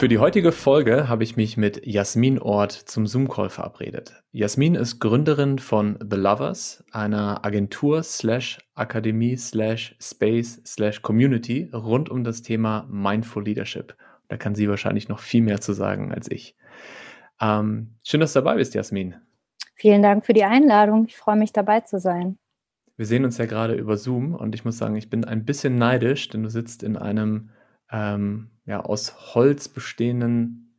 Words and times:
Für 0.00 0.08
die 0.08 0.18
heutige 0.18 0.50
Folge 0.50 1.10
habe 1.10 1.24
ich 1.24 1.36
mich 1.36 1.58
mit 1.58 1.86
Jasmin 1.86 2.38
Ort 2.38 2.72
zum 2.72 3.06
Zoom-Call 3.06 3.50
verabredet. 3.50 4.22
Jasmin 4.32 4.74
ist 4.74 4.98
Gründerin 4.98 5.58
von 5.58 5.98
The 6.00 6.16
Lovers, 6.16 6.82
einer 6.90 7.44
Agentur 7.44 8.02
slash 8.02 8.56
Akademie 8.74 9.36
slash 9.36 9.94
Space 10.00 10.62
slash 10.64 11.02
Community 11.02 11.68
rund 11.74 12.08
um 12.08 12.24
das 12.24 12.40
Thema 12.40 12.88
Mindful 12.88 13.44
Leadership. 13.44 13.94
Da 14.28 14.38
kann 14.38 14.54
sie 14.54 14.70
wahrscheinlich 14.70 15.10
noch 15.10 15.18
viel 15.18 15.42
mehr 15.42 15.60
zu 15.60 15.74
sagen 15.74 16.14
als 16.14 16.30
ich. 16.30 16.56
Ähm, 17.38 17.96
schön, 18.02 18.20
dass 18.20 18.32
du 18.32 18.38
dabei 18.38 18.56
bist, 18.56 18.72
Jasmin. 18.72 19.16
Vielen 19.74 20.00
Dank 20.00 20.24
für 20.24 20.32
die 20.32 20.44
Einladung. 20.44 21.04
Ich 21.08 21.18
freue 21.18 21.36
mich 21.36 21.52
dabei 21.52 21.80
zu 21.80 21.98
sein. 22.00 22.38
Wir 22.96 23.04
sehen 23.04 23.26
uns 23.26 23.36
ja 23.36 23.44
gerade 23.44 23.74
über 23.74 23.98
Zoom 23.98 24.34
und 24.34 24.54
ich 24.54 24.64
muss 24.64 24.78
sagen, 24.78 24.96
ich 24.96 25.10
bin 25.10 25.26
ein 25.26 25.44
bisschen 25.44 25.76
neidisch, 25.76 26.30
denn 26.30 26.42
du 26.42 26.48
sitzt 26.48 26.82
in 26.82 26.96
einem 26.96 27.50
ähm, 27.92 28.50
ja, 28.70 28.80
aus 28.80 29.34
Holz 29.34 29.68
bestehenden 29.68 30.76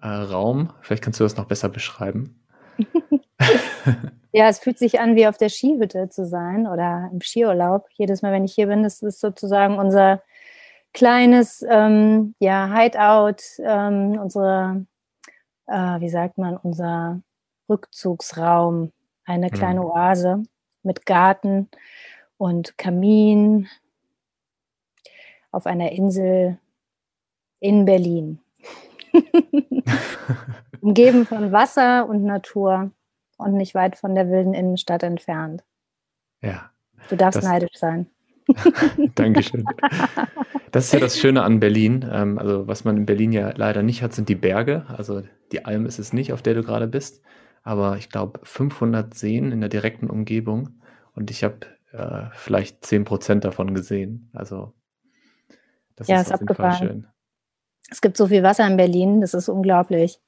äh, 0.00 0.08
Raum. 0.08 0.72
Vielleicht 0.80 1.04
kannst 1.04 1.20
du 1.20 1.24
das 1.24 1.36
noch 1.36 1.44
besser 1.44 1.68
beschreiben. 1.68 2.42
ja, 4.32 4.48
es 4.48 4.60
fühlt 4.60 4.78
sich 4.78 4.98
an, 4.98 5.14
wie 5.14 5.26
auf 5.26 5.36
der 5.36 5.50
Skihütte 5.50 6.08
zu 6.08 6.26
sein 6.26 6.66
oder 6.66 7.10
im 7.12 7.20
Skiurlaub. 7.20 7.86
Jedes 7.92 8.22
Mal, 8.22 8.32
wenn 8.32 8.46
ich 8.46 8.54
hier 8.54 8.66
bin, 8.68 8.82
das 8.82 9.02
ist 9.02 9.20
sozusagen 9.20 9.78
unser 9.78 10.22
kleines 10.94 11.62
ähm, 11.68 12.34
ja, 12.38 12.66
Hideout, 12.74 13.42
ähm, 13.58 14.18
unsere, 14.18 14.86
äh, 15.66 16.00
wie 16.00 16.08
sagt 16.08 16.38
man, 16.38 16.56
unser 16.56 17.20
Rückzugsraum, 17.68 18.90
eine 19.26 19.50
kleine 19.50 19.80
mhm. 19.80 19.86
Oase 19.86 20.42
mit 20.82 21.04
Garten 21.04 21.68
und 22.38 22.78
Kamin 22.78 23.68
auf 25.50 25.66
einer 25.66 25.92
Insel 25.92 26.58
in 27.64 27.86
Berlin. 27.86 28.40
Umgeben 30.82 31.24
von 31.24 31.50
Wasser 31.50 32.06
und 32.06 32.22
Natur 32.22 32.90
und 33.38 33.54
nicht 33.54 33.74
weit 33.74 33.96
von 33.96 34.14
der 34.14 34.28
wilden 34.28 34.52
Innenstadt 34.52 35.02
entfernt. 35.02 35.64
Ja. 36.42 36.70
Du 37.08 37.16
darfst 37.16 37.42
neidisch 37.42 37.76
sein. 37.76 38.06
Dankeschön. 39.14 39.64
Das 40.72 40.86
ist 40.86 40.92
ja 40.92 40.98
das 40.98 41.20
Schöne 41.20 41.44
an 41.44 41.60
Berlin. 41.60 42.04
Ähm, 42.10 42.36
also 42.36 42.66
was 42.66 42.84
man 42.84 42.96
in 42.96 43.06
Berlin 43.06 43.30
ja 43.30 43.52
leider 43.54 43.84
nicht 43.84 44.02
hat, 44.02 44.12
sind 44.12 44.28
die 44.28 44.34
Berge. 44.34 44.86
Also 44.88 45.22
die 45.52 45.64
Alm 45.64 45.86
ist 45.86 46.00
es 46.00 46.12
nicht, 46.12 46.32
auf 46.32 46.42
der 46.42 46.54
du 46.54 46.64
gerade 46.64 46.88
bist. 46.88 47.22
Aber 47.62 47.96
ich 47.96 48.10
glaube 48.10 48.40
500 48.42 49.14
Seen 49.14 49.52
in 49.52 49.60
der 49.60 49.68
direkten 49.68 50.10
Umgebung. 50.10 50.80
Und 51.14 51.30
ich 51.30 51.44
habe 51.44 51.58
äh, 51.92 52.24
vielleicht 52.32 52.84
10 52.84 53.04
Prozent 53.04 53.44
davon 53.44 53.72
gesehen. 53.72 54.30
Also 54.32 54.72
das 55.94 56.08
ja, 56.08 56.16
ist, 56.20 56.26
ist 56.26 56.32
auf 56.32 56.40
jeden 56.40 56.54
Fall 56.56 56.74
schön. 56.74 57.06
Es 57.90 58.00
gibt 58.00 58.16
so 58.16 58.26
viel 58.26 58.42
Wasser 58.42 58.66
in 58.66 58.76
Berlin, 58.76 59.20
das 59.20 59.34
ist 59.34 59.48
unglaublich. 59.48 60.20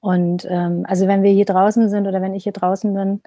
Und 0.00 0.46
ähm, 0.48 0.84
also 0.88 1.06
wenn 1.06 1.22
wir 1.22 1.30
hier 1.30 1.44
draußen 1.44 1.88
sind 1.88 2.06
oder 2.06 2.22
wenn 2.22 2.34
ich 2.34 2.44
hier 2.44 2.52
draußen 2.52 2.92
bin, 2.94 3.22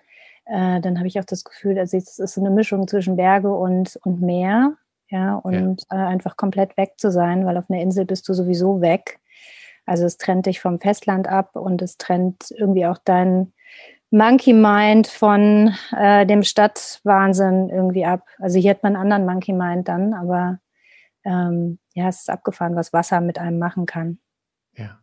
äh, 0.46 0.82
dann 0.82 0.98
habe 0.98 1.08
ich 1.08 1.20
auch 1.20 1.26
das 1.26 1.44
Gefühl, 1.44 1.78
also 1.78 1.96
es 1.96 2.20
ist 2.20 2.34
so 2.34 2.42
eine 2.42 2.50
Mischung 2.50 2.88
zwischen 2.88 3.16
Berge 3.16 3.54
und, 3.54 4.00
und 4.04 4.22
Meer, 4.22 4.74
ja, 5.10 5.36
und 5.36 5.84
ja. 5.92 5.98
Äh, 5.98 6.08
einfach 6.08 6.36
komplett 6.38 6.76
weg 6.76 6.94
zu 6.98 7.12
sein, 7.12 7.46
weil 7.46 7.58
auf 7.58 7.70
einer 7.70 7.82
Insel 7.82 8.06
bist 8.06 8.28
du 8.28 8.34
sowieso 8.34 8.82
weg. 8.82 9.20
Also 9.86 10.06
es 10.06 10.18
trennt 10.18 10.46
dich 10.46 10.60
vom 10.60 10.80
Festland 10.80 11.28
ab 11.28 11.56
und 11.56 11.82
es 11.82 11.98
trennt 11.98 12.52
irgendwie 12.58 12.86
auch 12.86 12.98
dein 13.04 13.54
Monkey 14.10 14.54
Mind 14.54 15.08
von 15.08 15.74
äh, 15.98 16.26
dem 16.26 16.44
Stadtwahnsinn 16.44 17.70
irgendwie 17.70 18.06
ab. 18.06 18.26
Also 18.40 18.60
hier 18.60 18.72
hat 18.72 18.84
man 18.84 18.96
einen 18.96 19.12
anderen 19.12 19.26
Monkey 19.26 19.54
Mind 19.54 19.88
dann, 19.88 20.14
aber 20.14 20.60
ähm, 21.26 21.80
ja, 21.94 22.08
es 22.08 22.22
ist 22.22 22.30
abgefahren, 22.30 22.76
was 22.76 22.94
Wasser 22.94 23.22
mit 23.22 23.38
einem 23.38 23.60
machen 23.60 23.86
kann. 23.86 24.20
Ja. 24.76 25.00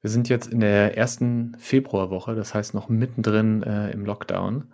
Wir 0.00 0.10
sind 0.10 0.28
jetzt 0.28 0.52
in 0.52 0.60
der 0.60 0.96
ersten 0.96 1.56
Februarwoche, 1.58 2.34
das 2.34 2.54
heißt 2.54 2.74
noch 2.74 2.88
mittendrin 2.88 3.62
äh, 3.62 3.90
im 3.90 4.04
Lockdown. 4.04 4.72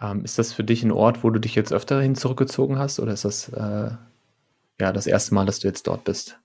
Ähm, 0.00 0.24
ist 0.24 0.38
das 0.38 0.52
für 0.52 0.64
dich 0.64 0.82
ein 0.84 0.92
Ort, 0.92 1.24
wo 1.24 1.30
du 1.30 1.40
dich 1.40 1.54
jetzt 1.54 1.72
öfter 1.72 2.00
hin 2.00 2.14
zurückgezogen 2.14 2.78
hast 2.78 3.00
oder 3.00 3.12
ist 3.12 3.24
das 3.24 3.48
äh, 3.48 3.90
ja 4.80 4.92
das 4.92 5.06
erste 5.06 5.34
Mal, 5.34 5.46
dass 5.46 5.60
du 5.60 5.68
jetzt 5.68 5.86
dort 5.86 6.04
bist? 6.04 6.38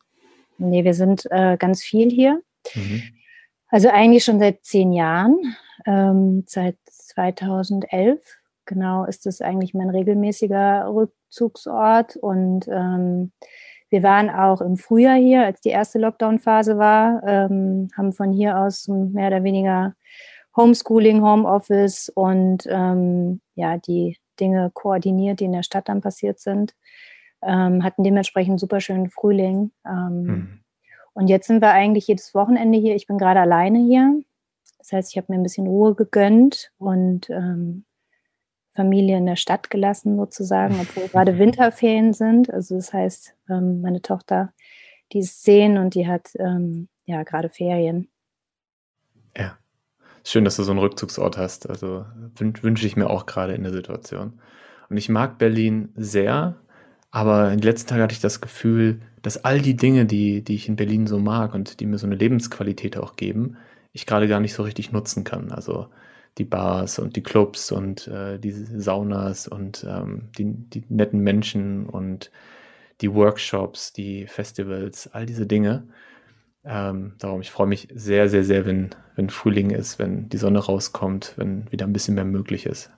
Nee, 0.57 0.83
wir 0.83 0.93
sind 0.93 1.27
äh, 1.31 1.57
ganz 1.57 1.83
viel 1.83 2.09
hier. 2.09 2.41
Mhm. 2.73 3.03
Also 3.69 3.89
eigentlich 3.89 4.23
schon 4.23 4.39
seit 4.39 4.65
zehn 4.65 4.91
Jahren, 4.91 5.55
ähm, 5.85 6.43
seit 6.47 6.77
2011 6.85 8.19
genau 8.65 9.05
ist 9.05 9.25
es 9.25 9.41
eigentlich 9.41 9.73
mein 9.73 9.89
regelmäßiger 9.89 10.87
Rückzugsort 10.93 12.15
und 12.15 12.67
ähm, 12.67 13.31
wir 13.89 14.03
waren 14.03 14.29
auch 14.29 14.61
im 14.61 14.77
Frühjahr 14.77 15.17
hier, 15.17 15.45
als 15.45 15.61
die 15.61 15.69
erste 15.69 15.99
Lockdown-Phase 15.99 16.77
war, 16.77 17.23
ähm, 17.25 17.89
haben 17.97 18.13
von 18.13 18.31
hier 18.31 18.57
aus 18.57 18.87
mehr 18.87 19.27
oder 19.27 19.43
weniger 19.43 19.95
Homeschooling, 20.55 21.23
Homeoffice 21.23 22.09
und 22.09 22.65
ähm, 22.67 23.41
ja, 23.55 23.77
die 23.77 24.17
Dinge 24.39 24.71
koordiniert, 24.73 25.39
die 25.39 25.45
in 25.45 25.53
der 25.53 25.63
Stadt 25.63 25.89
dann 25.89 26.01
passiert 26.01 26.39
sind. 26.39 26.75
Ähm, 27.41 27.83
hatten 27.83 28.03
dementsprechend 28.03 28.59
super 28.59 28.81
schönen 28.81 29.09
Frühling. 29.09 29.71
Ähm, 29.85 30.27
hm. 30.27 30.59
Und 31.13 31.27
jetzt 31.27 31.47
sind 31.47 31.61
wir 31.61 31.71
eigentlich 31.71 32.07
jedes 32.07 32.33
Wochenende 32.35 32.77
hier. 32.77 32.95
Ich 32.95 33.07
bin 33.07 33.17
gerade 33.17 33.39
alleine 33.39 33.79
hier. 33.79 34.21
Das 34.77 34.91
heißt, 34.91 35.11
ich 35.11 35.17
habe 35.17 35.27
mir 35.29 35.39
ein 35.39 35.43
bisschen 35.43 35.67
Ruhe 35.67 35.95
gegönnt 35.95 36.71
und 36.77 37.29
ähm, 37.29 37.85
Familie 38.75 39.17
in 39.17 39.25
der 39.25 39.35
Stadt 39.35 39.69
gelassen 39.69 40.17
sozusagen, 40.17 40.75
obwohl 40.81 41.07
gerade 41.07 41.37
Winterferien 41.37 42.13
sind. 42.13 42.51
Also 42.53 42.75
das 42.75 42.93
heißt, 42.93 43.35
ähm, 43.49 43.81
meine 43.81 44.01
Tochter, 44.01 44.53
die 45.11 45.19
ist 45.19 45.43
zehn 45.43 45.77
und 45.77 45.95
die 45.95 46.07
hat 46.07 46.31
ähm, 46.35 46.87
ja 47.05 47.23
gerade 47.23 47.49
Ferien. 47.49 48.09
Ja, 49.35 49.57
schön, 50.23 50.45
dass 50.45 50.55
du 50.55 50.63
so 50.63 50.71
einen 50.71 50.79
Rückzugsort 50.79 51.37
hast. 51.37 51.69
Also 51.69 52.05
wünsche 52.37 52.85
ich 52.85 52.95
mir 52.95 53.09
auch 53.09 53.25
gerade 53.25 53.53
in 53.53 53.63
der 53.63 53.73
Situation. 53.73 54.39
Und 54.89 54.97
ich 54.97 55.09
mag 55.09 55.37
Berlin 55.37 55.89
sehr, 55.95 56.55
aber 57.11 57.51
in 57.51 57.59
den 57.59 57.67
letzten 57.67 57.89
Tagen 57.89 58.03
hatte 58.03 58.13
ich 58.13 58.21
das 58.21 58.41
Gefühl, 58.41 59.01
dass 59.21 59.43
all 59.43 59.61
die 59.61 59.75
Dinge, 59.75 60.05
die, 60.05 60.43
die 60.43 60.55
ich 60.55 60.67
in 60.67 60.75
Berlin 60.75 61.07
so 61.07 61.19
mag 61.19 61.53
und 61.53 61.79
die 61.79 61.85
mir 61.85 61.97
so 61.97 62.07
eine 62.07 62.15
Lebensqualität 62.15 62.97
auch 62.97 63.15
geben, 63.15 63.57
ich 63.91 64.05
gerade 64.05 64.27
gar 64.27 64.39
nicht 64.39 64.53
so 64.53 64.63
richtig 64.63 64.91
nutzen 64.91 65.23
kann. 65.23 65.51
Also 65.51 65.87
die 66.39 66.45
Bars 66.45 66.97
und 66.97 67.15
die 67.15 67.23
Clubs 67.23 67.71
und 67.71 68.07
äh, 68.07 68.39
die 68.39 68.51
Saunas 68.51 69.47
und 69.47 69.85
ähm, 69.87 70.29
die, 70.37 70.45
die 70.45 70.83
netten 70.89 71.19
Menschen 71.19 71.85
und 71.85 72.31
die 73.01 73.13
Workshops, 73.13 73.93
die 73.93 74.25
Festivals, 74.25 75.07
all 75.07 75.25
diese 75.25 75.45
Dinge. 75.45 75.87
Ähm, 76.63 77.13
darum, 77.19 77.41
ich 77.41 77.51
freue 77.51 77.67
mich 77.67 77.87
sehr, 77.93 78.29
sehr, 78.29 78.43
sehr, 78.43 78.65
wenn, 78.65 78.89
wenn 79.15 79.29
Frühling 79.29 79.69
ist, 79.69 79.99
wenn 79.99 80.29
die 80.29 80.37
Sonne 80.37 80.59
rauskommt, 80.59 81.33
wenn 81.37 81.71
wieder 81.71 81.85
ein 81.85 81.93
bisschen 81.93 82.15
mehr 82.15 82.25
möglich 82.25 82.65
ist. 82.65 82.91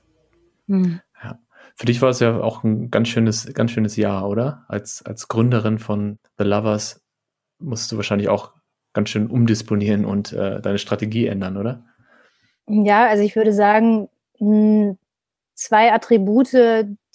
Mhm. 0.67 1.01
Ja. 1.23 1.39
Für 1.75 1.85
dich 1.85 2.01
war 2.01 2.09
es 2.09 2.19
ja 2.19 2.39
auch 2.39 2.63
ein 2.63 2.89
ganz 2.89 3.09
schönes, 3.09 3.51
ganz 3.53 3.71
schönes 3.71 3.95
Jahr, 3.95 4.27
oder? 4.27 4.65
Als, 4.67 5.03
als 5.05 5.27
Gründerin 5.27 5.79
von 5.79 6.17
The 6.37 6.43
Lovers 6.43 7.01
musst 7.59 7.91
du 7.91 7.97
wahrscheinlich 7.97 8.29
auch 8.29 8.53
ganz 8.93 9.09
schön 9.09 9.27
umdisponieren 9.27 10.05
und 10.05 10.33
äh, 10.33 10.61
deine 10.61 10.79
Strategie 10.79 11.27
ändern, 11.27 11.57
oder? 11.57 11.85
Ja, 12.67 13.07
also 13.07 13.23
ich 13.23 13.35
würde 13.35 13.53
sagen, 13.53 14.09
hm, 14.37 14.97
zwei 15.55 15.91
Attribute, 15.91 16.53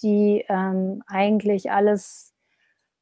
die 0.01 0.45
ähm, 0.47 1.03
eigentlich 1.07 1.71
alles 1.71 2.33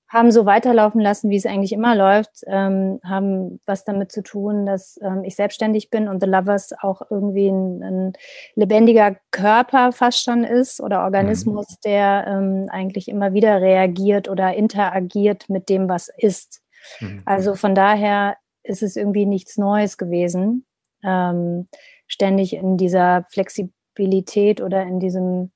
haben 0.08 0.32
so 0.32 0.46
weiterlaufen 0.46 1.02
lassen, 1.02 1.30
wie 1.30 1.36
es 1.36 1.46
eigentlich 1.46 1.74
immer 1.74 1.96
läuft, 1.96 2.44
ähm, 2.48 3.00
haben 3.04 3.60
was 3.66 3.84
damit 3.84 4.12
zu 4.12 4.22
tun, 4.22 4.66
dass 4.66 5.00
ähm, 5.02 5.24
ich 5.24 5.36
selbstständig 5.36 5.90
bin 5.90 6.08
und 6.08 6.22
The 6.22 6.30
Lovers 6.30 6.74
auch 6.80 7.02
irgendwie 7.10 7.50
ein, 7.50 7.84
ein 7.84 8.14
lebendiger 8.56 9.18
Körper 9.32 9.92
fast 9.92 10.24
schon 10.24 10.44
ist 10.44 10.80
oder 10.80 11.04
Organismus, 11.04 11.70
mhm. 11.70 11.76
der 11.86 12.26
ähm, 12.28 12.68
eigentlich 12.70 13.08
immer 13.10 13.34
wieder 13.34 13.62
reagiert 13.62 14.30
oder 14.30 14.54
interagiert 14.54 15.50
mit 15.50 15.70
dem, 15.70 15.90
was 15.90 16.10
ist. 16.16 16.62
Mhm. 17.00 17.24
Also 17.26 17.56
von 17.56 17.74
daher 17.74 18.38
ist 18.64 18.84
es 18.84 18.96
irgendwie 18.96 19.26
nichts 19.26 19.58
Neues 19.58 19.98
gewesen. 19.98 20.66
Ähm, 21.06 21.68
ständig 22.08 22.54
in 22.54 22.78
dieser 22.78 23.26
Flexibilität 23.30 24.62
oder 24.62 24.84
in 24.84 25.00
diesem 25.00 25.52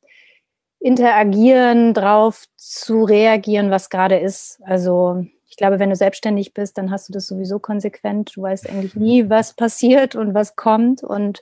Interagieren 0.79 1.93
drauf 1.93 2.45
zu 2.55 3.03
reagieren, 3.03 3.69
was 3.69 3.89
gerade 3.89 4.17
ist. 4.17 4.61
Also 4.63 5.25
ich 5.49 5.57
glaube, 5.57 5.79
wenn 5.79 5.89
du 5.89 5.95
selbstständig 5.95 6.53
bist, 6.53 6.77
dann 6.77 6.89
hast 6.89 7.09
du 7.09 7.13
das 7.13 7.27
sowieso 7.27 7.59
konsequent. 7.59 8.31
Du 8.35 8.43
weißt 8.43 8.69
eigentlich 8.69 8.95
nie, 8.95 9.29
was 9.29 9.53
passiert 9.53 10.15
und 10.15 10.33
was 10.33 10.55
kommt. 10.55 11.03
Und, 11.03 11.41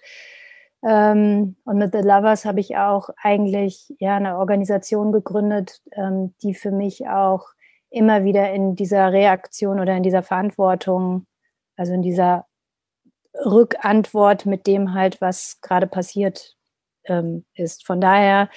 ähm, 0.84 1.56
und 1.66 1.78
mit 1.78 1.92
The 1.94 2.00
Lovers 2.00 2.46
habe 2.46 2.60
ich 2.60 2.78
auch 2.78 3.10
eigentlich 3.22 3.94
ja 4.00 4.16
eine 4.16 4.38
Organisation 4.38 5.12
gegründet, 5.12 5.82
ähm, 5.92 6.34
die 6.42 6.56
für 6.56 6.72
mich 6.72 7.08
auch 7.08 7.50
immer 7.92 8.24
wieder 8.24 8.52
in 8.52 8.76
dieser 8.76 9.12
Reaktion 9.12 9.80
oder 9.80 9.96
in 9.96 10.04
dieser 10.04 10.24
Verantwortung, 10.24 11.28
also 11.76 11.94
in 11.94 12.02
dieser 12.02 12.48
Rückantwort 13.46 14.46
mit 14.46 14.68
dem 14.68 14.94
halt, 14.94 15.22
was 15.22 15.60
gerade 15.62 15.88
passiert 15.88 16.56
ähm, 17.06 17.46
ist. 17.54 17.86
Von 17.86 18.02
daher 18.02 18.50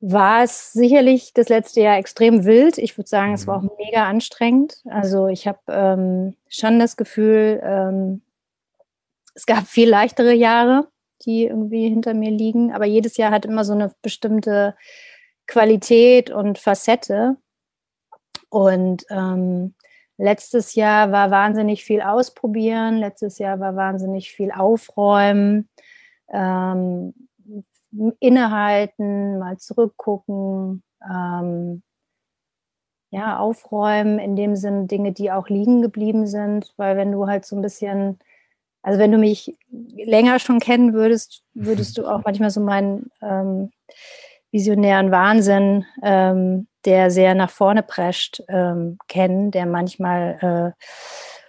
war 0.00 0.42
es 0.42 0.72
sicherlich 0.72 1.34
das 1.34 1.48
letzte 1.48 1.82
Jahr 1.82 1.98
extrem 1.98 2.44
wild. 2.44 2.78
Ich 2.78 2.96
würde 2.96 3.08
sagen, 3.08 3.34
es 3.34 3.46
war 3.46 3.58
auch 3.58 3.62
mhm. 3.62 3.70
mega 3.78 4.08
anstrengend. 4.08 4.82
Also 4.86 5.28
ich 5.28 5.46
habe 5.46 5.60
ähm, 5.68 6.36
schon 6.48 6.78
das 6.78 6.96
Gefühl, 6.96 7.60
ähm, 7.62 8.22
es 9.34 9.46
gab 9.46 9.66
viel 9.66 9.88
leichtere 9.88 10.32
Jahre, 10.32 10.88
die 11.26 11.44
irgendwie 11.46 11.88
hinter 11.88 12.14
mir 12.14 12.30
liegen, 12.30 12.72
aber 12.72 12.86
jedes 12.86 13.16
Jahr 13.16 13.30
hat 13.30 13.44
immer 13.44 13.64
so 13.64 13.74
eine 13.74 13.92
bestimmte 14.02 14.74
Qualität 15.46 16.30
und 16.30 16.58
Facette. 16.58 17.36
Und 18.48 19.04
ähm, 19.10 19.74
letztes 20.20 20.74
Jahr 20.74 21.12
war 21.12 21.30
wahnsinnig 21.30 21.84
viel 21.84 22.02
ausprobieren, 22.02 22.98
letztes 22.98 23.38
Jahr 23.38 23.60
war 23.60 23.76
wahnsinnig 23.76 24.32
viel 24.32 24.52
aufräumen. 24.52 25.68
Ähm, 26.32 27.14
innehalten, 28.20 29.38
mal 29.38 29.58
zurückgucken, 29.58 30.82
ähm, 31.08 31.82
ja, 33.10 33.38
aufräumen, 33.38 34.18
in 34.18 34.36
dem 34.36 34.54
Sinn 34.54 34.86
Dinge, 34.86 35.12
die 35.12 35.32
auch 35.32 35.48
liegen 35.48 35.82
geblieben 35.82 36.26
sind, 36.26 36.72
weil 36.76 36.96
wenn 36.96 37.10
du 37.10 37.26
halt 37.26 37.44
so 37.44 37.56
ein 37.56 37.62
bisschen, 37.62 38.18
also 38.82 38.98
wenn 39.00 39.10
du 39.10 39.18
mich 39.18 39.56
länger 39.68 40.38
schon 40.38 40.60
kennen 40.60 40.92
würdest, 40.92 41.42
würdest 41.54 41.98
du 41.98 42.06
auch 42.06 42.22
manchmal 42.24 42.50
so 42.50 42.60
meinen 42.60 43.10
ähm, 43.20 43.72
visionären 44.52 45.10
Wahnsinn, 45.10 45.84
ähm, 46.02 46.68
der 46.84 47.10
sehr 47.10 47.34
nach 47.34 47.50
vorne 47.50 47.82
prescht, 47.82 48.42
ähm, 48.48 48.98
kennen, 49.08 49.50
der 49.50 49.66
manchmal 49.66 50.74
äh, 50.76 50.84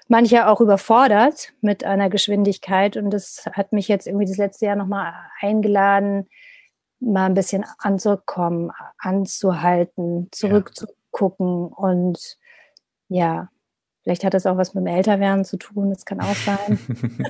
manche 0.07 0.47
auch 0.47 0.59
überfordert 0.59 1.53
mit 1.61 1.85
einer 1.85 2.09
Geschwindigkeit. 2.09 2.97
Und 2.97 3.11
das 3.11 3.45
hat 3.53 3.71
mich 3.71 3.87
jetzt 3.87 4.07
irgendwie 4.07 4.25
das 4.25 4.37
letzte 4.37 4.65
Jahr 4.65 4.75
nochmal 4.75 5.13
eingeladen, 5.39 6.27
mal 6.99 7.27
ein 7.27 7.33
bisschen 7.33 7.65
anzukommen, 7.79 8.71
anzuhalten, 8.97 10.27
zurückzugucken. 10.31 11.69
Ja. 11.69 11.75
Und 11.77 12.37
ja, 13.07 13.49
vielleicht 14.03 14.23
hat 14.23 14.33
das 14.33 14.45
auch 14.45 14.57
was 14.57 14.73
mit 14.73 14.85
dem 14.85 14.93
Älterwerden 14.93 15.45
zu 15.45 15.57
tun. 15.57 15.89
Das 15.89 16.05
kann 16.05 16.19
auch 16.19 16.35
sein, 16.35 16.77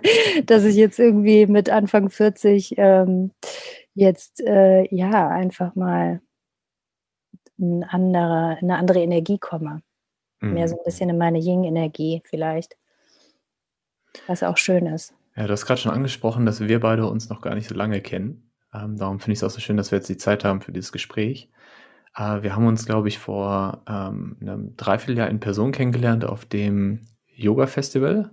dass 0.46 0.64
ich 0.64 0.76
jetzt 0.76 1.00
irgendwie 1.00 1.46
mit 1.46 1.68
Anfang 1.68 2.10
40 2.10 2.74
ähm, 2.78 3.32
jetzt 3.94 4.40
äh, 4.40 4.86
ja 4.94 5.28
einfach 5.28 5.74
mal 5.74 6.20
eine 7.60 7.92
andere, 7.92 8.58
eine 8.60 8.76
andere 8.76 9.00
Energie 9.00 9.38
komme. 9.38 9.82
Mhm. 10.40 10.54
Mehr 10.54 10.68
so 10.68 10.76
ein 10.76 10.84
bisschen 10.84 11.10
in 11.10 11.18
meine 11.18 11.38
Ying-Energie 11.38 12.22
vielleicht. 12.24 12.76
Was 14.26 14.42
auch 14.42 14.56
schön 14.56 14.86
ist. 14.86 15.14
Ja, 15.36 15.46
du 15.46 15.52
hast 15.52 15.66
gerade 15.66 15.80
schon 15.80 15.92
angesprochen, 15.92 16.46
dass 16.46 16.60
wir 16.60 16.80
beide 16.80 17.08
uns 17.08 17.28
noch 17.28 17.40
gar 17.40 17.54
nicht 17.54 17.68
so 17.68 17.74
lange 17.74 18.00
kennen. 18.00 18.50
Ähm, 18.72 18.96
darum 18.96 19.20
finde 19.20 19.32
ich 19.32 19.38
es 19.40 19.44
auch 19.44 19.50
so 19.50 19.60
schön, 19.60 19.76
dass 19.76 19.90
wir 19.90 19.98
jetzt 19.98 20.08
die 20.08 20.16
Zeit 20.16 20.44
haben 20.44 20.60
für 20.60 20.72
dieses 20.72 20.92
Gespräch. 20.92 21.50
Äh, 22.16 22.42
wir 22.42 22.54
haben 22.54 22.66
uns, 22.66 22.86
glaube 22.86 23.08
ich, 23.08 23.18
vor 23.18 23.82
ähm, 23.88 24.36
einem 24.40 24.76
Dreivierteljahr 24.76 25.28
in 25.28 25.40
Person 25.40 25.72
kennengelernt 25.72 26.24
auf 26.24 26.44
dem 26.44 27.00
Yoga-Festival, 27.34 28.30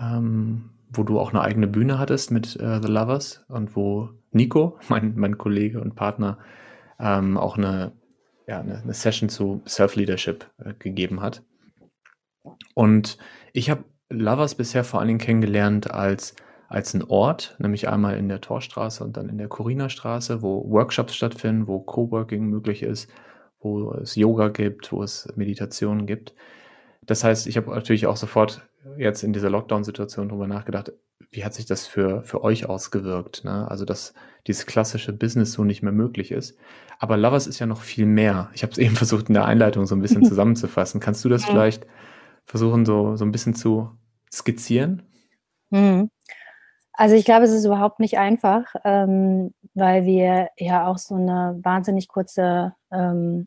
ähm, 0.00 0.70
wo 0.90 1.02
du 1.04 1.20
auch 1.20 1.30
eine 1.30 1.42
eigene 1.42 1.68
Bühne 1.68 1.98
hattest 1.98 2.30
mit 2.30 2.56
äh, 2.56 2.80
The 2.82 2.88
Lovers 2.88 3.44
und 3.48 3.76
wo 3.76 4.10
Nico, 4.32 4.78
mein, 4.88 5.14
mein 5.16 5.38
Kollege 5.38 5.80
und 5.80 5.94
Partner, 5.94 6.38
ähm, 6.98 7.36
auch 7.36 7.56
eine 7.56 7.92
ja, 8.48 8.60
eine, 8.60 8.80
eine 8.82 8.94
Session 8.94 9.28
zu 9.28 9.62
Self-Leadership 9.68 10.50
äh, 10.64 10.72
gegeben 10.78 11.20
hat. 11.20 11.42
Und 12.74 13.18
ich 13.52 13.70
habe 13.70 13.84
Lovers 14.08 14.54
bisher 14.54 14.84
vor 14.84 15.00
allen 15.00 15.08
Dingen 15.08 15.20
kennengelernt 15.20 15.90
als, 15.90 16.34
als 16.68 16.94
ein 16.94 17.04
Ort, 17.04 17.56
nämlich 17.58 17.88
einmal 17.88 18.16
in 18.16 18.28
der 18.28 18.40
Torstraße 18.40 19.04
und 19.04 19.18
dann 19.18 19.28
in 19.28 19.36
der 19.36 19.48
Corina-Straße, 19.48 20.40
wo 20.40 20.68
Workshops 20.70 21.14
stattfinden, 21.14 21.66
wo 21.66 21.80
Coworking 21.80 22.46
möglich 22.46 22.82
ist, 22.82 23.10
wo 23.60 23.92
es 23.92 24.14
Yoga 24.14 24.48
gibt, 24.48 24.92
wo 24.92 25.02
es 25.02 25.28
Meditationen 25.36 26.06
gibt. 26.06 26.34
Das 27.02 27.24
heißt, 27.24 27.46
ich 27.46 27.58
habe 27.58 27.70
natürlich 27.70 28.06
auch 28.06 28.16
sofort 28.16 28.67
jetzt 28.96 29.22
in 29.22 29.32
dieser 29.32 29.50
Lockdown-Situation 29.50 30.28
darüber 30.28 30.46
nachgedacht, 30.46 30.92
wie 31.30 31.44
hat 31.44 31.54
sich 31.54 31.66
das 31.66 31.86
für, 31.86 32.22
für 32.22 32.42
euch 32.42 32.66
ausgewirkt? 32.66 33.44
Ne? 33.44 33.68
Also, 33.70 33.84
dass 33.84 34.14
dieses 34.46 34.66
klassische 34.66 35.12
Business 35.12 35.52
so 35.52 35.64
nicht 35.64 35.82
mehr 35.82 35.92
möglich 35.92 36.30
ist. 36.30 36.56
Aber 36.98 37.16
Lovers 37.16 37.46
ist 37.46 37.58
ja 37.58 37.66
noch 37.66 37.82
viel 37.82 38.06
mehr. 38.06 38.50
Ich 38.54 38.62
habe 38.62 38.72
es 38.72 38.78
eben 38.78 38.96
versucht, 38.96 39.28
in 39.28 39.34
der 39.34 39.44
Einleitung 39.44 39.86
so 39.86 39.94
ein 39.94 40.02
bisschen 40.02 40.24
zusammenzufassen. 40.26 41.00
Kannst 41.00 41.24
du 41.24 41.28
das 41.28 41.42
ja. 41.42 41.50
vielleicht 41.50 41.86
versuchen, 42.46 42.86
so, 42.86 43.16
so 43.16 43.24
ein 43.24 43.32
bisschen 43.32 43.54
zu 43.54 43.90
skizzieren? 44.32 45.02
Hm. 45.72 46.10
Also 46.92 47.14
ich 47.14 47.24
glaube, 47.24 47.44
es 47.44 47.52
ist 47.52 47.64
überhaupt 47.64 48.00
nicht 48.00 48.18
einfach, 48.18 48.74
ähm, 48.84 49.54
weil 49.74 50.04
wir 50.04 50.48
ja 50.56 50.88
auch 50.88 50.98
so 50.98 51.14
eine 51.14 51.56
wahnsinnig 51.62 52.08
kurze 52.08 52.74
ähm, 52.90 53.46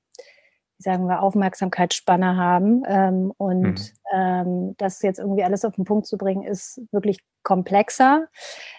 sagen 0.81 1.07
wir, 1.07 1.22
Aufmerksamkeitsspanne 1.22 2.36
haben. 2.38 2.83
Ähm, 2.88 3.31
und 3.38 3.63
mhm. 3.63 3.78
ähm, 4.13 4.75
das 4.78 5.01
jetzt 5.01 5.19
irgendwie 5.19 5.44
alles 5.44 5.66
auf 5.66 5.75
den 5.75 5.86
Punkt 5.86 6.06
zu 6.07 6.18
bringen, 6.18 6.44
ist 6.44 6.81
wirklich 6.92 7.19
komplexer. 7.44 8.28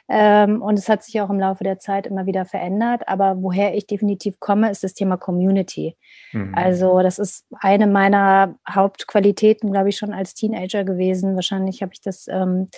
Ähm, 0.08 0.62
und 0.62 0.78
es 0.78 0.88
hat 0.88 1.02
sich 1.02 1.20
auch 1.20 1.30
im 1.30 1.40
Laufe 1.40 1.64
der 1.64 1.78
Zeit 1.78 2.06
immer 2.06 2.26
wieder 2.26 2.44
verändert. 2.44 3.08
Aber 3.08 3.42
woher 3.42 3.74
ich 3.74 3.86
definitiv 3.86 4.38
komme, 4.40 4.70
ist 4.70 4.84
das 4.84 4.94
Thema 4.94 5.16
Community. 5.16 5.96
Mhm. 6.32 6.54
Also 6.54 7.00
das 7.00 7.18
ist 7.18 7.46
eine 7.60 7.86
meiner 7.86 8.56
Hauptqualitäten, 8.68 9.72
glaube 9.72 9.88
ich, 9.88 9.96
schon 9.96 10.12
als 10.12 10.34
Teenager 10.34 10.84
gewesen. 10.84 11.34
Wahrscheinlich 11.34 11.82
habe 11.82 11.92
ich 11.92 12.00
das 12.00 12.26
ähm, 12.28 12.68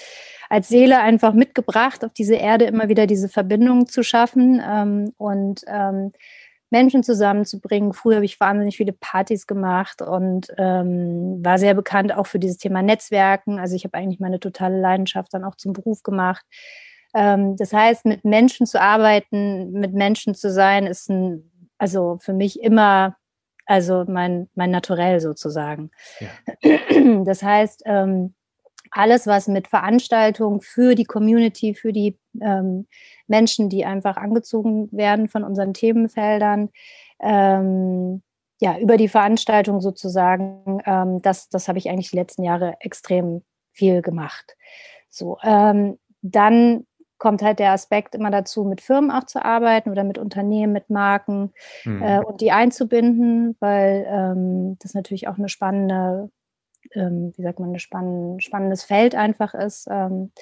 als 0.49 0.69
Seele 0.69 1.01
einfach 1.01 1.35
mitgebracht, 1.35 2.05
auf 2.05 2.13
diese 2.13 2.37
Erde 2.37 2.67
immer 2.67 2.89
wieder 2.89 3.07
diese 3.07 3.29
Verbindung 3.29 3.87
zu 3.87 4.03
schaffen. 4.03 4.63
Ähm, 4.67 5.13
und 5.17 5.63
ähm, 5.67 6.13
Menschen 6.75 7.05
zusammenzubringen. 7.05 7.93
Früher 7.93 8.17
habe 8.17 8.25
ich 8.25 8.41
wahnsinnig 8.41 8.77
viele 8.77 8.93
Partys 8.93 9.47
gemacht 9.47 10.03
und 10.03 10.49
ähm, 10.59 11.39
war 11.41 11.57
sehr 11.57 11.73
bekannt 11.73 12.13
auch 12.13 12.27
für 12.27 12.41
dieses 12.41 12.59
Thema 12.59 12.83
Netzwerken. 12.83 13.61
Also 13.61 13.77
ich 13.77 13.85
habe 13.85 13.97
eigentlich 13.97 14.19
meine 14.19 14.41
totale 14.41 14.81
Leidenschaft 14.81 15.33
dann 15.33 15.45
auch 15.45 15.55
zum 15.55 15.73
Beruf 15.73 16.03
gemacht. 16.03 16.45
Ähm, 17.15 17.55
das 17.55 17.73
heißt, 17.73 18.07
mit 18.07 18.25
Menschen 18.25 18.67
zu 18.67 18.81
arbeiten, 18.81 19.71
mit 19.71 19.93
Menschen 19.93 20.35
zu 20.35 20.51
sein, 20.51 20.89
ist 20.89 21.09
ein, 21.09 21.49
also 21.79 22.19
für 22.21 22.33
mich 22.33 22.61
immer, 22.61 23.15
also 23.67 24.05
mein, 24.09 24.49
mein 24.57 24.73
Naturell 24.73 25.21
sozusagen. 25.21 25.93
Ja. 26.19 27.25
Das 27.25 27.45
heißt, 27.45 27.85
ähm, 27.87 28.35
alles, 28.95 29.27
was 29.27 29.49
mit 29.49 29.69
Veranstaltungen 29.69 30.61
für 30.61 30.95
die 30.95 31.05
Community, 31.05 31.75
für 31.75 31.93
die 31.93 32.17
ähm, 32.41 32.87
Menschen, 33.27 33.69
die 33.69 33.85
einfach 33.85 34.17
angezogen 34.17 34.89
werden 34.93 35.29
von 35.29 35.43
unseren 35.45 35.75
Themenfeldern, 35.75 36.71
ähm, 37.21 38.23
ja, 38.61 38.79
über 38.79 38.97
die 38.97 39.09
Veranstaltung 39.09 39.81
sozusagen, 39.81 40.81
ähm, 40.87 41.21
das, 41.23 41.49
das 41.49 41.67
habe 41.69 41.79
ich 41.79 41.91
eigentlich 41.91 42.11
die 42.11 42.17
letzten 42.17 42.45
Jahre 42.45 42.77
extrem 42.81 43.43
viel 43.73 44.01
gemacht. 44.01 44.57
So, 45.11 45.39
ähm, 45.43 45.99
dann 46.23 46.87
kommt 47.19 47.43
halt 47.43 47.59
der 47.59 47.73
Aspekt 47.73 48.15
immer 48.15 48.31
dazu, 48.31 48.65
mit 48.65 48.81
Firmen 48.81 49.11
auch 49.11 49.25
zu 49.25 49.45
arbeiten 49.45 49.91
oder 49.91 50.05
mit 50.05 50.19
Unternehmen, 50.19 50.73
mit 50.73 50.89
Marken 50.89 51.53
mhm. 51.85 52.03
äh, 52.03 52.19
und 52.21 52.41
die 52.41 52.53
einzubinden, 52.53 53.57
weil 53.61 54.07
ähm, 54.09 54.77
das 54.81 54.95
natürlich 54.95 55.27
auch 55.27 55.39
eine 55.39 55.49
spannende 55.49 56.31
ähm, 56.95 57.33
wie 57.37 57.43
sagt 57.43 57.61
man, 57.61 57.73
ein 57.73 57.79
spann 57.79 58.41
spannendes 58.41 58.85
Feld 58.85 59.15
einfach 59.15 59.55
ist, 59.55 59.87
ähm, 59.91 60.33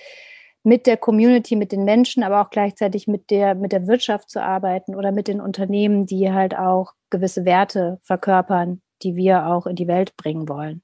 mit 0.65 0.87
der 0.87 0.97
Community, 0.97 1.57
mit 1.57 1.73
den 1.73 1.85
Menschen, 1.85 2.23
aber 2.23 2.41
auch 2.41 2.51
gleichzeitig 2.51 3.09
mit 3.09 3.31
der, 3.31 3.55
mit 3.55 3.73
der 3.73 3.87
Wirtschaft 3.87 4.31
zu 4.31 4.43
arbeiten 4.43 4.95
oder 4.95 5.11
mit 5.11 5.27
den 5.27 5.41
Unternehmen, 5.41 6.07
die 6.07 6.33
halt 6.33 6.57
auch 6.57 6.93
gewisse 7.11 7.45
Werte 7.45 7.99
verkörpern, 8.03 8.81
die 9.03 9.17
wir 9.17 9.47
auch 9.47 9.67
in 9.67 9.77
die 9.77 9.89
Welt 9.89 10.17
bringen 10.17 10.49
wollen. 10.49 10.83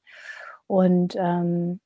Und 0.66 1.14
ähm, 1.16 1.80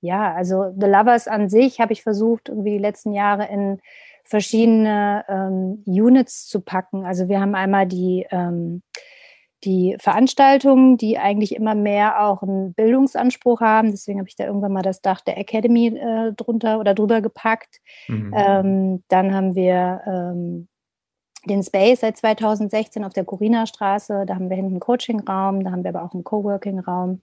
ja, 0.00 0.34
also 0.34 0.72
The 0.78 0.86
Lovers 0.86 1.26
an 1.26 1.48
sich 1.48 1.80
habe 1.80 1.92
ich 1.92 2.02
versucht, 2.02 2.48
irgendwie 2.48 2.72
die 2.72 2.78
letzten 2.78 3.12
Jahre 3.12 3.48
in 3.48 3.80
verschiedene 4.24 5.24
ähm, 5.28 5.82
Units 5.86 6.46
zu 6.46 6.60
packen. 6.60 7.06
Also 7.06 7.28
wir 7.28 7.40
haben 7.40 7.54
einmal 7.54 7.86
die 7.86 8.26
ähm, 8.30 8.82
die 9.64 9.96
Veranstaltungen, 10.00 10.96
die 10.96 11.18
eigentlich 11.18 11.54
immer 11.54 11.74
mehr 11.74 12.24
auch 12.24 12.42
einen 12.42 12.74
Bildungsanspruch 12.74 13.60
haben. 13.60 13.90
Deswegen 13.90 14.18
habe 14.18 14.28
ich 14.28 14.36
da 14.36 14.44
irgendwann 14.44 14.72
mal 14.72 14.82
das 14.82 15.02
Dach 15.02 15.20
der 15.20 15.38
Academy 15.38 15.88
äh, 15.88 16.32
drunter 16.32 16.78
oder 16.78 16.94
drüber 16.94 17.20
gepackt. 17.20 17.80
Mhm. 18.06 18.34
Ähm, 18.36 19.04
dann 19.08 19.34
haben 19.34 19.54
wir 19.54 20.00
ähm, 20.06 20.68
den 21.46 21.62
Space 21.62 22.00
seit 22.00 22.16
2016 22.16 23.04
auf 23.04 23.12
der 23.12 23.24
Corina 23.24 23.66
Straße. 23.66 24.24
Da 24.26 24.34
haben 24.34 24.48
wir 24.48 24.56
hinten 24.56 24.72
einen 24.72 24.80
Coaching-Raum, 24.80 25.64
da 25.64 25.70
haben 25.70 25.82
wir 25.82 25.90
aber 25.90 26.04
auch 26.04 26.14
einen 26.14 26.24
Coworking-Raum. 26.24 27.22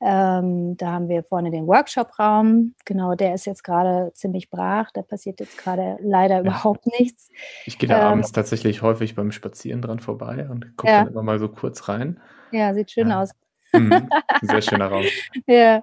Ähm, 0.00 0.76
da 0.76 0.92
haben 0.92 1.08
wir 1.08 1.22
vorne 1.22 1.50
den 1.50 1.66
Workshop-Raum. 1.66 2.74
Genau, 2.84 3.14
der 3.14 3.34
ist 3.34 3.46
jetzt 3.46 3.64
gerade 3.64 4.12
ziemlich 4.14 4.50
brach. 4.50 4.90
Da 4.92 5.02
passiert 5.02 5.40
jetzt 5.40 5.56
gerade 5.56 5.96
leider 6.00 6.36
ja. 6.36 6.40
überhaupt 6.40 6.86
nichts. 6.98 7.30
Ich 7.64 7.78
gehe 7.78 7.88
da 7.88 7.98
ähm, 7.98 8.04
abends 8.04 8.32
tatsächlich 8.32 8.82
häufig 8.82 9.14
beim 9.14 9.32
Spazieren 9.32 9.80
dran 9.80 10.00
vorbei 10.00 10.46
und 10.50 10.76
gucke 10.76 10.92
ja. 10.92 11.04
dann 11.04 11.12
immer 11.12 11.22
mal 11.22 11.38
so 11.38 11.48
kurz 11.48 11.88
rein. 11.88 12.20
Ja, 12.52 12.74
sieht 12.74 12.90
schön 12.90 13.08
ja. 13.08 13.22
aus. 13.22 13.30
Mhm. 13.72 14.08
Sehr 14.42 14.62
schöner 14.62 14.88
Raum. 14.88 15.04
ja. 15.46 15.82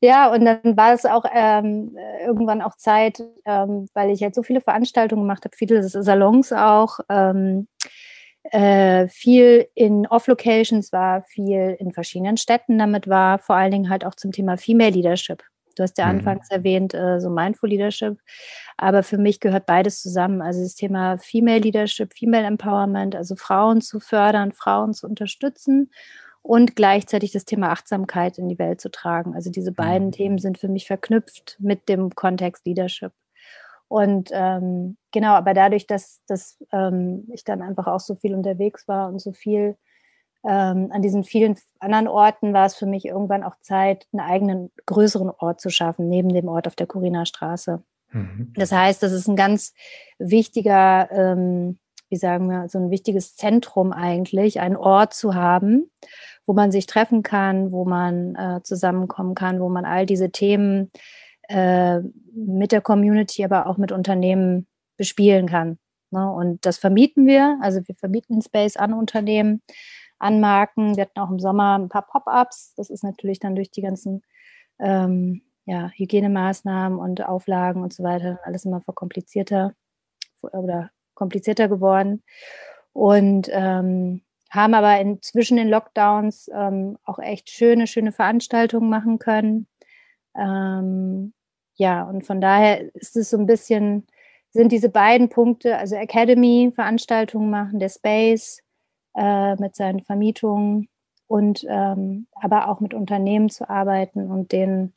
Ja, 0.00 0.30
und 0.30 0.44
dann 0.44 0.76
war 0.76 0.92
es 0.92 1.06
auch 1.06 1.24
ähm, 1.32 1.96
irgendwann 2.20 2.60
auch 2.60 2.76
Zeit, 2.76 3.22
ähm, 3.46 3.88
weil 3.94 4.10
ich 4.10 4.22
halt 4.22 4.34
so 4.34 4.42
viele 4.42 4.60
Veranstaltungen 4.60 5.22
gemacht 5.22 5.46
habe, 5.46 5.56
viele 5.56 5.82
Salons 5.82 6.52
auch, 6.52 6.98
ähm, 7.08 7.68
äh, 8.50 9.08
viel 9.08 9.68
in 9.74 10.06
Off-Locations 10.06 10.92
war, 10.92 11.22
viel 11.22 11.76
in 11.78 11.92
verschiedenen 11.92 12.36
Städten 12.36 12.78
damit 12.78 13.08
war, 13.08 13.38
vor 13.38 13.56
allen 13.56 13.72
Dingen 13.72 13.90
halt 13.90 14.04
auch 14.04 14.14
zum 14.14 14.32
Thema 14.32 14.56
Female 14.56 14.90
Leadership. 14.90 15.42
Du 15.76 15.82
hast 15.82 15.98
ja 15.98 16.06
mhm. 16.06 16.18
anfangs 16.18 16.50
erwähnt, 16.50 16.94
äh, 16.94 17.20
so 17.20 17.30
Mindful 17.30 17.70
Leadership. 17.70 18.18
Aber 18.76 19.02
für 19.02 19.18
mich 19.18 19.40
gehört 19.40 19.66
beides 19.66 20.02
zusammen. 20.02 20.42
Also 20.42 20.62
das 20.62 20.74
Thema 20.74 21.18
Female 21.18 21.60
Leadership, 21.60 22.14
Female 22.14 22.46
Empowerment, 22.46 23.16
also 23.16 23.34
Frauen 23.36 23.80
zu 23.80 24.00
fördern, 24.00 24.52
Frauen 24.52 24.92
zu 24.94 25.06
unterstützen 25.06 25.90
und 26.42 26.76
gleichzeitig 26.76 27.32
das 27.32 27.44
Thema 27.44 27.70
Achtsamkeit 27.70 28.38
in 28.38 28.48
die 28.48 28.58
Welt 28.58 28.80
zu 28.80 28.90
tragen. 28.90 29.34
Also 29.34 29.50
diese 29.50 29.72
beiden 29.72 30.08
mhm. 30.08 30.12
Themen 30.12 30.38
sind 30.38 30.58
für 30.58 30.68
mich 30.68 30.86
verknüpft 30.86 31.56
mit 31.58 31.88
dem 31.88 32.14
Kontext 32.14 32.66
Leadership. 32.66 33.12
Und 33.88 34.30
ähm, 34.32 34.96
genau, 35.12 35.34
aber 35.34 35.54
dadurch, 35.54 35.86
dass, 35.86 36.20
dass 36.26 36.58
ähm, 36.72 37.28
ich 37.32 37.44
dann 37.44 37.62
einfach 37.62 37.86
auch 37.86 38.00
so 38.00 38.14
viel 38.14 38.34
unterwegs 38.34 38.88
war 38.88 39.08
und 39.08 39.20
so 39.20 39.32
viel 39.32 39.76
ähm, 40.46 40.90
an 40.92 41.00
diesen 41.00 41.24
vielen 41.24 41.56
anderen 41.78 42.06
Orten 42.06 42.52
war 42.52 42.66
es 42.66 42.74
für 42.74 42.86
mich 42.86 43.06
irgendwann 43.06 43.42
auch 43.42 43.56
Zeit, 43.60 44.06
einen 44.12 44.20
eigenen 44.20 44.70
größeren 44.84 45.30
Ort 45.30 45.60
zu 45.60 45.70
schaffen, 45.70 46.08
neben 46.08 46.28
dem 46.28 46.48
Ort 46.48 46.66
auf 46.66 46.76
der 46.76 46.86
Corina 46.86 47.24
Straße. 47.24 47.82
Mhm. 48.12 48.52
Das 48.54 48.70
heißt, 48.70 49.02
das 49.02 49.12
ist 49.12 49.26
ein 49.26 49.36
ganz 49.36 49.72
wichtiger, 50.18 51.10
ähm, 51.10 51.78
wie 52.10 52.16
sagen 52.16 52.48
wir, 52.48 52.68
so 52.68 52.78
ein 52.78 52.90
wichtiges 52.90 53.36
Zentrum 53.36 53.92
eigentlich, 53.92 54.60
einen 54.60 54.76
Ort 54.76 55.14
zu 55.14 55.34
haben, 55.34 55.90
wo 56.46 56.52
man 56.52 56.70
sich 56.70 56.84
treffen 56.84 57.22
kann, 57.22 57.72
wo 57.72 57.86
man 57.86 58.34
äh, 58.34 58.60
zusammenkommen 58.62 59.34
kann, 59.34 59.60
wo 59.60 59.70
man 59.70 59.86
all 59.86 60.04
diese 60.04 60.30
Themen 60.30 60.90
äh, 61.48 62.00
mit 62.34 62.72
der 62.72 62.80
Community, 62.80 63.44
aber 63.44 63.66
auch 63.66 63.76
mit 63.76 63.92
Unternehmen 63.92 64.66
bespielen 64.96 65.46
kann. 65.46 65.78
Ne? 66.10 66.30
Und 66.30 66.64
das 66.66 66.78
vermieten 66.78 67.26
wir, 67.26 67.58
also 67.60 67.80
wir 67.86 67.94
vermieten 67.94 68.36
den 68.36 68.42
Space 68.42 68.76
an 68.76 68.94
Unternehmen 68.94 69.62
anmarken. 70.18 70.96
Wir 70.96 71.02
hatten 71.02 71.20
auch 71.20 71.30
im 71.30 71.40
Sommer 71.40 71.78
ein 71.78 71.88
paar 71.88 72.06
Pop-ups. 72.06 72.74
Das 72.76 72.90
ist 72.90 73.04
natürlich 73.04 73.40
dann 73.40 73.54
durch 73.54 73.70
die 73.70 73.82
ganzen 73.82 74.22
ähm, 74.78 75.42
ja, 75.66 75.90
Hygienemaßnahmen 75.94 76.98
und 76.98 77.24
Auflagen 77.26 77.82
und 77.82 77.92
so 77.92 78.02
weiter 78.04 78.38
alles 78.44 78.64
immer 78.64 78.80
verkomplizierter 78.80 79.74
oder 80.42 80.90
komplizierter 81.14 81.68
geworden. 81.68 82.22
Und 82.92 83.48
ähm, 83.50 84.22
haben 84.50 84.74
aber 84.74 85.00
inzwischen 85.00 85.58
in 85.58 85.68
Lockdowns 85.68 86.48
ähm, 86.54 86.96
auch 87.04 87.18
echt 87.18 87.50
schöne, 87.50 87.86
schöne 87.88 88.12
Veranstaltungen 88.12 88.88
machen 88.88 89.18
können. 89.18 89.66
Ähm, 90.36 91.32
ja, 91.76 92.04
und 92.04 92.24
von 92.24 92.40
daher 92.40 92.94
ist 92.94 93.16
es 93.16 93.30
so 93.30 93.38
ein 93.38 93.46
bisschen, 93.46 94.06
sind 94.50 94.70
diese 94.72 94.88
beiden 94.88 95.28
Punkte, 95.28 95.76
also 95.76 95.96
Academy, 95.96 96.72
Veranstaltungen 96.74 97.50
machen, 97.50 97.80
der 97.80 97.88
Space, 97.88 98.62
äh, 99.14 99.56
mit 99.56 99.74
seinen 99.74 100.00
Vermietungen 100.00 100.88
und 101.26 101.64
ähm, 101.68 102.26
aber 102.34 102.68
auch 102.68 102.80
mit 102.80 102.94
Unternehmen 102.94 103.48
zu 103.48 103.68
arbeiten 103.68 104.30
und 104.30 104.52
denen 104.52 104.92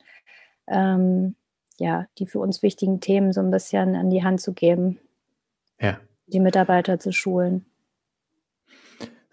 ähm, 0.66 1.34
ja 1.78 2.06
die 2.18 2.26
für 2.26 2.40
uns 2.40 2.62
wichtigen 2.62 3.00
Themen 3.00 3.32
so 3.32 3.40
ein 3.40 3.50
bisschen 3.50 3.96
an 3.96 4.10
die 4.10 4.22
Hand 4.22 4.40
zu 4.40 4.52
geben. 4.52 4.98
Ja. 5.80 5.98
Die 6.26 6.40
Mitarbeiter 6.40 6.98
zu 6.98 7.12
schulen. 7.12 7.64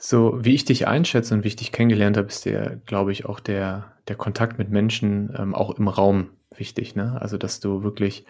So 0.08 0.38
wie 0.46 0.54
ich 0.54 0.66
dich 0.66 0.88
einschätze 0.88 1.34
und 1.34 1.44
wie 1.44 1.48
ich 1.48 1.56
dich 1.56 1.72
kennengelernt 1.72 2.16
habe, 2.16 2.28
ist 2.28 2.46
der, 2.46 2.76
glaube 2.86 3.12
ich, 3.12 3.26
auch 3.26 3.40
der, 3.40 3.92
der 4.08 4.16
Kontakt 4.16 4.60
mit 4.60 4.70
Menschen 4.70 5.34
ähm, 5.36 5.56
auch 5.56 5.80
im 5.80 5.88
Raum 5.88 6.30
wichtig. 6.56 6.96
Ne? 6.96 7.20
Also, 7.20 7.40
dass 7.40 7.60
du 7.60 7.82
wirklich 7.82 8.24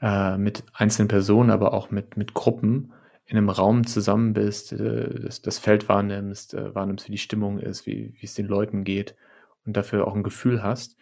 äh, 0.00 0.38
mit 0.38 0.62
einzelnen 0.72 1.08
Personen, 1.08 1.50
aber 1.50 1.74
auch 1.74 1.90
mit, 1.90 2.16
mit 2.16 2.32
Gruppen 2.32 2.92
in 3.26 3.36
einem 3.36 3.48
Raum 3.50 3.88
zusammen 3.88 4.34
bist, 4.34 4.72
äh, 4.72 5.22
das, 5.22 5.42
das 5.42 5.58
Feld 5.58 5.88
wahrnimmst, 5.88 6.54
äh, 6.54 6.76
wahrnimmst, 6.76 7.08
wie 7.08 7.12
die 7.12 7.18
Stimmung 7.18 7.58
ist, 7.58 7.86
wie, 7.86 8.14
wie 8.16 8.26
es 8.26 8.34
den 8.34 8.46
Leuten 8.46 8.84
geht 8.84 9.16
und 9.66 9.76
dafür 9.76 10.06
auch 10.06 10.14
ein 10.14 10.22
Gefühl 10.22 10.62
hast. 10.62 10.96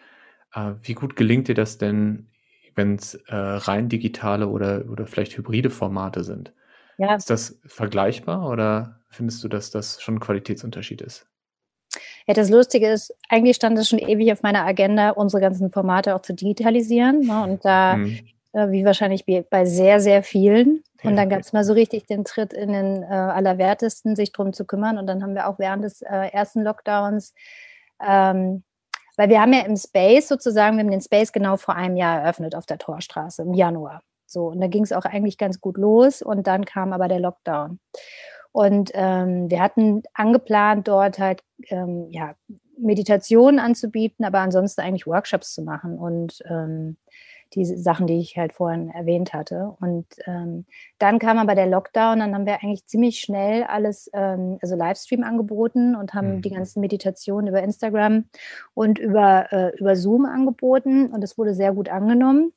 Äh, 0.55 0.73
wie 0.85 0.95
gut 0.95 1.17
gelingt 1.17 1.49
dir 1.49 1.55
das 1.55 1.77
denn, 1.77 2.29
wenn 2.75 2.95
es 2.95 3.21
rein 3.29 3.91
digitale 3.91 4.49
oder, 4.49 4.87
oder 4.89 5.07
vielleicht 5.07 5.37
hybride 5.37 5.69
Formate 5.69 6.25
sind? 6.25 6.55
Ja. 6.99 7.15
Ist 7.15 7.31
das 7.31 7.59
vergleichbar 7.65 8.49
oder 8.49 9.01
findest 9.09 9.43
du, 9.43 9.49
dass 9.49 9.71
das 9.71 10.03
schon 10.03 10.17
ein 10.17 10.21
Qualitätsunterschied 10.21 11.01
ist? 11.01 11.27
Ja, 12.27 12.35
das 12.35 12.51
Lustige 12.51 12.91
ist, 12.91 13.15
eigentlich 13.29 13.57
stand 13.57 13.79
es 13.79 13.89
schon 13.89 13.99
ewig 13.99 14.31
auf 14.33 14.43
meiner 14.43 14.67
Agenda, 14.67 15.11
unsere 15.11 15.41
ganzen 15.41 15.71
Formate 15.71 16.15
auch 16.15 16.21
zu 16.21 16.35
digitalisieren. 16.35 17.21
Ne? 17.21 17.43
Und 17.43 17.65
da, 17.65 17.97
mhm. 17.97 18.19
wie 18.53 18.85
wahrscheinlich 18.85 19.25
bei 19.25 19.65
sehr, 19.65 20.01
sehr 20.01 20.23
vielen, 20.23 20.83
und 21.05 21.17
dann 21.17 21.29
gab 21.29 21.41
es 21.41 21.53
mal 21.53 21.65
so 21.65 21.75
richtig 21.75 22.07
den 22.07 22.25
Tritt 22.25 22.53
in 22.53 22.73
den 22.73 23.03
äh, 23.05 23.07
Allerwertesten, 23.07 24.17
sich 24.17 24.33
darum 24.33 24.53
zu 24.53 24.65
kümmern. 24.65 24.99
Und 24.99 25.07
dann 25.07 25.23
haben 25.23 25.35
wir 25.35 25.47
auch 25.47 25.59
während 25.59 25.85
des 25.85 26.03
äh, 26.03 26.31
ersten 26.33 26.63
Lockdowns, 26.63 27.35
ähm, 28.05 28.65
weil 29.17 29.29
wir 29.29 29.41
haben 29.41 29.53
ja 29.53 29.61
im 29.61 29.77
Space 29.77 30.29
sozusagen, 30.29 30.77
wir 30.77 30.85
haben 30.85 30.91
den 30.91 31.01
Space 31.01 31.33
genau 31.33 31.57
vor 31.57 31.77
einem 31.77 31.97
Jahr 31.97 32.21
eröffnet 32.21 32.55
auf 32.55 32.67
der 32.67 32.79
Torstraße 32.79 33.43
im 33.43 33.55
Januar. 33.55 34.03
So, 34.29 34.49
und 34.49 34.61
da 34.61 34.67
ging 34.67 34.85
es 34.85 34.93
auch 34.93 35.05
eigentlich 35.05 35.39
ganz 35.39 35.61
gut 35.61 35.77
los. 35.77 36.23
Und 36.23 36.47
dann 36.47 36.65
kam 36.65 36.93
aber 36.93 37.09
der 37.09 37.21
Lockdown. 37.21 37.79
Und 38.53 38.91
ähm, 38.95 39.51
wir 39.51 39.61
hatten 39.61 40.03
angeplant, 40.15 40.89
dort 40.89 41.19
halt 41.19 41.43
ähm, 41.69 42.09
ja, 42.11 42.35
Meditationen 42.79 43.59
anzubieten, 43.59 44.25
aber 44.25 44.41
ansonsten 44.41 44.83
eigentlich 44.83 45.07
Workshops 45.07 45.55
zu 45.55 45.63
machen. 45.63 45.99
Und 45.99 46.43
ähm, 46.49 46.97
diese 47.55 47.79
Sachen, 47.79 48.07
die 48.07 48.19
ich 48.19 48.37
halt 48.37 48.53
vorhin 48.53 48.91
erwähnt 48.91 49.33
hatte. 49.33 49.75
Und 49.81 50.07
ähm, 50.27 50.67
dann 50.99 51.19
kam 51.19 51.39
aber 51.39 51.55
der 51.55 51.67
Lockdown, 51.67 52.19
dann 52.19 52.35
haben 52.35 52.47
wir 52.47 52.63
eigentlich 52.63 52.87
ziemlich 52.87 53.21
schnell 53.21 53.65
alles, 53.65 54.11
ähm, 54.13 54.59
also 54.61 54.77
Livestream 54.77 55.23
angeboten 55.23 55.95
und 55.95 56.15
haben 56.15 56.37
mhm. 56.37 56.43
die 56.43 56.51
ganzen 56.51 56.81
Meditationen 56.81 57.49
über 57.49 57.63
Instagram 57.63 58.25
und 58.75 58.99
über, 58.99 59.53
äh, 59.53 59.77
über 59.79 59.97
Zoom 59.97 60.27
angeboten 60.27 61.07
und 61.07 61.25
es 61.25 61.39
wurde 61.39 61.55
sehr 61.55 61.73
gut 61.73 61.89
angenommen. 61.89 62.53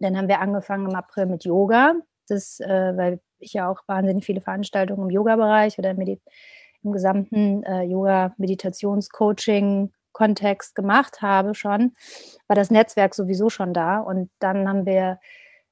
Dann 0.00 0.16
haben 0.16 0.28
wir 0.28 0.40
angefangen 0.40 0.88
im 0.88 0.94
April 0.94 1.26
mit 1.26 1.44
Yoga, 1.44 1.94
das, 2.28 2.60
äh, 2.60 2.96
weil 2.96 3.20
ich 3.38 3.52
ja 3.52 3.68
auch 3.68 3.82
wahnsinnig 3.86 4.24
viele 4.24 4.40
Veranstaltungen 4.40 5.04
im 5.04 5.10
Yoga-Bereich 5.10 5.78
oder 5.78 5.90
im 5.90 6.92
gesamten 6.92 7.62
äh, 7.64 7.82
Yoga-Meditations-Coaching 7.82 9.92
Kontext 10.12 10.74
gemacht 10.74 11.22
habe 11.22 11.54
schon, 11.54 11.94
war 12.48 12.56
das 12.56 12.72
Netzwerk 12.72 13.14
sowieso 13.14 13.50
schon 13.50 13.72
da. 13.72 14.00
Und 14.00 14.30
dann 14.40 14.68
haben 14.68 14.84
wir 14.84 15.20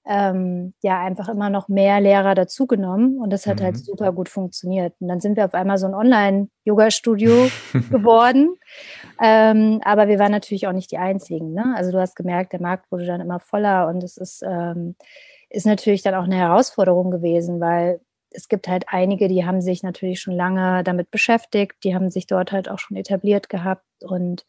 ähm, 0.06 0.72
ja 0.82 1.00
einfach 1.00 1.28
immer 1.28 1.50
noch 1.50 1.68
mehr 1.68 2.00
Lehrer 2.00 2.34
dazugenommen 2.34 3.18
und 3.18 3.30
das 3.30 3.46
hat 3.46 3.60
halt 3.60 3.74
mhm. 3.74 3.76
halt 3.76 3.84
super 3.84 4.12
gut 4.12 4.28
funktioniert. 4.28 4.94
Und 5.00 5.08
dann 5.08 5.20
sind 5.20 5.36
wir 5.36 5.44
auf 5.44 5.54
einmal 5.54 5.78
so 5.78 5.86
ein 5.86 5.94
Online-Yoga-Studio 5.94 7.48
geworden. 7.90 8.56
Ähm, 9.20 9.80
aber 9.84 10.08
wir 10.08 10.18
waren 10.18 10.32
natürlich 10.32 10.68
auch 10.68 10.72
nicht 10.72 10.92
die 10.92 10.98
Einzigen. 10.98 11.52
Ne? 11.52 11.74
Also 11.76 11.90
du 11.90 12.00
hast 12.00 12.14
gemerkt, 12.14 12.52
der 12.52 12.62
Markt 12.62 12.90
wurde 12.92 13.06
dann 13.06 13.20
immer 13.20 13.40
voller 13.40 13.88
und 13.88 14.02
es 14.04 14.16
ist, 14.16 14.42
ähm, 14.46 14.94
ist 15.50 15.66
natürlich 15.66 16.02
dann 16.02 16.14
auch 16.14 16.24
eine 16.24 16.36
Herausforderung 16.36 17.10
gewesen, 17.10 17.60
weil 17.60 18.00
es 18.30 18.48
gibt 18.48 18.68
halt 18.68 18.86
einige, 18.88 19.28
die 19.28 19.44
haben 19.44 19.60
sich 19.60 19.82
natürlich 19.82 20.20
schon 20.20 20.34
lange 20.34 20.84
damit 20.84 21.10
beschäftigt, 21.10 21.74
die 21.84 21.94
haben 21.94 22.10
sich 22.10 22.26
dort 22.26 22.52
halt 22.52 22.68
auch 22.68 22.78
schon 22.78 22.96
etabliert 22.96 23.48
gehabt 23.48 23.84
und 24.02 24.46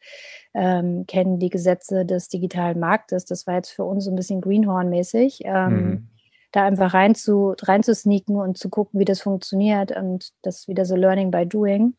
ähm, 0.53 1.05
kennen 1.07 1.39
die 1.39 1.49
Gesetze 1.49 2.05
des 2.05 2.29
digitalen 2.29 2.79
Marktes. 2.79 3.25
Das 3.25 3.47
war 3.47 3.55
jetzt 3.55 3.71
für 3.71 3.83
uns 3.83 4.05
so 4.05 4.11
ein 4.11 4.15
bisschen 4.15 4.41
Greenhorn-mäßig. 4.41 5.41
Ähm, 5.45 5.73
mhm. 5.73 6.07
Da 6.51 6.65
einfach 6.65 6.93
rein 6.93 7.13
zu, 7.13 7.55
rein 7.61 7.83
zu 7.83 7.93
sneaken 7.93 8.37
und 8.37 8.57
zu 8.57 8.69
gucken, 8.69 8.99
wie 8.99 9.05
das 9.05 9.21
funktioniert 9.21 9.95
und 9.95 10.31
das 10.41 10.67
wieder 10.67 10.85
so 10.85 10.95
Learning 10.95 11.29
by 11.29 11.45
Doing. 11.45 11.93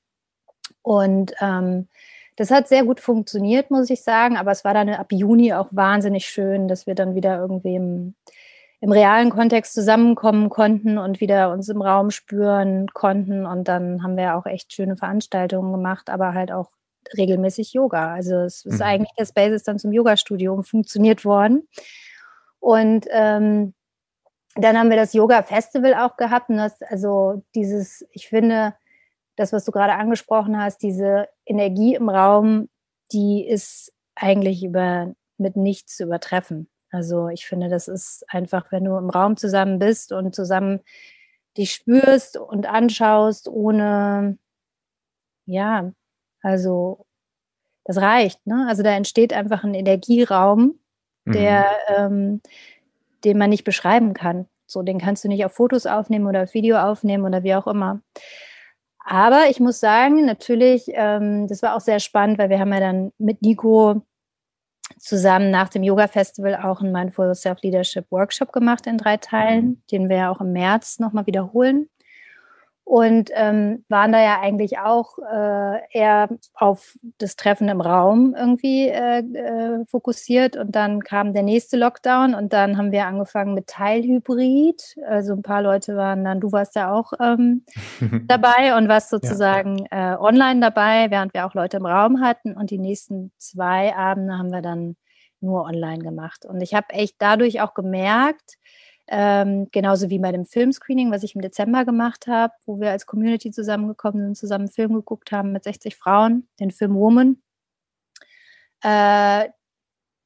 Und 0.83 1.35
ähm, 1.41 1.89
das 2.37 2.51
hat 2.51 2.69
sehr 2.69 2.85
gut 2.85 3.01
funktioniert, 3.01 3.71
muss 3.71 3.91
ich 3.91 4.03
sagen, 4.03 4.37
aber 4.37 4.53
es 4.53 4.65
war 4.65 4.73
dann 4.73 4.89
ab 4.91 5.13
Juni 5.13 5.53
auch 5.53 5.69
wahnsinnig 5.73 6.27
schön, 6.27 6.69
dass 6.69 6.87
wir 6.87 6.95
dann 6.95 7.15
wieder 7.15 7.39
irgendwie 7.39 7.75
im 7.75 8.15
im 8.81 8.93
realen 8.93 9.31
Kontext 9.31 9.75
zusammenkommen 9.75 10.51
konnten 10.51 10.99
und 10.99 11.21
wieder 11.21 11.51
uns 11.53 11.69
im 11.69 11.83
Raum 11.83 12.11
spüren 12.11 12.87
konnten. 12.95 13.45
Und 13.45 13.67
dann 13.67 14.03
haben 14.03 14.17
wir 14.17 14.37
auch 14.37 14.47
echt 14.47 14.73
schöne 14.73 14.97
Veranstaltungen 14.97 15.73
gemacht, 15.73 16.11
aber 16.11 16.35
halt 16.35 16.53
auch 16.53 16.71
regelmäßig 17.17 17.73
Yoga. 17.73 18.15
Also 18.15 18.37
es 18.37 18.65
ist 18.65 18.77
mhm. 18.77 18.83
eigentlich 18.83 19.13
das 19.17 19.33
Basis 19.33 19.65
dann 19.65 19.79
zum 19.79 19.93
Yoga-Studio 19.93 20.63
funktioniert 20.63 21.25
worden. 21.25 21.69
Und 22.61 23.07
ähm, 23.11 23.75
dann 24.55 24.79
haben 24.79 24.91
wir 24.91 24.97
das 24.97 25.13
Yoga-Festival 25.13 25.95
auch 25.95 26.17
gehabt. 26.17 26.49
Und 26.51 26.59
das, 26.59 26.81
also 26.83 27.43
dieses, 27.55 28.07
ich 28.13 28.29
finde, 28.29 28.75
das, 29.37 29.53
was 29.53 29.65
du 29.65 29.73
gerade 29.73 29.95
angesprochen 29.95 30.61
hast, 30.61 30.83
diese 30.83 31.29
Energie 31.47 31.95
im 31.95 32.09
Raum, 32.09 32.69
die 33.13 33.47
ist 33.47 33.93
eigentlich 34.15 34.65
über, 34.65 35.15
mit 35.37 35.57
nichts 35.57 35.97
zu 35.97 36.05
übertreffen. 36.05 36.69
Also 36.91 37.29
ich 37.29 37.47
finde, 37.47 37.69
das 37.69 37.89
ist 37.89 38.25
einfach, 38.29 38.73
wenn 38.73 38.85
du 38.85 38.97
im 38.97 39.11
Raum 39.11 39.37
zusammen 39.37 39.79
bist 39.79 40.13
und 40.13 40.35
zusammen 40.35 40.81
dich 41.57 41.73
spürst 41.73 42.37
und 42.37 42.67
anschaust, 42.67 43.49
ohne, 43.49 44.39
ja, 45.45 45.93
also 46.43 47.05
das 47.85 47.99
reicht. 47.99 48.47
Ne? 48.47 48.67
Also 48.69 48.83
da 48.83 48.91
entsteht 48.91 49.33
einfach 49.33 49.65
ein 49.65 49.75
Energieraum, 49.75 50.79
der, 51.27 51.67
mhm. 51.89 51.95
ähm, 51.97 52.41
den 53.25 53.39
man 53.39 53.51
nicht 53.51 53.65
beschreiben 53.65 54.15
kann. 54.15 54.47
So, 54.67 54.83
den 54.83 54.99
kannst 54.99 55.25
du 55.25 55.29
nicht 55.29 55.45
auf 55.45 55.53
Fotos 55.53 55.87
aufnehmen 55.87 56.27
oder 56.27 56.43
auf 56.43 56.55
Video 56.55 56.79
aufnehmen 56.79 57.25
oder 57.25 57.43
wie 57.43 57.55
auch 57.55 57.67
immer. 57.67 58.01
Aber 58.99 59.49
ich 59.49 59.59
muss 59.59 59.81
sagen, 59.81 60.27
natürlich, 60.27 60.85
ähm, 60.89 61.49
das 61.49 61.63
war 61.63 61.75
auch 61.75 61.81
sehr 61.81 61.99
spannend, 61.99 62.39
weil 62.39 62.51
wir 62.51 62.61
haben 62.61 62.73
ja 62.73 62.81
dann 62.81 63.13
mit 63.17 63.41
Nico 63.41 64.03
zusammen 64.99 65.51
nach 65.51 65.69
dem 65.69 65.83
Yoga-Festival 65.83 66.57
auch 66.57 66.81
einen 66.81 66.93
Mindful 66.93 67.35
Self-Leadership 67.35 68.07
Workshop 68.11 68.53
gemacht 68.53 68.87
in 68.87 68.99
drei 68.99 69.17
Teilen, 69.17 69.65
mhm. 69.65 69.83
den 69.91 70.09
wir 70.09 70.17
ja 70.17 70.31
auch 70.31 70.41
im 70.41 70.53
März 70.53 70.99
nochmal 70.99 71.27
wiederholen 71.27 71.89
und 72.89 73.31
ähm, 73.35 73.85
waren 73.91 74.13
da 74.13 74.23
ja 74.23 74.41
eigentlich 74.41 74.79
auch 74.79 75.19
äh, 75.19 75.79
eher 75.91 76.31
auf 76.55 76.97
das 77.19 77.37
Treffen 77.37 77.69
im 77.69 77.83
Raum 77.83 78.35
irgendwie 78.35 78.89
äh, 78.89 79.19
äh, 79.19 79.85
fokussiert. 79.85 80.57
Und 80.57 80.75
dann 80.75 81.03
kam 81.03 81.35
der 81.35 81.43
nächste 81.43 81.77
Lockdown 81.77 82.35
und 82.35 82.55
dann 82.55 82.79
haben 82.79 82.91
wir 82.91 83.05
angefangen 83.05 83.53
mit 83.53 83.67
Teilhybrid. 83.67 84.97
Also 85.07 85.35
ein 85.35 85.43
paar 85.43 85.61
Leute 85.61 85.97
waren 85.97 86.25
dann, 86.25 86.41
du 86.41 86.51
warst 86.51 86.77
ja 86.77 86.91
auch 86.91 87.13
ähm, 87.21 87.63
dabei 88.27 88.75
und 88.75 88.89
warst 88.89 89.11
sozusagen 89.11 89.87
ja. 89.93 90.15
äh, 90.15 90.17
online 90.19 90.61
dabei, 90.61 91.11
während 91.11 91.35
wir 91.35 91.45
auch 91.45 91.53
Leute 91.53 91.77
im 91.77 91.85
Raum 91.85 92.23
hatten. 92.23 92.55
Und 92.55 92.71
die 92.71 92.79
nächsten 92.79 93.33
zwei 93.37 93.95
Abende 93.95 94.39
haben 94.39 94.51
wir 94.51 94.63
dann 94.63 94.97
nur 95.43 95.65
online 95.65 96.03
gemacht. 96.03 96.47
Und 96.47 96.63
ich 96.63 96.73
habe 96.73 96.89
echt 96.95 97.17
dadurch 97.19 97.61
auch 97.61 97.75
gemerkt, 97.75 98.57
ähm, 99.11 99.69
genauso 99.73 100.11
wie 100.11 100.19
bei 100.19 100.33
dem 100.33 100.45
Filmscreening, 100.45 101.11
was 101.11 101.23
ich 101.23 101.35
im 101.35 101.41
Dezember 101.41 101.85
gemacht 101.85 102.27
habe, 102.27 102.53
wo 102.67 102.79
wir 102.79 102.91
als 102.91 103.07
Community 103.07 103.51
zusammengekommen 103.51 104.23
sind, 104.23 104.37
zusammen 104.37 104.65
einen 104.65 104.73
Film 104.73 104.95
geguckt 104.95 105.33
haben 105.33 105.53
mit 105.53 105.65
60 105.65 105.97
Frauen, 105.97 106.47
den 106.61 106.71
Film 106.71 106.95
Woman. 106.95 107.43
Äh, 108.83 109.49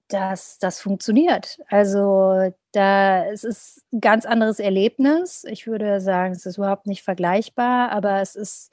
dass 0.09 0.59
das 0.59 0.81
funktioniert. 0.81 1.59
Also 1.69 2.53
da 2.73 3.25
es 3.27 3.45
ist 3.45 3.83
ein 3.93 4.01
ganz 4.01 4.27
anderes 4.27 4.59
Erlebnis. 4.59 5.45
Ich 5.49 5.67
würde 5.67 6.03
sagen, 6.03 6.33
es 6.33 6.45
ist 6.45 6.59
überhaupt 6.59 6.87
nicht 6.87 7.03
vergleichbar, 7.03 7.91
aber 7.91 8.21
es 8.21 8.37
ist 8.37 8.73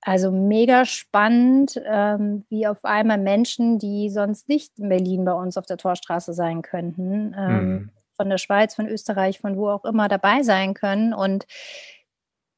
also 0.00 0.30
mega 0.30 0.86
spannend, 0.86 1.78
ähm, 1.84 2.46
wie 2.48 2.66
auf 2.66 2.86
einmal 2.86 3.18
Menschen, 3.18 3.78
die 3.78 4.08
sonst 4.08 4.48
nicht 4.48 4.78
in 4.78 4.88
Berlin 4.88 5.26
bei 5.26 5.34
uns 5.34 5.58
auf 5.58 5.66
der 5.66 5.76
Torstraße 5.76 6.32
sein 6.32 6.62
könnten, 6.62 7.34
ähm, 7.36 7.68
mhm 7.68 7.90
von 8.20 8.28
der 8.28 8.36
Schweiz, 8.36 8.74
von 8.74 8.86
Österreich, 8.86 9.40
von 9.40 9.56
wo 9.56 9.70
auch 9.70 9.86
immer 9.86 10.06
dabei 10.06 10.42
sein 10.42 10.74
können. 10.74 11.14
Und 11.14 11.46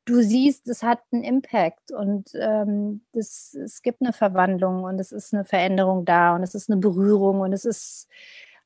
du 0.06 0.20
siehst, 0.20 0.66
es 0.66 0.82
hat 0.82 0.98
einen 1.12 1.22
Impact 1.22 1.92
und 1.92 2.30
ähm, 2.34 3.02
das, 3.12 3.54
es 3.54 3.80
gibt 3.80 4.02
eine 4.02 4.12
Verwandlung 4.12 4.82
und 4.82 4.98
es 4.98 5.12
ist 5.12 5.32
eine 5.32 5.44
Veränderung 5.44 6.04
da 6.04 6.34
und 6.34 6.42
es 6.42 6.56
ist 6.56 6.68
eine 6.68 6.80
Berührung 6.80 7.38
und 7.38 7.52
es 7.52 7.64
ist, 7.64 8.08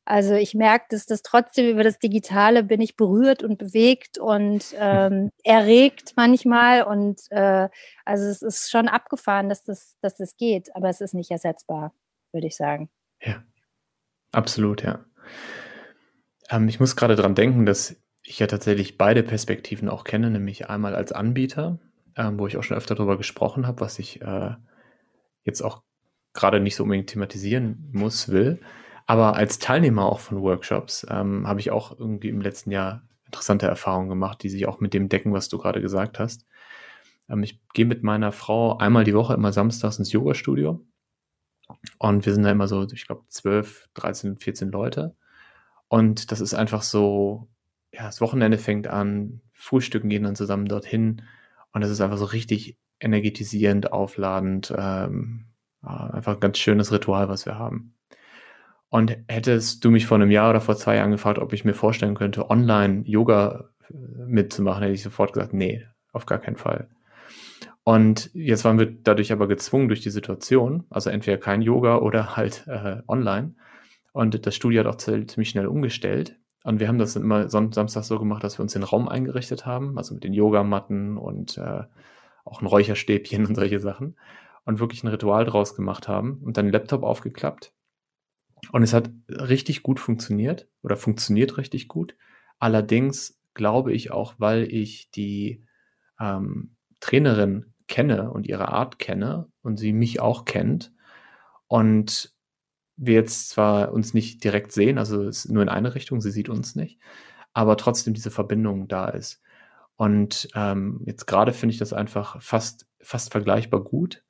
also 0.07 0.33
ich 0.33 0.55
merke, 0.55 0.87
dass 0.89 1.05
das 1.05 1.21
trotzdem 1.21 1.69
über 1.69 1.85
das 1.85 1.99
Digitale 1.99 2.63
bin 2.63 2.81
ich 2.81 2.97
berührt 2.97 3.43
und 3.43 3.59
bewegt 3.59 4.17
und 4.17 4.75
ähm, 4.79 5.31
erregt 5.45 6.15
manchmal 6.17 6.85
und 6.85 7.21
äh, 7.31 7.69
also 8.07 8.25
es 8.25 8.41
ist 8.41 8.71
schon 8.71 8.89
abgefahren, 8.89 9.51
dass 9.51 9.65
das, 9.65 9.99
dass 10.01 10.17
das 10.17 10.39
geht, 10.39 10.75
aber 10.75 10.89
es 10.89 11.03
ist 11.03 11.13
nicht 11.13 11.31
ersetzbar, 11.31 11.93
würde 12.33 12.47
ich 12.47 12.57
sagen. 12.57 12.89
Ja, 13.21 13.43
absolut, 14.33 14.83
ja. 14.83 15.05
Ähm, 16.51 16.69
ich 16.69 16.81
muss 16.81 16.97
gerade 16.97 17.17
dran 17.17 17.35
denken, 17.35 17.67
dass 17.67 17.97
ich 18.23 18.39
ja 18.39 18.47
tatsächlich 18.47 18.99
beide 18.99 19.23
Perspektiven 19.23 19.89
auch 19.89 20.05
kenne, 20.05 20.31
nämlich 20.31 20.69
einmal 20.69 20.95
als 20.95 21.13
Anbieter, 21.13 21.79
ähm, 22.17 22.39
wo 22.39 22.47
ich 22.47 22.57
auch 22.57 22.63
schon 22.63 22.77
öfter 22.77 22.95
darüber 22.95 23.17
gesprochen 23.17 23.67
habe, 23.67 23.81
was 23.81 23.99
ich 23.99 24.21
äh, 24.23 24.55
jetzt 25.45 25.63
auch 25.63 25.83
gerade 26.33 26.61
nicht 26.61 26.77
so 26.77 26.83
unbedingt 26.83 27.09
thematisieren 27.09 27.89
muss, 27.93 28.29
will. 28.29 28.61
Aber 29.07 29.37
als 29.37 29.59
Teilnehmer 29.59 30.07
auch 30.07 30.19
von 30.21 30.43
Workshops 30.43 31.07
ähm, 31.09 31.47
habe 31.47 31.61
ich 31.61 31.71
auch 31.71 31.99
irgendwie 31.99 32.29
im 32.29 32.41
letzten 32.41 32.73
Jahr 32.73 33.03
interessante 33.25 33.67
Erfahrungen 33.67 34.09
gemacht, 34.09 34.43
die 34.43 34.49
sich 34.49 34.67
auch 34.67 34.81
mit 34.81 34.95
dem 34.95 35.09
decken, 35.09 35.33
was 35.33 35.49
du 35.49 35.59
gerade 35.59 35.81
gesagt 35.81 36.19
hast. 36.19 36.47
Ähm, 37.29 37.43
ich 37.43 37.61
gehe 37.73 37.87
mit 37.87 38.03
meiner 38.03 38.33
Frau 38.33 38.77
einmal 38.79 39.05
die 39.05 39.15
Woche, 39.15 39.35
immer 39.35 39.53
samstags 39.53 39.99
ins 39.99 40.13
Yoga-Studio. 40.13 40.85
Und 41.99 42.27
wir 42.27 42.35
sind 42.35 42.45
da 42.45 42.51
immer 42.51 42.69
so, 42.69 42.87
ich 42.93 43.07
glaube, 43.07 43.25
12, 43.29 43.89
13, 43.95 44.37
14 44.39 44.71
Leute. 44.71 45.17
Und 45.89 46.33
das 46.33 46.41
ist 46.41 46.55
einfach 46.55 46.83
so, 46.83 47.49
ja, 47.93 48.05
das 48.05 48.21
Wochenende 48.21 48.59
fängt 48.59 48.89
an, 48.89 49.41
Frühstücken 49.53 50.09
gehen 50.09 50.25
dann 50.25 50.37
zusammen 50.37 50.67
dorthin 50.67 51.23
und 51.73 51.83
es 51.83 51.91
ist 51.91 52.01
einfach 52.01 52.19
so 52.19 52.27
richtig 52.27 52.79
energetisierend, 53.01 53.93
aufladend, 53.93 54.73
ähm, 54.77 55.47
einfach 55.83 56.35
ein 56.35 56.41
ganz 56.41 56.59
schönes 56.59 56.93
Ritual, 56.93 57.29
was 57.29 57.47
wir 57.47 57.59
haben. 57.59 57.95
Und 58.89 59.17
hättest 59.29 59.85
du 59.85 59.91
mich 59.91 60.07
vor 60.07 60.17
einem 60.17 60.31
Jahr 60.31 60.51
oder 60.51 60.61
vor 60.61 60.77
zwei 60.77 60.97
Jahren 60.97 61.11
gefragt, 61.11 61.39
ob 61.39 61.53
ich 61.53 61.65
mir 61.65 61.75
vorstellen 61.75 62.15
könnte, 62.15 62.51
online 62.51 63.03
Yoga 63.05 63.71
äh, 63.89 63.95
mitzumachen, 64.27 64.83
hätte 64.83 64.95
ich 64.95 65.03
sofort 65.03 65.33
gesagt, 65.33 65.53
nee, 65.53 65.85
auf 66.13 66.27
gar 66.27 66.39
keinen 66.39 66.57
Fall. 66.57 66.89
Und 67.85 68.31
jetzt 68.33 68.65
waren 68.65 68.79
wir 68.79 68.87
dadurch 68.87 69.33
aber 69.33 69.47
gezwungen 69.47 69.89
durch 69.89 70.01
die 70.01 70.11
Situation, 70.11 70.85
also 70.91 71.11
entweder 71.11 71.39
kein 71.39 71.63
Yoga 71.63 71.99
oder 71.99 72.37
halt 72.37 72.67
äh, 72.67 73.03
online. 73.07 73.55
Und 74.17 74.47
das 74.47 74.55
Studio 74.55 74.81
hat 74.81 74.87
auch 74.87 74.97
ziemlich 74.97 75.51
schnell 75.51 75.67
umgestellt. 75.67 76.39
Und 76.65 76.81
wir 76.81 76.89
haben 76.89 76.97
das 76.97 77.17
immer 77.17 77.51
Samstag 77.51 78.03
so 78.03 78.19
gemacht, 78.19 78.43
dass 78.43 78.59
wir 78.59 78.63
uns 78.63 78.73
den 78.73 78.83
Raum 78.83 79.11
eingerichtet 79.11 79.67
haben, 79.67 79.99
also 79.99 80.15
mit 80.15 80.25
den 80.25 80.33
Yogamatten 80.33 81.19
und 81.19 81.59
äh, 81.59 81.83
auch 82.47 82.63
ein 82.63 82.67
Räucherstäbchen 82.67 83.45
und 83.47 83.57
solche 83.57 83.79
Sachen. 83.79 84.17
Und 84.65 84.81
wirklich 84.81 85.05
ein 85.05 85.09
Ritual 85.09 85.45
draus 85.45 85.77
gemacht 85.77 86.09
haben 86.09 86.41
und 86.43 86.57
dann 86.57 86.65
den 86.65 86.73
Laptop 86.73 87.03
aufgeklappt. 87.03 87.75
Und 88.73 88.83
es 88.83 88.95
hat 88.95 89.11
richtig 89.29 89.83
gut 89.83 90.01
funktioniert 90.01 90.67
oder 90.83 90.97
funktioniert 90.97 91.59
richtig 91.59 91.87
gut. 91.87 92.17
Allerdings 92.59 93.39
glaube 93.53 93.93
ich 93.93 94.13
auch, 94.13 94.37
weil 94.39 94.63
ich 94.63 95.11
die 95.11 95.63
ähm, 96.19 96.75
Trainerin 97.01 97.75
kenne 97.87 98.31
und 98.31 98.47
ihre 98.47 98.69
Art 98.69 98.99
kenne 98.99 99.47
und 99.61 99.77
sie 99.77 99.93
mich 99.93 100.21
auch 100.21 100.47
kennt 100.47 100.91
und 101.69 102.35
wir 102.97 103.15
jetzt 103.15 103.51
zwar 103.51 103.93
uns 103.93 104.15
nicht 104.15 104.43
direkt 104.43 104.73
sehen, 104.73 104.99
also 104.99 105.23
es 105.25 105.49
nur 105.49 105.63
in 105.63 105.69
eine 105.69 105.95
Richtung, 105.95 106.21
sie 106.21 106.31
sieht 106.31 106.49
uns 106.49 106.77
nicht, 106.77 106.99
aber 107.53 107.77
trotzdem 107.77 108.15
diese 108.15 108.31
Verbindung 108.31 108.89
da 108.89 109.09
ist. 109.09 109.43
Und 109.97 110.49
ähm, 110.55 111.01
jetzt 111.07 111.27
gerade 111.27 111.53
finde 111.53 111.73
ich 111.73 111.79
das 111.79 111.93
einfach 111.93 112.41
fast, 112.43 112.87
fast 113.01 113.33
vergleichbar 113.33 113.83
gut. 113.83 114.23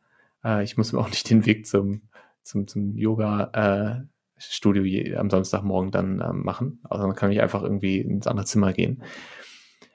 Äh, 0.44 0.64
ich 0.64 0.76
muss 0.76 0.92
mir 0.92 1.00
auch 1.00 1.10
nicht 1.10 1.28
den 1.30 1.46
Weg 1.46 1.66
zum, 1.66 2.02
zum, 2.42 2.66
zum 2.68 2.96
Yoga-Studio 2.96 4.84
äh, 4.84 5.16
am 5.16 5.30
Samstagmorgen 5.30 5.90
dann 5.90 6.20
äh, 6.20 6.32
machen. 6.32 6.80
Also 6.84 7.04
dann 7.04 7.16
kann 7.16 7.32
ich 7.32 7.40
einfach 7.40 7.62
irgendwie 7.62 8.00
ins 8.00 8.26
andere 8.26 8.46
Zimmer 8.46 8.72
gehen. 8.72 9.02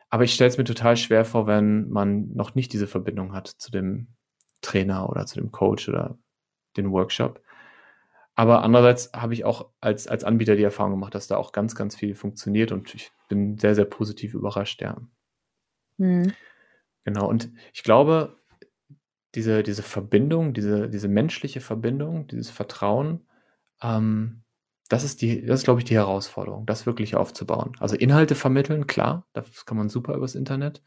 Aber 0.09 0.25
ich 0.25 0.33
stelle 0.33 0.49
es 0.49 0.57
mir 0.57 0.65
total 0.65 0.97
schwer 0.97 1.23
vor, 1.23 1.47
wenn 1.47 1.89
man 1.89 2.33
noch 2.33 2.53
nicht 2.53 2.73
diese 2.73 2.87
Verbindung 2.87 3.33
hat 3.33 3.47
zu 3.47 3.71
dem 3.71 4.07
Trainer 4.59 5.09
oder 5.09 5.25
zu 5.25 5.39
dem 5.39 5.51
Coach 5.51 5.87
oder 5.87 6.17
den 6.75 6.91
Workshop. 6.91 7.41
Aber 8.35 8.63
andererseits 8.63 9.11
habe 9.13 9.33
ich 9.33 9.45
auch 9.45 9.69
als, 9.81 10.07
als 10.07 10.23
Anbieter 10.23 10.55
die 10.55 10.63
Erfahrung 10.63 10.91
gemacht, 10.91 11.15
dass 11.15 11.27
da 11.27 11.37
auch 11.37 11.51
ganz, 11.51 11.75
ganz 11.75 11.95
viel 11.95 12.15
funktioniert 12.15 12.71
und 12.71 12.95
ich 12.95 13.11
bin 13.27 13.57
sehr, 13.57 13.75
sehr 13.75 13.85
positiv 13.85 14.33
überrascht, 14.33 14.81
ja. 14.81 14.97
Mhm. 15.97 16.33
Genau, 17.03 17.27
und 17.27 17.51
ich 17.73 17.83
glaube, 17.83 18.37
diese, 19.35 19.63
diese 19.63 19.83
Verbindung, 19.83 20.53
diese, 20.53 20.89
diese 20.89 21.07
menschliche 21.07 21.61
Verbindung, 21.61 22.27
dieses 22.27 22.49
Vertrauen, 22.49 23.25
ähm, 23.81 24.43
das 24.89 25.03
ist 25.03 25.21
die, 25.21 25.45
das 25.45 25.61
ist, 25.61 25.63
glaube 25.63 25.79
ich, 25.79 25.85
die 25.85 25.95
Herausforderung, 25.95 26.65
das 26.65 26.85
wirklich 26.85 27.15
aufzubauen. 27.15 27.73
Also 27.79 27.95
Inhalte 27.95 28.35
vermitteln, 28.35 28.87
klar, 28.87 29.25
das 29.33 29.65
kann 29.65 29.77
man 29.77 29.87
super 29.87 30.15
übers 30.15 30.35
Internet. 30.35 30.83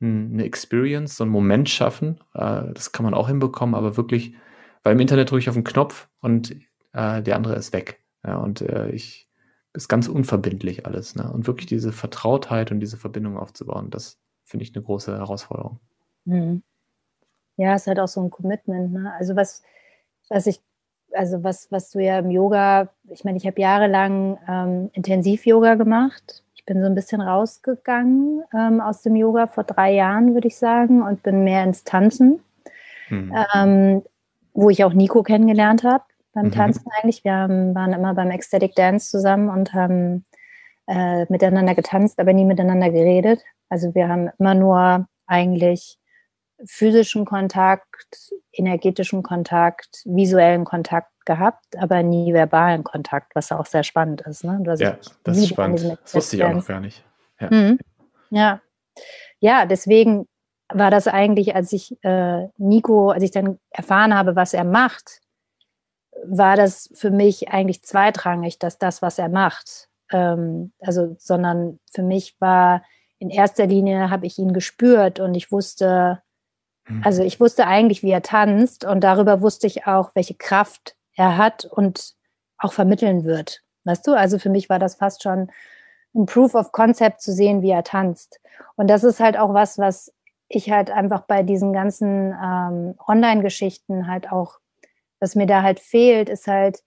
Eine 0.00 0.44
Experience, 0.44 1.16
so 1.16 1.24
einen 1.24 1.32
Moment 1.32 1.68
schaffen, 1.68 2.18
äh, 2.34 2.72
das 2.72 2.92
kann 2.92 3.04
man 3.04 3.14
auch 3.14 3.28
hinbekommen, 3.28 3.74
aber 3.74 3.96
wirklich, 3.96 4.34
weil 4.82 4.94
im 4.94 5.00
Internet 5.00 5.30
drücke 5.30 5.40
ich 5.40 5.48
auf 5.48 5.54
den 5.54 5.64
Knopf 5.64 6.08
und 6.20 6.56
äh, 6.92 7.22
der 7.22 7.36
andere 7.36 7.56
ist 7.56 7.72
weg. 7.72 8.00
Ja, 8.24 8.36
und 8.36 8.60
äh, 8.60 8.90
ich 8.90 9.28
ist 9.74 9.88
ganz 9.88 10.08
unverbindlich 10.08 10.86
alles. 10.86 11.16
Ne? 11.16 11.30
Und 11.32 11.46
wirklich 11.46 11.66
diese 11.66 11.92
Vertrautheit 11.92 12.70
und 12.70 12.80
diese 12.80 12.96
Verbindung 12.96 13.38
aufzubauen, 13.38 13.90
das 13.90 14.18
finde 14.44 14.64
ich 14.64 14.74
eine 14.74 14.84
große 14.84 15.16
Herausforderung. 15.16 15.80
Mhm. 16.24 16.62
Ja, 17.56 17.74
es 17.74 17.82
ist 17.82 17.86
halt 17.86 18.00
auch 18.00 18.08
so 18.08 18.22
ein 18.22 18.30
Commitment. 18.30 18.92
Ne? 18.92 19.12
Also 19.18 19.36
was, 19.36 19.62
was 20.28 20.46
ich, 20.46 20.60
also 21.12 21.42
was, 21.42 21.70
was 21.70 21.90
du 21.90 22.00
ja 22.00 22.18
im 22.18 22.30
Yoga, 22.30 22.88
ich 23.08 23.24
meine, 23.24 23.38
ich 23.38 23.46
habe 23.46 23.60
jahrelang 23.60 24.38
ähm, 24.48 24.90
Intensiv-Yoga 24.92 25.74
gemacht. 25.74 26.44
Ich 26.54 26.64
bin 26.64 26.80
so 26.80 26.86
ein 26.86 26.94
bisschen 26.94 27.20
rausgegangen 27.20 28.42
ähm, 28.54 28.80
aus 28.80 29.02
dem 29.02 29.16
Yoga 29.16 29.46
vor 29.46 29.64
drei 29.64 29.92
Jahren, 29.92 30.34
würde 30.34 30.48
ich 30.48 30.56
sagen, 30.56 31.02
und 31.02 31.22
bin 31.22 31.44
mehr 31.44 31.64
ins 31.64 31.84
Tanzen, 31.84 32.40
mhm. 33.08 33.34
ähm, 33.54 34.02
wo 34.54 34.70
ich 34.70 34.84
auch 34.84 34.92
Nico 34.92 35.22
kennengelernt 35.22 35.82
habe 35.82 36.04
beim 36.32 36.46
mhm. 36.46 36.52
Tanzen 36.52 36.84
eigentlich. 37.00 37.24
Wir 37.24 37.34
haben, 37.34 37.74
waren 37.74 37.92
immer 37.92 38.14
beim 38.14 38.30
Ecstatic 38.30 38.74
Dance 38.74 39.10
zusammen 39.10 39.48
und 39.48 39.72
haben 39.74 40.24
äh, 40.86 41.26
miteinander 41.28 41.74
getanzt, 41.74 42.18
aber 42.18 42.32
nie 42.32 42.44
miteinander 42.44 42.90
geredet. 42.90 43.40
Also 43.68 43.94
wir 43.94 44.08
haben 44.08 44.30
immer 44.38 44.54
nur 44.54 45.06
eigentlich 45.26 45.98
physischen 46.64 47.24
Kontakt, 47.24 48.30
energetischen 48.52 49.22
Kontakt, 49.22 50.02
visuellen 50.04 50.64
Kontakt 50.64 51.10
gehabt, 51.24 51.76
aber 51.78 52.02
nie 52.02 52.32
verbalen 52.32 52.84
Kontakt, 52.84 53.34
was 53.34 53.52
auch 53.52 53.66
sehr 53.66 53.82
spannend 53.82 54.22
ist. 54.22 54.44
Ne? 54.44 54.62
ja, 54.78 54.98
das 55.24 55.38
ist 55.38 55.48
spannend. 55.48 55.98
Das 56.02 56.14
wusste 56.14 56.36
ich 56.36 56.44
auch 56.44 56.52
noch 56.52 56.66
gar 56.66 56.80
nicht. 56.80 57.04
Ja. 57.40 57.48
Mhm. 57.50 57.78
ja. 58.30 58.60
ja, 59.40 59.66
deswegen 59.66 60.26
war 60.68 60.90
das 60.90 61.08
eigentlich, 61.08 61.54
als 61.54 61.72
ich 61.72 61.96
äh, 62.02 62.48
Nico, 62.56 63.10
als 63.10 63.22
ich 63.22 63.30
dann 63.30 63.58
erfahren 63.70 64.14
habe, 64.14 64.36
was 64.36 64.54
er 64.54 64.64
macht, 64.64 65.21
war 66.24 66.56
das 66.56 66.90
für 66.94 67.10
mich 67.10 67.50
eigentlich 67.50 67.82
zweitrangig, 67.82 68.58
dass 68.58 68.78
das, 68.78 69.02
was 69.02 69.18
er 69.18 69.28
macht. 69.28 69.88
Ähm, 70.10 70.72
also, 70.80 71.16
sondern 71.18 71.78
für 71.92 72.02
mich 72.02 72.36
war 72.40 72.82
in 73.18 73.30
erster 73.30 73.66
Linie 73.66 74.10
habe 74.10 74.26
ich 74.26 74.38
ihn 74.38 74.52
gespürt 74.52 75.20
und 75.20 75.34
ich 75.34 75.52
wusste, 75.52 76.22
mhm. 76.88 77.02
also 77.04 77.22
ich 77.22 77.38
wusste 77.38 77.66
eigentlich, 77.66 78.02
wie 78.02 78.10
er 78.10 78.22
tanzt 78.22 78.84
und 78.84 79.02
darüber 79.02 79.40
wusste 79.40 79.66
ich 79.68 79.86
auch, 79.86 80.10
welche 80.14 80.34
Kraft 80.34 80.96
er 81.14 81.36
hat 81.36 81.64
und 81.64 82.14
auch 82.58 82.72
vermitteln 82.72 83.24
wird. 83.24 83.62
Weißt 83.84 84.06
du, 84.06 84.14
also 84.14 84.38
für 84.38 84.50
mich 84.50 84.68
war 84.68 84.78
das 84.78 84.96
fast 84.96 85.22
schon 85.22 85.50
ein 86.14 86.26
Proof 86.26 86.54
of 86.54 86.72
Concept 86.72 87.20
zu 87.20 87.32
sehen, 87.32 87.62
wie 87.62 87.70
er 87.70 87.84
tanzt. 87.84 88.40
Und 88.76 88.88
das 88.88 89.04
ist 89.04 89.20
halt 89.20 89.38
auch 89.38 89.54
was, 89.54 89.78
was 89.78 90.12
ich 90.48 90.70
halt 90.70 90.90
einfach 90.90 91.22
bei 91.22 91.42
diesen 91.42 91.72
ganzen 91.72 92.32
ähm, 92.32 92.94
Online-Geschichten 93.06 94.06
halt 94.06 94.30
auch, 94.30 94.58
was 95.22 95.36
mir 95.36 95.46
da 95.46 95.62
halt 95.62 95.78
fehlt, 95.78 96.28
ist 96.28 96.48
halt 96.48 96.82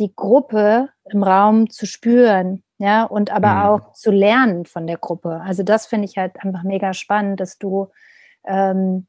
die 0.00 0.12
Gruppe 0.14 0.88
im 1.04 1.22
Raum 1.22 1.70
zu 1.70 1.86
spüren, 1.86 2.64
ja, 2.78 3.04
und 3.04 3.30
aber 3.30 3.54
mhm. 3.54 3.62
auch 3.62 3.92
zu 3.92 4.10
lernen 4.10 4.66
von 4.66 4.88
der 4.88 4.98
Gruppe. 4.98 5.40
Also 5.40 5.62
das 5.62 5.86
finde 5.86 6.06
ich 6.06 6.18
halt 6.18 6.34
einfach 6.44 6.64
mega 6.64 6.92
spannend, 6.94 7.38
dass 7.38 7.56
du, 7.56 7.90
ähm, 8.44 9.06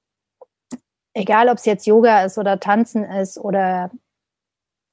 egal 1.15 1.49
ob 1.49 1.57
es 1.57 1.65
jetzt 1.65 1.87
Yoga 1.87 2.23
ist 2.23 2.37
oder 2.37 2.59
Tanzen 2.59 3.03
ist 3.03 3.39
oder 3.39 3.89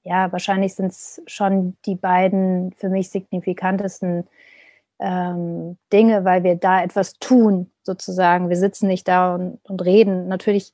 ja, 0.02 0.32
wahrscheinlich 0.32 0.74
sind 0.74 0.90
es 0.90 1.22
schon 1.26 1.76
die 1.84 1.94
beiden 1.94 2.72
für 2.72 2.88
mich 2.88 3.10
signifikantesten 3.10 4.26
ähm, 4.98 5.76
Dinge, 5.92 6.24
weil 6.24 6.42
wir 6.42 6.56
da 6.56 6.82
etwas 6.82 7.18
tun, 7.18 7.70
sozusagen. 7.82 8.48
Wir 8.48 8.56
sitzen 8.56 8.88
nicht 8.88 9.06
da 9.06 9.34
und, 9.34 9.60
und 9.64 9.84
reden. 9.84 10.26
Natürlich 10.28 10.72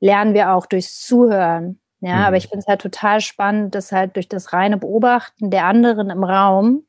lernen 0.00 0.32
wir 0.32 0.54
auch 0.54 0.64
durchs 0.64 1.00
Zuhören. 1.00 1.78
Ja, 2.00 2.16
mhm. 2.16 2.22
aber 2.24 2.36
ich 2.36 2.48
finde 2.48 2.60
es 2.60 2.66
halt 2.66 2.80
total 2.80 3.20
spannend, 3.20 3.74
dass 3.74 3.92
halt 3.92 4.16
durch 4.16 4.28
das 4.28 4.52
reine 4.52 4.76
Beobachten 4.76 5.50
der 5.50 5.64
anderen 5.64 6.10
im 6.10 6.24
Raum 6.24 6.84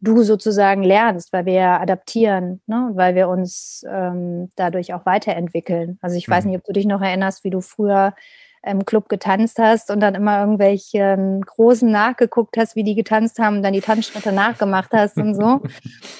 du 0.00 0.22
sozusagen 0.22 0.82
lernst, 0.82 1.32
weil 1.32 1.44
wir 1.44 1.80
adaptieren, 1.80 2.62
ne? 2.66 2.90
weil 2.94 3.14
wir 3.14 3.28
uns 3.28 3.84
ähm, 3.88 4.50
dadurch 4.56 4.94
auch 4.94 5.04
weiterentwickeln. 5.04 5.98
Also 6.00 6.16
ich 6.16 6.26
mhm. 6.26 6.32
weiß 6.32 6.44
nicht, 6.46 6.56
ob 6.56 6.64
du 6.64 6.72
dich 6.72 6.86
noch 6.86 7.02
erinnerst, 7.02 7.44
wie 7.44 7.50
du 7.50 7.60
früher 7.60 8.14
im 8.62 8.84
Club 8.84 9.08
getanzt 9.08 9.58
hast 9.58 9.90
und 9.90 10.00
dann 10.00 10.14
immer 10.14 10.40
irgendwelchen 10.40 11.40
Großen 11.40 11.90
nachgeguckt 11.90 12.58
hast, 12.58 12.76
wie 12.76 12.84
die 12.84 12.94
getanzt 12.94 13.38
haben 13.38 13.56
und 13.56 13.62
dann 13.62 13.72
die 13.72 13.80
Tanzschritte 13.80 14.32
nachgemacht 14.32 14.92
hast 14.92 15.16
und 15.16 15.34
so. 15.34 15.60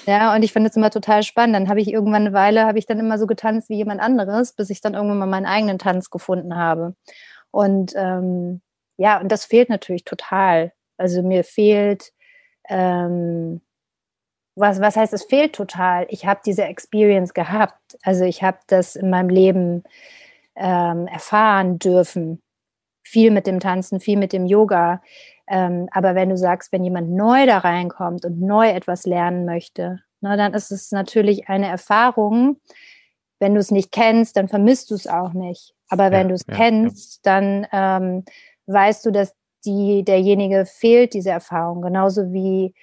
Ja, 0.07 0.33
und 0.35 0.41
ich 0.41 0.51
finde 0.51 0.69
es 0.69 0.75
immer 0.75 0.89
total 0.89 1.21
spannend. 1.21 1.55
Dann 1.55 1.69
habe 1.69 1.79
ich 1.79 1.93
irgendwann 1.93 2.25
eine 2.25 2.33
Weile, 2.33 2.65
habe 2.65 2.79
ich 2.79 2.87
dann 2.87 2.99
immer 2.99 3.19
so 3.19 3.27
getanzt 3.27 3.69
wie 3.69 3.75
jemand 3.75 4.01
anderes, 4.01 4.53
bis 4.53 4.71
ich 4.71 4.81
dann 4.81 4.95
irgendwann 4.95 5.19
mal 5.19 5.27
meinen 5.27 5.45
eigenen 5.45 5.77
Tanz 5.77 6.09
gefunden 6.09 6.55
habe. 6.55 6.95
Und 7.51 7.93
ähm, 7.95 8.61
ja, 8.97 9.19
und 9.19 9.31
das 9.31 9.45
fehlt 9.45 9.69
natürlich 9.69 10.05
total. 10.05 10.73
Also 10.97 11.21
mir 11.21 11.43
fehlt, 11.43 12.11
ähm, 12.69 13.61
was, 14.55 14.81
was 14.81 14.95
heißt, 14.95 15.13
es 15.13 15.23
fehlt 15.23 15.53
total? 15.53 16.05
Ich 16.09 16.25
habe 16.25 16.41
diese 16.45 16.63
Experience 16.65 17.33
gehabt. 17.33 17.97
Also 18.03 18.25
ich 18.25 18.43
habe 18.43 18.59
das 18.67 18.95
in 18.95 19.09
meinem 19.09 19.29
Leben 19.29 19.83
ähm, 20.55 21.07
erfahren 21.07 21.79
dürfen. 21.79 22.41
Viel 23.03 23.31
mit 23.31 23.47
dem 23.47 23.59
Tanzen, 23.59 23.99
viel 23.99 24.17
mit 24.17 24.33
dem 24.33 24.45
Yoga. 24.45 25.01
Ähm, 25.47 25.89
aber 25.91 26.15
wenn 26.15 26.29
du 26.29 26.37
sagst, 26.37 26.71
wenn 26.71 26.83
jemand 26.83 27.09
neu 27.09 27.45
da 27.45 27.59
reinkommt 27.59 28.25
und 28.25 28.39
neu 28.39 28.69
etwas 28.69 29.05
lernen 29.05 29.45
möchte, 29.45 30.01
na, 30.21 30.37
dann 30.37 30.53
ist 30.53 30.71
es 30.71 30.91
natürlich 30.91 31.49
eine 31.49 31.67
Erfahrung. 31.67 32.61
Wenn 33.39 33.55
du 33.55 33.59
es 33.59 33.71
nicht 33.71 33.91
kennst, 33.91 34.37
dann 34.37 34.47
vermisst 34.47 34.91
du 34.91 34.95
es 34.95 35.07
auch 35.07 35.33
nicht. 35.33 35.73
Aber 35.91 36.11
wenn 36.11 36.23
ja, 36.23 36.27
du 36.29 36.33
es 36.33 36.45
ja, 36.47 36.55
kennst, 36.55 37.25
ja. 37.25 37.31
dann 37.31 37.67
ähm, 37.71 38.25
weißt 38.67 39.05
du, 39.05 39.11
dass 39.11 39.35
die, 39.65 40.03
derjenige 40.03 40.65
fehlt 40.65 41.13
diese 41.13 41.29
Erfahrung. 41.29 41.81
Genauso 41.81 42.33
wie 42.33 42.73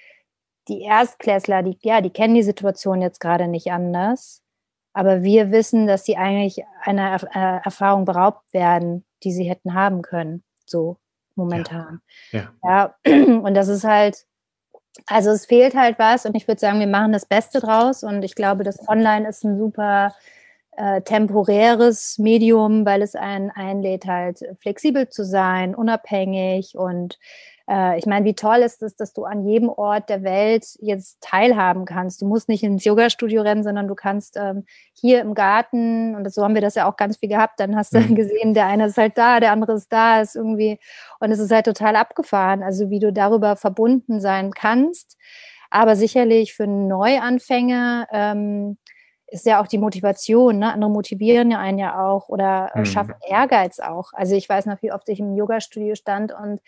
die 0.67 0.83
Erstklässler, 0.83 1.63
die, 1.63 1.77
ja, 1.81 2.01
die 2.01 2.11
kennen 2.11 2.35
die 2.35 2.43
Situation 2.43 3.01
jetzt 3.01 3.19
gerade 3.19 3.47
nicht 3.47 3.71
anders. 3.71 4.41
Aber 4.93 5.23
wir 5.23 5.51
wissen, 5.51 5.87
dass 5.87 6.05
sie 6.05 6.17
eigentlich 6.17 6.63
einer 6.83 7.21
äh, 7.33 7.65
Erfahrung 7.65 8.05
beraubt 8.05 8.53
werden, 8.53 9.05
die 9.23 9.31
sie 9.31 9.49
hätten 9.49 9.73
haben 9.73 10.01
können, 10.01 10.43
so 10.65 10.97
momentan. 11.35 12.01
Ja. 12.31 12.51
ja. 12.63 12.95
ja. 13.05 13.23
Und 13.41 13.55
das 13.55 13.67
ist 13.67 13.83
halt, 13.83 14.25
also 15.07 15.31
es 15.31 15.45
fehlt 15.45 15.75
halt 15.75 15.97
was 15.99 16.25
und 16.25 16.35
ich 16.35 16.47
würde 16.47 16.59
sagen, 16.59 16.79
wir 16.79 16.87
machen 16.87 17.13
das 17.13 17.25
Beste 17.25 17.59
draus 17.59 18.03
und 18.03 18.23
ich 18.23 18.35
glaube, 18.35 18.63
das 18.63 18.85
Online 18.87 19.29
ist 19.29 19.45
ein 19.45 19.57
super 19.57 20.13
äh, 20.79 21.01
temporäres 21.01 22.17
Medium, 22.19 22.85
weil 22.85 23.01
es 23.01 23.13
einen 23.13 23.51
einlädt, 23.51 24.05
halt 24.05 24.39
flexibel 24.61 25.09
zu 25.09 25.25
sein, 25.25 25.75
unabhängig 25.75 26.77
und 26.77 27.19
äh, 27.69 27.99
ich 27.99 28.05
meine, 28.05 28.25
wie 28.25 28.33
toll 28.33 28.59
ist 28.59 28.81
es, 28.81 28.95
dass 28.95 29.11
du 29.11 29.25
an 29.25 29.45
jedem 29.45 29.67
Ort 29.67 30.07
der 30.07 30.23
Welt 30.23 30.65
jetzt 30.79 31.19
teilhaben 31.19 31.83
kannst. 31.83 32.21
Du 32.21 32.27
musst 32.27 32.47
nicht 32.47 32.63
ins 32.63 32.85
Yoga-Studio 32.85 33.41
rennen, 33.41 33.63
sondern 33.63 33.89
du 33.89 33.95
kannst 33.95 34.37
ähm, 34.37 34.65
hier 34.93 35.19
im 35.19 35.33
Garten, 35.33 36.15
und 36.15 36.31
so 36.33 36.43
haben 36.43 36.55
wir 36.55 36.61
das 36.61 36.75
ja 36.75 36.89
auch 36.89 36.95
ganz 36.95 37.17
viel 37.17 37.29
gehabt, 37.29 37.59
dann 37.59 37.75
hast 37.75 37.93
du 37.93 37.99
mhm. 37.99 38.15
gesehen, 38.15 38.53
der 38.53 38.67
eine 38.67 38.85
ist 38.85 38.97
halt 38.97 39.17
da, 39.17 39.41
der 39.41 39.51
andere 39.51 39.73
ist 39.73 39.91
da, 39.91 40.21
ist 40.21 40.37
irgendwie, 40.37 40.79
und 41.19 41.29
es 41.31 41.39
ist 41.39 41.51
halt 41.51 41.65
total 41.65 41.97
abgefahren, 41.97 42.63
also 42.63 42.89
wie 42.89 42.99
du 42.99 43.11
darüber 43.11 43.57
verbunden 43.57 44.21
sein 44.21 44.51
kannst. 44.51 45.17
Aber 45.71 45.97
sicherlich 45.97 46.53
für 46.53 46.67
Neuanfänger 46.67 48.07
ähm, 48.11 48.77
ist 49.31 49.45
ja 49.45 49.61
auch 49.61 49.67
die 49.67 49.77
Motivation, 49.77 50.59
ne? 50.59 50.73
Andere 50.73 50.91
motivieren 50.91 51.51
ja 51.51 51.59
einen 51.59 51.79
ja 51.79 52.03
auch 52.03 52.29
oder 52.29 52.71
mhm. 52.75 52.85
schaffen 52.85 53.15
Ehrgeiz 53.27 53.79
auch. 53.79 54.13
Also 54.13 54.35
ich 54.35 54.47
weiß 54.47 54.65
noch, 54.65 54.81
wie 54.81 54.91
oft 54.91 55.07
ich 55.09 55.19
im 55.19 55.35
Yoga-Studio 55.35 55.95
stand 55.95 56.31
und 56.31 56.61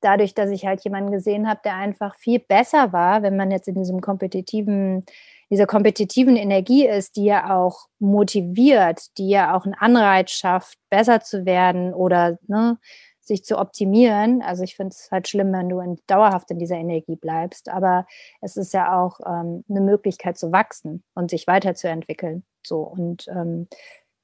dadurch, 0.00 0.34
dass 0.34 0.50
ich 0.50 0.66
halt 0.66 0.82
jemanden 0.84 1.10
gesehen 1.10 1.48
habe, 1.48 1.60
der 1.64 1.74
einfach 1.74 2.16
viel 2.16 2.38
besser 2.38 2.92
war, 2.92 3.22
wenn 3.22 3.36
man 3.36 3.50
jetzt 3.50 3.68
in 3.68 3.74
diesem 3.74 4.00
kompetitiven, 4.00 5.04
dieser 5.50 5.66
kompetitiven 5.66 6.36
Energie 6.36 6.86
ist, 6.86 7.16
die 7.16 7.24
ja 7.24 7.56
auch 7.56 7.86
motiviert, 7.98 9.16
die 9.18 9.28
ja 9.28 9.56
auch 9.56 9.64
einen 9.64 9.74
Anreiz 9.74 10.30
schafft, 10.30 10.78
besser 10.90 11.20
zu 11.20 11.46
werden 11.46 11.94
oder 11.94 12.38
ne, 12.46 12.78
sich 13.26 13.44
zu 13.44 13.58
optimieren. 13.58 14.42
Also 14.42 14.62
ich 14.62 14.76
finde 14.76 14.94
es 14.94 15.10
halt 15.10 15.28
schlimm, 15.28 15.52
wenn 15.52 15.68
du 15.68 15.80
in, 15.80 15.98
dauerhaft 16.06 16.50
in 16.50 16.58
dieser 16.58 16.76
Energie 16.76 17.16
bleibst, 17.16 17.68
aber 17.68 18.06
es 18.40 18.56
ist 18.56 18.72
ja 18.72 18.98
auch 18.98 19.20
ähm, 19.26 19.64
eine 19.68 19.80
Möglichkeit 19.80 20.38
zu 20.38 20.52
wachsen 20.52 21.02
und 21.14 21.30
sich 21.30 21.46
weiterzuentwickeln. 21.46 22.44
So 22.64 22.80
und 22.80 23.26
ähm, 23.28 23.68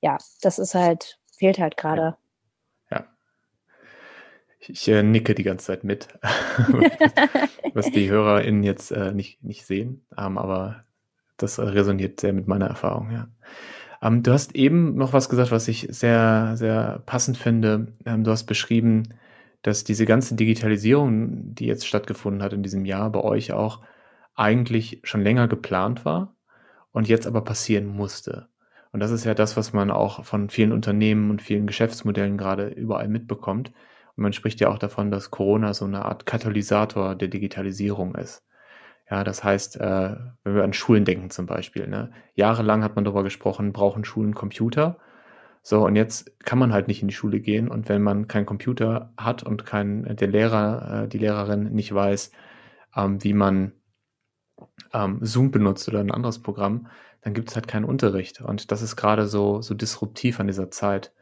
ja, 0.00 0.18
das 0.40 0.58
ist 0.58 0.74
halt 0.74 1.18
fehlt 1.36 1.58
halt 1.58 1.76
gerade. 1.76 2.16
Ich 4.68 4.86
äh, 4.86 5.02
nicke 5.02 5.34
die 5.34 5.42
ganze 5.42 5.66
Zeit 5.66 5.82
mit, 5.82 6.06
was 7.74 7.90
die 7.90 8.08
HörerInnen 8.08 8.62
jetzt 8.62 8.92
äh, 8.92 9.10
nicht, 9.10 9.42
nicht 9.42 9.66
sehen, 9.66 10.06
ähm, 10.16 10.38
aber 10.38 10.84
das 11.36 11.58
resoniert 11.58 12.20
sehr 12.20 12.32
mit 12.32 12.46
meiner 12.46 12.66
Erfahrung, 12.66 13.10
ja. 13.10 13.28
Ähm, 14.02 14.22
du 14.22 14.32
hast 14.32 14.54
eben 14.54 14.96
noch 14.96 15.12
was 15.12 15.28
gesagt, 15.28 15.50
was 15.52 15.68
ich 15.68 15.86
sehr, 15.90 16.52
sehr 16.56 17.02
passend 17.06 17.38
finde. 17.38 17.94
Ähm, 18.04 18.24
du 18.24 18.30
hast 18.30 18.44
beschrieben, 18.44 19.14
dass 19.62 19.84
diese 19.84 20.06
ganze 20.06 20.34
Digitalisierung, 20.34 21.54
die 21.54 21.66
jetzt 21.66 21.86
stattgefunden 21.86 22.42
hat 22.42 22.52
in 22.52 22.62
diesem 22.62 22.84
Jahr, 22.84 23.10
bei 23.10 23.20
euch 23.20 23.52
auch 23.52 23.80
eigentlich 24.34 25.00
schon 25.04 25.22
länger 25.22 25.48
geplant 25.48 26.04
war 26.04 26.34
und 26.92 27.08
jetzt 27.08 27.26
aber 27.26 27.42
passieren 27.42 27.86
musste. 27.86 28.48
Und 28.92 29.00
das 29.00 29.10
ist 29.10 29.24
ja 29.24 29.34
das, 29.34 29.56
was 29.56 29.72
man 29.72 29.90
auch 29.90 30.24
von 30.24 30.50
vielen 30.50 30.72
Unternehmen 30.72 31.30
und 31.30 31.42
vielen 31.42 31.66
Geschäftsmodellen 31.66 32.36
gerade 32.38 32.68
überall 32.68 33.08
mitbekommt 33.08 33.72
und 34.16 34.22
man 34.22 34.32
spricht 34.32 34.60
ja 34.60 34.68
auch 34.68 34.78
davon, 34.78 35.10
dass 35.10 35.30
Corona 35.30 35.74
so 35.74 35.84
eine 35.84 36.04
Art 36.04 36.26
Katalysator 36.26 37.14
der 37.14 37.28
Digitalisierung 37.28 38.14
ist. 38.14 38.44
Ja, 39.12 39.24
das 39.24 39.44
heißt, 39.44 39.78
äh, 39.78 40.16
wenn 40.42 40.54
wir 40.54 40.64
an 40.64 40.72
Schulen 40.72 41.04
denken 41.04 41.28
zum 41.28 41.44
Beispiel, 41.44 41.86
ne? 41.86 42.12
jahrelang 42.34 42.82
hat 42.82 42.96
man 42.96 43.04
darüber 43.04 43.22
gesprochen, 43.22 43.74
brauchen 43.74 44.06
Schulen 44.06 44.34
Computer. 44.34 44.96
So, 45.62 45.84
und 45.84 45.96
jetzt 45.96 46.32
kann 46.46 46.58
man 46.58 46.72
halt 46.72 46.88
nicht 46.88 47.02
in 47.02 47.08
die 47.08 47.14
Schule 47.14 47.40
gehen. 47.40 47.68
Und 47.68 47.90
wenn 47.90 48.00
man 48.00 48.26
keinen 48.26 48.46
Computer 48.46 49.12
hat 49.18 49.42
und 49.42 49.66
kein, 49.66 50.16
der 50.16 50.28
Lehrer, 50.28 51.04
äh, 51.04 51.08
die 51.08 51.18
Lehrerin 51.18 51.72
nicht 51.74 51.92
weiß, 51.94 52.32
ähm, 52.96 53.22
wie 53.22 53.34
man 53.34 53.72
ähm, 54.94 55.18
Zoom 55.20 55.50
benutzt 55.50 55.86
oder 55.88 56.00
ein 56.00 56.10
anderes 56.10 56.38
Programm, 56.38 56.86
dann 57.20 57.34
gibt 57.34 57.50
es 57.50 57.54
halt 57.54 57.68
keinen 57.68 57.84
Unterricht. 57.84 58.40
Und 58.40 58.72
das 58.72 58.80
ist 58.80 58.96
gerade 58.96 59.26
so, 59.26 59.60
so 59.60 59.74
disruptiv 59.74 60.40
an 60.40 60.46
dieser 60.46 60.70
Zeit. 60.70 61.12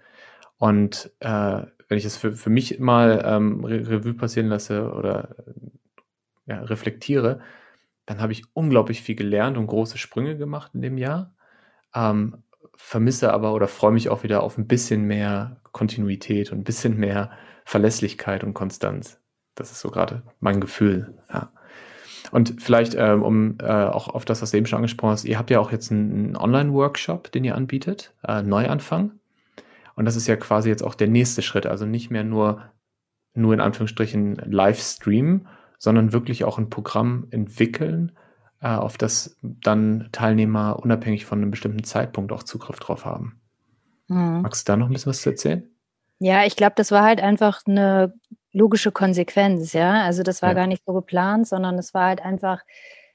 Und 0.59 1.11
äh, 1.19 1.63
wenn 1.89 1.99
ich 1.99 2.05
das 2.05 2.17
für, 2.17 2.35
für 2.35 2.51
mich 2.51 2.79
mal 2.79 3.21
ähm, 3.27 3.65
Revue 3.65 4.15
passieren 4.15 4.47
lasse 4.47 4.93
oder 4.93 5.35
ja, 6.47 6.63
reflektiere, 6.63 7.41
dann 8.11 8.21
habe 8.21 8.33
ich 8.33 8.43
unglaublich 8.55 9.03
viel 9.03 9.15
gelernt 9.15 9.57
und 9.57 9.69
große 9.69 9.97
Sprünge 9.97 10.37
gemacht 10.37 10.73
in 10.75 10.83
dem 10.83 10.99
Jahr. 10.99 11.33
Ähm, 11.95 12.43
vermisse 12.75 13.33
aber 13.33 13.55
oder 13.55 13.69
freue 13.69 13.93
mich 13.93 14.09
auch 14.09 14.25
wieder 14.25 14.43
auf 14.43 14.59
ein 14.59 14.67
bisschen 14.67 15.05
mehr 15.05 15.61
Kontinuität 15.71 16.51
und 16.51 16.59
ein 16.59 16.65
bisschen 16.65 16.97
mehr 16.97 17.31
Verlässlichkeit 17.65 18.43
und 18.43 18.53
Konstanz. 18.53 19.21
Das 19.55 19.71
ist 19.71 19.79
so 19.79 19.93
gerade 19.93 20.25
mein 20.41 20.61
Gefühl. 20.61 21.23
Ja. 21.33 21.53
Und 22.33 22.61
vielleicht, 22.61 22.97
ähm, 22.99 23.23
um 23.23 23.59
äh, 23.61 23.71
auch 23.71 24.09
auf 24.09 24.25
das, 24.25 24.43
was 24.43 24.51
du 24.51 24.57
eben 24.57 24.67
schon 24.67 24.79
angesprochen 24.79 25.13
hast, 25.13 25.25
ihr 25.25 25.39
habt 25.39 25.51
ja 25.51 25.61
auch 25.61 25.71
jetzt 25.71 25.93
einen 25.93 26.37
Online-Workshop, 26.37 27.31
den 27.31 27.45
ihr 27.45 27.55
anbietet, 27.55 28.13
äh, 28.27 28.43
Neuanfang. 28.43 29.13
Und 29.95 30.05
das 30.05 30.17
ist 30.17 30.27
ja 30.27 30.35
quasi 30.35 30.69
jetzt 30.69 30.83
auch 30.83 30.97
der 30.97 31.07
nächste 31.07 31.43
Schritt. 31.43 31.65
Also 31.65 31.87
nicht 31.87 32.11
mehr 32.11 32.25
nur, 32.25 32.73
nur 33.35 33.55
in 33.55 33.61
Anführungsstrichen 33.61 34.35
Livestream, 34.35 35.47
sondern 35.81 36.13
wirklich 36.13 36.45
auch 36.45 36.59
ein 36.59 36.69
Programm 36.69 37.27
entwickeln, 37.31 38.13
äh, 38.61 38.69
auf 38.69 38.99
das 38.99 39.37
dann 39.43 40.11
Teilnehmer 40.13 40.79
unabhängig 40.79 41.25
von 41.25 41.41
einem 41.41 41.51
bestimmten 41.51 41.85
Zeitpunkt 41.85 42.31
auch 42.33 42.43
Zugriff 42.43 42.79
drauf 42.79 43.07
haben. 43.07 43.41
Mhm. 44.07 44.43
Magst 44.43 44.69
du 44.69 44.73
da 44.73 44.77
noch 44.77 44.87
ein 44.87 44.93
bisschen 44.93 45.11
was 45.11 45.23
zu 45.23 45.31
erzählen? 45.31 45.65
Ja, 46.19 46.45
ich 46.45 46.55
glaube, 46.55 46.75
das 46.77 46.93
war 46.93 47.03
halt 47.03 47.23
einfach 47.23 47.63
eine 47.67 48.13
logische 48.53 48.93
Konsequenz, 48.93 49.73
ja. 49.73 50.03
Also 50.03 50.23
das 50.23 50.43
war 50.43 50.51
ja. 50.51 50.55
gar 50.55 50.67
nicht 50.67 50.83
so 50.85 50.93
geplant, 50.93 51.49
sondern 51.49 51.79
es 51.79 51.95
war 51.95 52.09
halt 52.09 52.21
einfach 52.21 52.61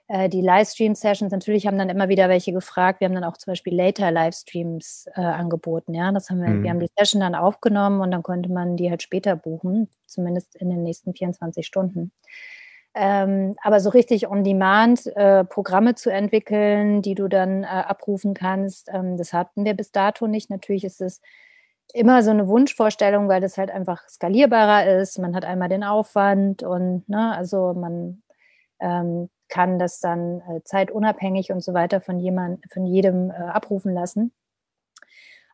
äh, 0.08 0.30
die 0.30 0.42
Livestream-Sessions. 0.42 1.32
Natürlich 1.32 1.66
haben 1.66 1.78
dann 1.78 1.90
immer 1.90 2.10
wieder 2.10 2.30
welche 2.30 2.54
gefragt. 2.54 3.00
Wir 3.00 3.08
haben 3.08 3.16
dann 3.16 3.24
auch 3.24 3.38
zum 3.38 3.52
Beispiel 3.52 3.76
later 3.76 4.12
Livestreams 4.12 5.08
äh, 5.16 5.22
angeboten, 5.22 5.94
ja. 5.94 6.12
Das 6.12 6.30
haben 6.30 6.42
wir, 6.42 6.50
mhm. 6.50 6.64
wir 6.64 6.70
haben 6.70 6.80
die 6.80 6.92
Session 6.98 7.22
dann 7.22 7.36
aufgenommen 7.36 8.02
und 8.02 8.12
dann 8.12 8.24
konnte 8.24 8.52
man 8.52 8.78
die 8.78 8.90
halt 8.90 9.02
später 9.02 9.36
buchen, 9.36 9.90
zumindest 10.06 10.56
in 10.56 10.70
den 10.70 10.84
nächsten 10.84 11.14
24 11.14 11.66
Stunden. 11.66 12.12
Ähm, 12.98 13.56
aber 13.62 13.82
so 13.82 13.90
richtig 13.90 14.30
on 14.30 14.44
demand 14.46 15.06
äh, 15.18 15.44
Programme 15.44 15.96
zu 15.96 16.10
entwickeln, 16.12 17.02
die 17.02 17.14
du 17.14 17.28
dann 17.28 17.64
äh, 17.64 17.68
abrufen 17.68 18.34
kannst, 18.34 18.90
ähm, 18.94 19.18
das 19.18 19.34
hatten 19.34 19.66
wir 19.66 19.74
bis 19.74 19.92
dato 19.92 20.28
nicht. 20.28 20.50
Natürlich 20.50 20.86
ist 20.86 21.02
es 21.02 21.20
immer 21.94 22.24
so 22.24 22.32
eine 22.32 22.48
Wunschvorstellung, 22.48 23.28
weil 23.28 23.42
das 23.42 23.58
halt 23.58 23.70
einfach 23.70 24.08
skalierbarer 24.08 25.00
ist. 25.02 25.20
Man 25.20 25.36
hat 25.36 25.44
einmal 25.44 25.68
den 25.68 25.84
Aufwand 25.84 26.64
und 26.64 27.08
ne, 27.10 27.36
also 27.36 27.74
man 27.74 28.24
ähm, 28.80 29.30
kann 29.50 29.80
das 29.80 30.00
dann 30.00 30.42
äh, 30.42 30.62
zeitunabhängig 30.64 31.52
und 31.52 31.64
so 31.64 31.74
weiter 31.74 32.02
von 32.02 32.20
jemand, 32.20 32.64
von 32.72 32.86
jedem 32.86 33.32
äh, 33.32 33.34
abrufen 33.34 33.94
lassen. 33.94 34.32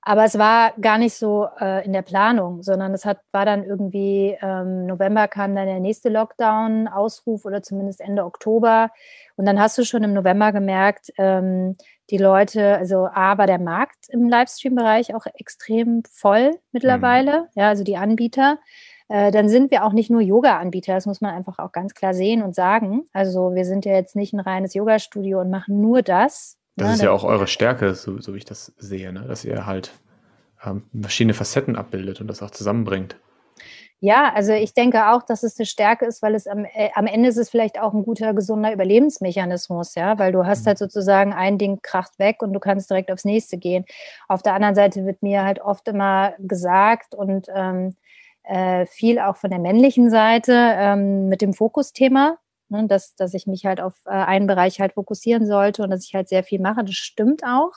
Aber 0.03 0.25
es 0.25 0.37
war 0.39 0.73
gar 0.81 0.97
nicht 0.97 1.13
so 1.13 1.47
äh, 1.59 1.85
in 1.85 1.93
der 1.93 2.01
Planung, 2.01 2.63
sondern 2.63 2.91
es 2.93 3.05
hat, 3.05 3.19
war 3.31 3.45
dann 3.45 3.63
irgendwie, 3.63 4.35
ähm, 4.41 4.87
November 4.87 5.27
kam 5.27 5.55
dann 5.55 5.67
der 5.67 5.79
nächste 5.79 6.09
Lockdown-Ausruf 6.09 7.45
oder 7.45 7.61
zumindest 7.61 8.01
Ende 8.01 8.25
Oktober. 8.25 8.89
Und 9.35 9.45
dann 9.45 9.59
hast 9.59 9.77
du 9.77 9.85
schon 9.85 10.03
im 10.03 10.13
November 10.13 10.53
gemerkt, 10.53 11.11
ähm, 11.19 11.77
die 12.09 12.17
Leute, 12.17 12.77
also 12.77 13.07
A, 13.13 13.37
war 13.37 13.45
der 13.45 13.59
Markt 13.59 14.09
im 14.09 14.27
Livestream-Bereich 14.27 15.13
auch 15.13 15.27
extrem 15.35 16.03
voll 16.11 16.57
mittlerweile, 16.71 17.41
mhm. 17.41 17.47
ja, 17.53 17.69
also 17.69 17.83
die 17.83 17.97
Anbieter. 17.97 18.57
Äh, 19.11 19.31
dann 19.31 19.49
sind 19.49 19.71
wir 19.71 19.83
auch 19.83 19.91
nicht 19.91 20.09
nur 20.09 20.21
Yoga-Anbieter, 20.21 20.93
das 20.93 21.05
muss 21.05 21.19
man 21.19 21.33
einfach 21.33 21.59
auch 21.59 21.73
ganz 21.73 21.93
klar 21.93 22.13
sehen 22.13 22.41
und 22.41 22.55
sagen. 22.55 23.03
Also 23.11 23.53
wir 23.53 23.65
sind 23.65 23.83
ja 23.83 23.93
jetzt 23.93 24.15
nicht 24.15 24.33
ein 24.33 24.39
reines 24.39 24.73
Yoga-Studio 24.73 25.41
und 25.41 25.49
machen 25.49 25.81
nur 25.81 26.01
das, 26.01 26.57
das 26.77 26.87
ja, 26.87 26.93
ist 26.93 27.01
ja 27.01 27.11
auch 27.11 27.23
eure 27.23 27.47
Stärke, 27.47 27.93
so, 27.93 28.19
so 28.21 28.33
wie 28.33 28.37
ich 28.37 28.45
das 28.45 28.73
sehe, 28.77 29.11
ne? 29.11 29.25
dass 29.27 29.43
ihr 29.43 29.65
halt 29.65 29.91
ähm, 30.65 30.83
verschiedene 30.99 31.33
Facetten 31.33 31.75
abbildet 31.75 32.21
und 32.21 32.27
das 32.27 32.41
auch 32.41 32.51
zusammenbringt. 32.51 33.17
Ja, 34.03 34.33
also 34.33 34.53
ich 34.53 34.73
denke 34.73 35.11
auch, 35.11 35.21
dass 35.21 35.43
es 35.43 35.59
eine 35.59 35.67
Stärke 35.67 36.05
ist, 36.05 36.23
weil 36.23 36.33
es 36.33 36.47
am, 36.47 36.65
äh, 36.65 36.89
am 36.95 37.05
Ende 37.05 37.29
ist 37.29 37.37
es 37.37 37.51
vielleicht 37.51 37.79
auch 37.79 37.93
ein 37.93 38.03
guter, 38.03 38.33
gesunder 38.33 38.73
Überlebensmechanismus, 38.73 39.93
ja, 39.93 40.17
weil 40.17 40.31
du 40.31 40.45
hast 40.45 40.63
mhm. 40.63 40.69
halt 40.69 40.77
sozusagen 40.79 41.33
ein 41.33 41.59
Ding 41.59 41.81
kracht 41.83 42.17
weg 42.17 42.41
und 42.41 42.53
du 42.53 42.59
kannst 42.59 42.89
direkt 42.89 43.11
aufs 43.11 43.25
nächste 43.25 43.59
gehen. 43.59 43.85
Auf 44.27 44.41
der 44.41 44.55
anderen 44.55 44.73
Seite 44.73 45.05
wird 45.05 45.21
mir 45.21 45.43
halt 45.43 45.59
oft 45.59 45.87
immer 45.87 46.33
gesagt 46.39 47.13
und 47.13 47.47
ähm, 47.53 47.95
äh, 48.43 48.85
viel 48.85 49.19
auch 49.19 49.37
von 49.37 49.49
der 49.49 49.59
männlichen 49.59 50.09
Seite 50.09 50.53
ähm, 50.53 51.27
mit 51.27 51.41
dem 51.41 51.53
Fokusthema, 51.53 52.37
ne, 52.69 52.87
dass, 52.87 53.15
dass 53.15 53.33
ich 53.33 53.47
mich 53.47 53.65
halt 53.65 53.81
auf 53.81 53.93
äh, 54.05 54.11
einen 54.11 54.47
Bereich 54.47 54.79
halt 54.79 54.93
fokussieren 54.93 55.45
sollte 55.45 55.83
und 55.83 55.91
dass 55.91 56.05
ich 56.05 56.15
halt 56.15 56.29
sehr 56.29 56.43
viel 56.43 56.59
mache. 56.59 56.83
Das 56.83 56.95
stimmt 56.95 57.43
auch. 57.43 57.73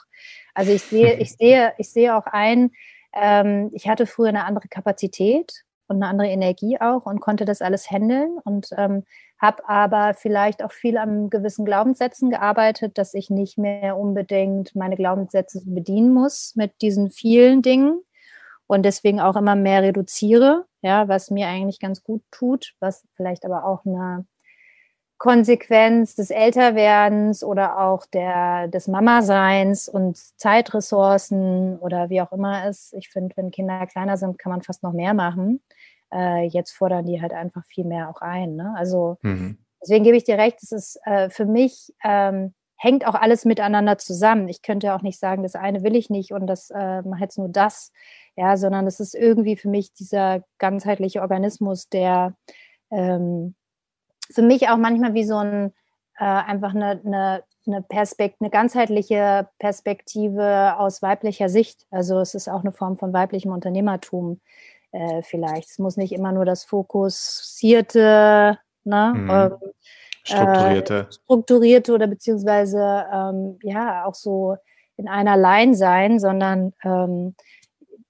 Also 0.55 0.73
ich 0.73 0.83
sehe, 0.83 1.15
ich 1.19 1.33
sehe, 1.37 1.75
ich 1.79 1.91
sehe 1.91 2.17
auch 2.17 2.27
ein, 2.27 2.71
ähm, 3.13 3.71
ich 3.73 3.89
hatte 3.89 4.07
früher 4.07 4.29
eine 4.29 4.45
andere 4.45 4.69
Kapazität 4.69 5.65
und 5.89 5.97
eine 5.97 6.07
andere 6.07 6.29
Energie 6.29 6.81
auch 6.81 7.07
und 7.07 7.21
konnte 7.21 7.45
das 7.45 7.61
alles 7.61 7.91
handeln 7.91 8.39
und 8.45 8.69
ähm, 8.77 9.05
habe 9.39 9.69
aber 9.69 10.15
vielleicht 10.15 10.63
auch 10.63 10.73
viel 10.73 10.97
an 10.97 11.29
gewissen 11.29 11.65
Glaubenssätzen 11.67 12.31
gearbeitet, 12.31 12.97
dass 12.97 13.13
ich 13.13 13.29
nicht 13.29 13.59
mehr 13.59 13.97
unbedingt 13.97 14.75
meine 14.75 14.97
Glaubenssätze 14.97 15.63
bedienen 15.67 16.15
muss 16.15 16.55
mit 16.57 16.81
diesen 16.81 17.11
vielen 17.11 17.61
Dingen 17.61 18.01
und 18.67 18.85
deswegen 18.85 19.21
auch 19.21 19.37
immer 19.37 19.57
mehr 19.57 19.83
reduziere, 19.83 20.65
ja, 20.83 21.09
was 21.09 21.31
mir 21.31 21.49
eigentlich 21.49 21.81
ganz 21.81 22.03
gut 22.03 22.23
tut, 22.31 22.75
was 22.81 23.07
vielleicht 23.17 23.45
aber 23.45 23.65
auch 23.65 23.85
eine 23.85 24.27
Konsequenz 25.19 26.17
des 26.17 26.31
Älterwerdens 26.31 27.45
oder 27.45 27.81
auch 27.81 28.05
der, 28.07 28.69
des 28.69 28.89
Mama-Seins 28.89 29.89
und 29.89 30.19
Zeitressourcen 30.39 31.79
oder 31.79 32.11
wie 32.11 32.21
auch 32.21 32.33
immer 32.33 32.67
es. 32.67 32.93
Ich 32.93 33.09
finde, 33.09 33.37
wenn 33.37 33.51
Kinder 33.51 33.87
kleiner 33.87 34.17
sind, 34.17 34.39
kann 34.39 34.53
man 34.53 34.63
fast 34.63 34.83
noch 34.83 34.93
mehr 34.93 35.15
machen. 35.15 35.63
Äh, 36.13 36.47
jetzt 36.49 36.73
fordern 36.73 37.07
die 37.07 37.23
halt 37.23 37.33
einfach 37.33 37.65
viel 37.67 37.85
mehr 37.85 38.11
auch 38.11 38.21
ein. 38.21 38.57
Ne? 38.57 38.75
Also 38.77 39.17
mhm. 39.23 39.59
deswegen 39.81 40.05
gebe 40.05 40.17
ich 40.17 40.25
dir 40.25 40.37
recht, 40.37 40.59
es 40.63 40.73
ist 40.73 41.01
äh, 41.05 41.31
für 41.31 41.47
mich 41.47 41.95
ähm, 42.05 42.53
hängt 42.85 43.07
auch 43.07 43.15
alles 43.15 43.47
miteinander 43.47 43.97
zusammen. 43.97 44.47
Ich 44.47 44.61
könnte 44.61 44.93
auch 44.93 45.01
nicht 45.01 45.19
sagen, 45.19 45.43
das 45.43 45.55
eine 45.55 45.83
will 45.83 45.97
ich 45.97 46.11
nicht 46.11 46.33
und 46.33 46.47
das 46.47 46.69
äh, 46.69 47.01
mache 47.01 47.23
jetzt 47.23 47.39
nur 47.39 47.49
das, 47.49 47.93
ja, 48.37 48.59
sondern 48.59 48.87
es 48.87 49.01
ist 49.01 49.15
irgendwie 49.15 49.57
für 49.57 49.71
mich 49.71 49.95
dieser 49.95 50.45
ganzheitliche 50.59 51.23
Organismus, 51.23 51.89
der 51.89 52.35
ähm, 52.91 53.55
für 54.31 54.43
mich 54.43 54.69
auch 54.69 54.77
manchmal 54.77 55.15
wie 55.15 55.25
so 55.25 55.39
ein 55.39 55.73
äh, 56.19 56.25
einfach 56.25 56.75
eine, 56.75 57.01
eine, 57.07 57.43
eine, 57.67 57.81
Perspekt 57.81 58.37
eine 58.41 58.51
ganzheitliche 58.51 59.49
Perspektive 59.59 60.77
aus 60.79 61.01
weiblicher 61.01 61.49
Sicht. 61.49 61.87
Also 61.91 62.21
es 62.21 62.35
ist 62.35 62.49
auch 62.49 62.61
eine 62.61 62.73
Form 62.73 62.99
von 62.99 63.15
weiblichem 63.15 63.51
Unternehmertum 63.51 64.43
äh, 64.93 65.23
vielleicht. 65.23 65.71
Es 65.71 65.79
muss 65.79 65.97
nicht 65.97 66.13
immer 66.13 66.33
nur 66.33 66.45
das 66.45 66.65
fokussierte, 66.65 68.59
ne, 68.85 69.13
mhm. 69.17 69.31
ähm, 69.31 69.73
strukturierte. 70.25 71.07
Äh, 71.09 71.13
strukturierte 71.13 71.95
oder 71.95 72.07
beziehungsweise 72.07 73.07
ähm, 73.13 73.59
ja 73.63 74.05
auch 74.05 74.15
so 74.15 74.57
in 74.97 75.09
einer 75.09 75.37
Line 75.37 75.75
sein, 75.75 76.19
sondern 76.19 76.73
ähm, 76.83 77.35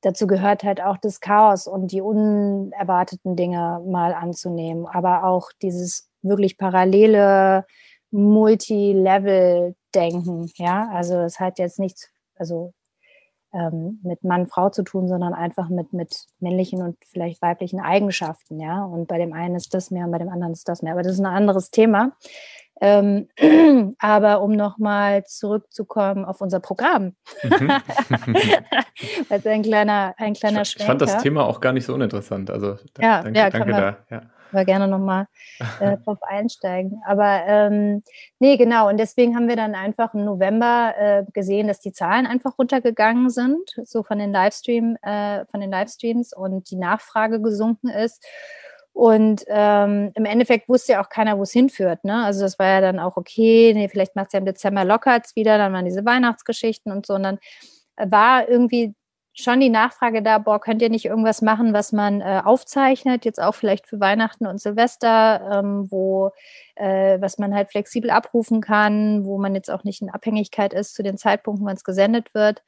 dazu 0.00 0.26
gehört 0.26 0.64
halt 0.64 0.82
auch 0.82 0.96
das 0.98 1.20
Chaos 1.20 1.66
und 1.66 1.92
die 1.92 2.00
unerwarteten 2.00 3.36
Dinge 3.36 3.82
mal 3.86 4.14
anzunehmen, 4.14 4.86
aber 4.86 5.24
auch 5.24 5.50
dieses 5.62 6.08
wirklich 6.22 6.56
parallele 6.58 7.66
Multilevel-Denken, 8.10 10.50
ja, 10.56 10.88
also 10.92 11.20
es 11.20 11.40
hat 11.40 11.58
jetzt 11.58 11.78
nichts, 11.80 12.10
also 12.36 12.74
ähm, 13.54 14.00
mit 14.02 14.24
Mann, 14.24 14.46
Frau 14.46 14.68
zu 14.68 14.82
tun, 14.82 15.08
sondern 15.08 15.32
einfach 15.32 15.68
mit, 15.68 15.92
mit 15.92 16.26
männlichen 16.40 16.82
und 16.82 16.96
vielleicht 17.06 17.40
weiblichen 17.40 17.80
Eigenschaften, 17.80 18.60
ja, 18.60 18.84
und 18.84 19.06
bei 19.06 19.18
dem 19.18 19.32
einen 19.32 19.54
ist 19.54 19.72
das 19.72 19.90
mehr 19.90 20.04
und 20.04 20.12
bei 20.12 20.18
dem 20.18 20.28
anderen 20.28 20.52
ist 20.52 20.68
das 20.68 20.82
mehr, 20.82 20.92
aber 20.92 21.02
das 21.02 21.12
ist 21.12 21.20
ein 21.20 21.26
anderes 21.26 21.70
Thema. 21.70 22.12
Ähm, 22.80 23.28
aber 23.98 24.42
um 24.42 24.52
nochmal 24.52 25.24
zurückzukommen 25.24 26.24
auf 26.24 26.40
unser 26.40 26.58
Programm. 26.58 27.14
Mhm. 27.42 27.70
also 29.30 29.48
ein 29.48 29.62
kleiner, 29.62 30.14
ein 30.16 30.34
kleiner 30.34 30.62
ich, 30.62 30.76
ich 30.76 30.84
fand 30.84 31.00
das 31.00 31.22
Thema 31.22 31.44
auch 31.44 31.60
gar 31.60 31.72
nicht 31.72 31.86
so 31.86 31.94
uninteressant. 31.94 32.50
Also 32.50 32.76
ja, 32.98 33.22
danke, 33.22 33.38
ja, 33.38 33.50
danke 33.50 33.70
da. 33.70 33.96
Ja. 34.10 34.22
Wir 34.54 34.64
gerne 34.64 34.88
nochmal 34.88 35.26
äh, 35.80 35.96
drauf 35.98 36.22
einsteigen. 36.22 37.02
Aber 37.06 37.42
ähm, 37.46 38.02
nee, 38.38 38.56
genau. 38.56 38.88
Und 38.88 38.98
deswegen 38.98 39.36
haben 39.36 39.48
wir 39.48 39.56
dann 39.56 39.74
einfach 39.74 40.14
im 40.14 40.24
November 40.24 40.94
äh, 40.96 41.24
gesehen, 41.32 41.68
dass 41.68 41.80
die 41.80 41.92
Zahlen 41.92 42.26
einfach 42.26 42.58
runtergegangen 42.58 43.30
sind, 43.30 43.70
so 43.84 44.02
von 44.02 44.18
den 44.18 44.32
Livestream, 44.32 44.96
äh, 45.02 45.44
von 45.46 45.60
den 45.60 45.70
Livestreams 45.70 46.32
und 46.32 46.70
die 46.70 46.76
Nachfrage 46.76 47.40
gesunken 47.40 47.88
ist. 47.88 48.24
Und 48.94 49.44
ähm, 49.48 50.12
im 50.14 50.24
Endeffekt 50.24 50.68
wusste 50.68 50.92
ja 50.92 51.04
auch 51.04 51.08
keiner, 51.08 51.36
wo 51.36 51.42
es 51.42 51.50
hinführt. 51.50 52.04
Ne? 52.04 52.24
Also 52.24 52.42
das 52.42 52.60
war 52.60 52.66
ja 52.66 52.80
dann 52.80 53.00
auch 53.00 53.16
okay, 53.16 53.72
nee, 53.74 53.88
vielleicht 53.88 54.14
macht 54.14 54.28
es 54.28 54.34
ja 54.34 54.38
im 54.38 54.44
Dezember 54.44 54.84
lockert's 54.84 55.34
wieder, 55.34 55.58
dann 55.58 55.72
waren 55.72 55.84
diese 55.84 56.04
Weihnachtsgeschichten 56.04 56.92
und 56.92 57.04
so. 57.04 57.14
Und 57.14 57.24
dann 57.24 57.38
war 57.96 58.48
irgendwie 58.48 58.94
schon 59.34 59.60
die 59.60 59.68
Nachfrage 59.68 60.22
da, 60.22 60.38
boah, 60.38 60.60
könnt 60.60 60.80
ihr 60.80 60.90
nicht 60.90 61.04
irgendwas 61.04 61.42
machen, 61.42 61.72
was 61.72 61.92
man 61.92 62.20
äh, 62.20 62.40
aufzeichnet, 62.44 63.24
jetzt 63.24 63.40
auch 63.40 63.54
vielleicht 63.54 63.86
für 63.86 63.98
Weihnachten 64.00 64.46
und 64.46 64.60
Silvester, 64.60 65.58
ähm, 65.58 65.90
wo 65.90 66.30
äh, 66.76 67.20
was 67.20 67.38
man 67.38 67.54
halt 67.54 67.70
flexibel 67.70 68.10
abrufen 68.10 68.60
kann, 68.60 69.24
wo 69.24 69.38
man 69.38 69.54
jetzt 69.54 69.70
auch 69.70 69.84
nicht 69.84 70.02
in 70.02 70.10
Abhängigkeit 70.10 70.72
ist 70.72 70.94
zu 70.94 71.02
den 71.02 71.18
Zeitpunkten, 71.18 71.66
wann 71.66 71.76
es 71.76 71.84
gesendet 71.84 72.32
wird. 72.34 72.62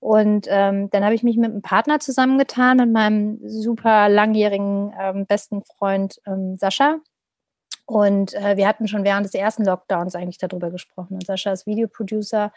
Und 0.00 0.46
ähm, 0.48 0.90
dann 0.90 1.04
habe 1.04 1.14
ich 1.14 1.22
mich 1.22 1.36
mit 1.36 1.50
einem 1.50 1.62
Partner 1.62 2.00
zusammengetan, 2.00 2.78
mit 2.78 2.92
meinem 2.92 3.38
super 3.48 4.08
langjährigen 4.08 4.94
ähm, 4.98 5.26
besten 5.26 5.62
Freund 5.64 6.20
ähm, 6.26 6.56
Sascha. 6.56 6.98
Und 7.86 8.34
äh, 8.34 8.56
wir 8.56 8.66
hatten 8.66 8.88
schon 8.88 9.04
während 9.04 9.26
des 9.26 9.34
ersten 9.34 9.64
Lockdowns 9.64 10.14
eigentlich 10.14 10.38
darüber 10.38 10.70
gesprochen. 10.70 11.14
Und 11.14 11.26
Sascha 11.26 11.52
ist 11.52 11.66
Videoproducer 11.66 12.52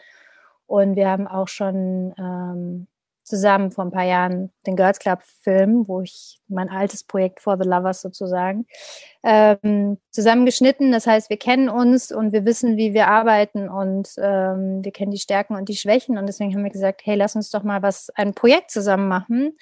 und 0.66 0.96
wir 0.96 1.08
haben 1.08 1.26
auch 1.26 1.48
schon 1.48 2.14
ähm, 2.18 2.86
zusammen 3.30 3.70
vor 3.70 3.84
ein 3.84 3.90
paar 3.90 4.04
Jahren 4.04 4.52
den 4.66 4.76
Girls 4.76 4.98
Club 4.98 5.22
Film, 5.22 5.88
wo 5.88 6.02
ich 6.02 6.40
mein 6.48 6.68
altes 6.68 7.04
Projekt 7.04 7.40
For 7.40 7.56
the 7.56 7.66
Lovers 7.66 8.02
sozusagen 8.02 8.66
ähm, 9.22 9.98
zusammengeschnitten. 10.10 10.92
Das 10.92 11.06
heißt, 11.06 11.30
wir 11.30 11.38
kennen 11.38 11.68
uns 11.68 12.12
und 12.12 12.32
wir 12.32 12.44
wissen, 12.44 12.76
wie 12.76 12.92
wir 12.92 13.06
arbeiten 13.06 13.68
und 13.68 14.10
ähm, 14.18 14.84
wir 14.84 14.92
kennen 14.92 15.12
die 15.12 15.18
Stärken 15.18 15.54
und 15.54 15.68
die 15.68 15.76
Schwächen. 15.76 16.18
Und 16.18 16.26
deswegen 16.26 16.54
haben 16.54 16.64
wir 16.64 16.70
gesagt, 16.70 17.02
hey, 17.04 17.14
lass 17.14 17.36
uns 17.36 17.50
doch 17.50 17.62
mal 17.62 17.82
was, 17.82 18.10
ein 18.16 18.34
Projekt 18.34 18.70
zusammen 18.70 19.08
machen. 19.08 19.56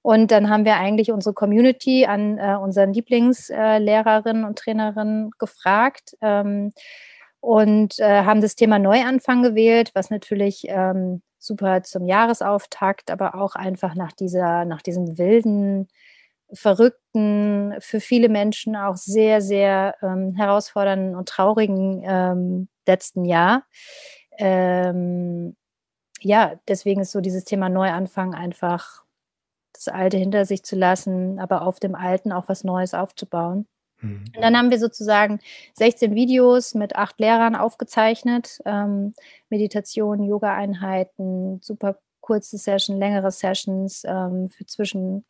Und 0.00 0.32
dann 0.32 0.50
haben 0.50 0.64
wir 0.64 0.76
eigentlich 0.76 1.12
unsere 1.12 1.32
Community 1.32 2.06
an 2.06 2.38
äh, 2.38 2.56
unseren 2.56 2.92
Lieblingslehrerinnen 2.92 4.42
äh, 4.42 4.46
und 4.46 4.58
Trainerinnen 4.58 5.30
gefragt 5.38 6.16
ähm, 6.20 6.72
und 7.40 7.98
äh, 8.00 8.24
haben 8.24 8.40
das 8.40 8.56
Thema 8.56 8.80
Neuanfang 8.80 9.42
gewählt, 9.44 9.92
was 9.94 10.10
natürlich 10.10 10.64
ähm, 10.68 11.22
super 11.42 11.82
zum 11.82 12.06
Jahresauftakt, 12.06 13.10
aber 13.10 13.34
auch 13.34 13.54
einfach 13.54 13.94
nach 13.94 14.12
dieser, 14.12 14.64
nach 14.64 14.82
diesem 14.82 15.18
wilden, 15.18 15.88
verrückten, 16.52 17.74
für 17.80 18.00
viele 18.00 18.28
Menschen 18.28 18.76
auch 18.76 18.96
sehr, 18.96 19.40
sehr 19.40 19.96
ähm, 20.02 20.34
herausfordernden 20.36 21.16
und 21.16 21.28
traurigen 21.28 22.02
ähm, 22.04 22.68
letzten 22.86 23.24
Jahr. 23.24 23.64
Ähm, 24.38 25.56
ja, 26.20 26.54
deswegen 26.68 27.00
ist 27.00 27.12
so 27.12 27.20
dieses 27.20 27.44
Thema 27.44 27.68
Neuanfang 27.68 28.34
einfach 28.34 29.04
das 29.72 29.88
Alte 29.88 30.18
hinter 30.18 30.44
sich 30.44 30.62
zu 30.62 30.76
lassen, 30.76 31.38
aber 31.40 31.62
auf 31.62 31.80
dem 31.80 31.94
Alten 31.94 32.32
auch 32.32 32.48
was 32.48 32.64
Neues 32.64 32.94
aufzubauen. 32.94 33.66
Mhm. 34.02 34.24
Und 34.36 34.42
dann 34.42 34.56
haben 34.56 34.70
wir 34.70 34.78
sozusagen 34.78 35.40
16 35.74 36.14
Videos 36.14 36.74
mit 36.74 36.96
acht 36.96 37.18
Lehrern 37.18 37.56
aufgezeichnet. 37.56 38.60
Ähm, 38.66 39.14
Meditation, 39.48 40.22
Yoga-Einheiten, 40.22 41.60
super 41.62 41.98
kurze 42.20 42.58
Sessions, 42.58 42.98
längere 42.98 43.30
Sessions 43.30 44.02
ähm, 44.06 44.48
für 44.48 44.66
zwischen, 44.66 45.24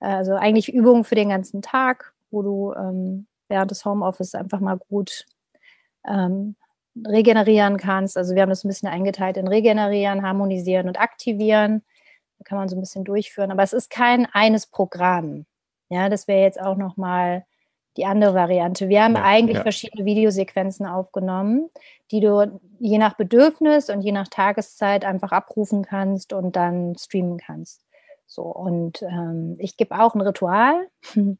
also 0.00 0.34
eigentlich 0.34 0.72
Übungen 0.72 1.04
für 1.04 1.14
den 1.14 1.28
ganzen 1.28 1.62
Tag, 1.62 2.14
wo 2.30 2.42
du 2.42 2.72
ähm, 2.74 3.26
während 3.48 3.70
des 3.70 3.84
Homeoffice 3.84 4.34
einfach 4.34 4.60
mal 4.60 4.78
gut 4.78 5.26
ähm, 6.06 6.56
regenerieren 7.06 7.76
kannst. 7.76 8.16
Also 8.16 8.34
wir 8.34 8.42
haben 8.42 8.50
das 8.50 8.64
ein 8.64 8.68
bisschen 8.68 8.88
eingeteilt 8.88 9.36
in 9.36 9.48
regenerieren, 9.48 10.22
harmonisieren 10.22 10.88
und 10.88 11.00
aktivieren. 11.00 11.82
Da 12.38 12.44
kann 12.44 12.58
man 12.58 12.68
so 12.68 12.76
ein 12.76 12.80
bisschen 12.80 13.04
durchführen. 13.04 13.50
Aber 13.50 13.62
es 13.62 13.72
ist 13.72 13.90
kein 13.90 14.26
eines 14.32 14.66
Programm. 14.66 15.46
Ja, 15.88 16.08
das 16.08 16.26
wäre 16.28 16.42
jetzt 16.42 16.60
auch 16.60 16.76
nochmal 16.76 17.44
die 17.96 18.06
andere 18.06 18.34
Variante. 18.34 18.88
Wir 18.88 19.04
haben 19.04 19.16
ja, 19.16 19.24
eigentlich 19.24 19.58
ja. 19.58 19.62
verschiedene 19.62 20.04
Videosequenzen 20.04 20.86
aufgenommen, 20.86 21.70
die 22.10 22.20
du 22.20 22.60
je 22.78 22.98
nach 22.98 23.16
Bedürfnis 23.16 23.90
und 23.90 24.02
je 24.02 24.12
nach 24.12 24.28
Tageszeit 24.28 25.04
einfach 25.04 25.32
abrufen 25.32 25.84
kannst 25.84 26.32
und 26.32 26.56
dann 26.56 26.96
streamen 26.96 27.38
kannst. 27.38 27.84
So, 28.26 28.44
und 28.44 29.02
ähm, 29.02 29.56
ich 29.58 29.76
gebe 29.76 29.98
auch 30.00 30.14
ein 30.14 30.22
Ritual, 30.22 30.88
ein, 31.14 31.38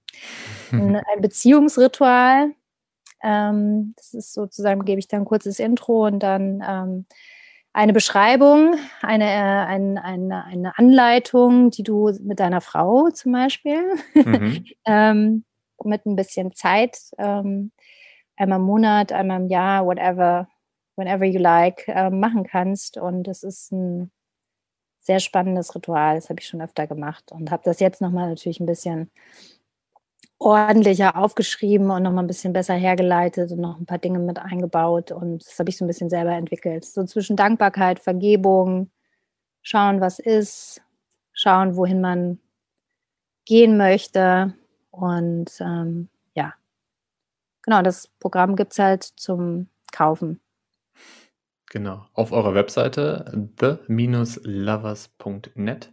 ein, 0.72 1.20
Beziehungsritual. 1.20 2.50
Ähm, 3.22 3.94
das 3.96 4.12
ist 4.12 4.34
sozusagen, 4.34 4.84
gebe 4.84 4.98
ich 4.98 5.08
dann 5.08 5.22
ein 5.22 5.26
kurzes 5.26 5.58
Intro 5.58 6.06
und 6.06 6.22
dann 6.22 6.62
ähm, 6.66 7.06
eine 7.72 7.94
Beschreibung, 7.94 8.74
eine, 9.00 9.24
äh, 9.24 9.66
eine, 9.66 10.04
eine, 10.04 10.44
eine 10.44 10.78
Anleitung, 10.78 11.70
die 11.70 11.82
du 11.82 12.12
mit 12.22 12.40
deiner 12.40 12.60
Frau 12.60 13.08
zum 13.10 13.32
Beispiel 13.32 13.82
mhm. 14.14 14.64
mit 15.84 16.06
ein 16.06 16.16
bisschen 16.16 16.52
Zeit, 16.54 16.98
ähm, 17.18 17.72
einmal 18.36 18.58
im 18.58 18.64
Monat, 18.64 19.12
einmal 19.12 19.40
im 19.40 19.48
Jahr, 19.48 19.86
whatever, 19.86 20.48
whenever 20.96 21.24
you 21.24 21.38
like, 21.38 21.86
äh, 21.88 22.10
machen 22.10 22.44
kannst. 22.44 22.98
Und 22.98 23.28
es 23.28 23.42
ist 23.42 23.72
ein 23.72 24.10
sehr 25.00 25.20
spannendes 25.20 25.74
Ritual. 25.74 26.16
Das 26.16 26.30
habe 26.30 26.40
ich 26.40 26.48
schon 26.48 26.62
öfter 26.62 26.86
gemacht 26.86 27.32
und 27.32 27.50
habe 27.50 27.62
das 27.64 27.80
jetzt 27.80 28.00
nochmal 28.00 28.28
natürlich 28.28 28.60
ein 28.60 28.66
bisschen 28.66 29.10
ordentlicher 30.38 31.16
aufgeschrieben 31.16 31.90
und 31.90 32.02
nochmal 32.02 32.24
ein 32.24 32.28
bisschen 32.28 32.52
besser 32.52 32.74
hergeleitet 32.74 33.52
und 33.52 33.60
noch 33.60 33.78
ein 33.78 33.86
paar 33.86 33.98
Dinge 33.98 34.18
mit 34.18 34.38
eingebaut. 34.38 35.12
Und 35.12 35.46
das 35.46 35.58
habe 35.58 35.70
ich 35.70 35.76
so 35.76 35.84
ein 35.84 35.88
bisschen 35.88 36.10
selber 36.10 36.32
entwickelt. 36.32 36.84
So 36.84 37.04
zwischen 37.04 37.36
Dankbarkeit, 37.36 38.00
Vergebung, 38.00 38.90
schauen, 39.62 40.00
was 40.00 40.18
ist, 40.18 40.82
schauen, 41.32 41.76
wohin 41.76 42.00
man 42.00 42.40
gehen 43.44 43.76
möchte 43.76 44.54
und 44.92 45.50
ähm, 45.60 46.08
ja, 46.34 46.54
genau, 47.62 47.82
das 47.82 48.06
Programm 48.20 48.54
gibt 48.54 48.70
es 48.72 48.78
halt 48.78 49.02
zum 49.02 49.66
Kaufen. 49.90 50.40
Genau, 51.70 52.06
auf 52.12 52.30
eurer 52.32 52.54
Webseite 52.54 53.48
the-lovers.net 53.58 55.92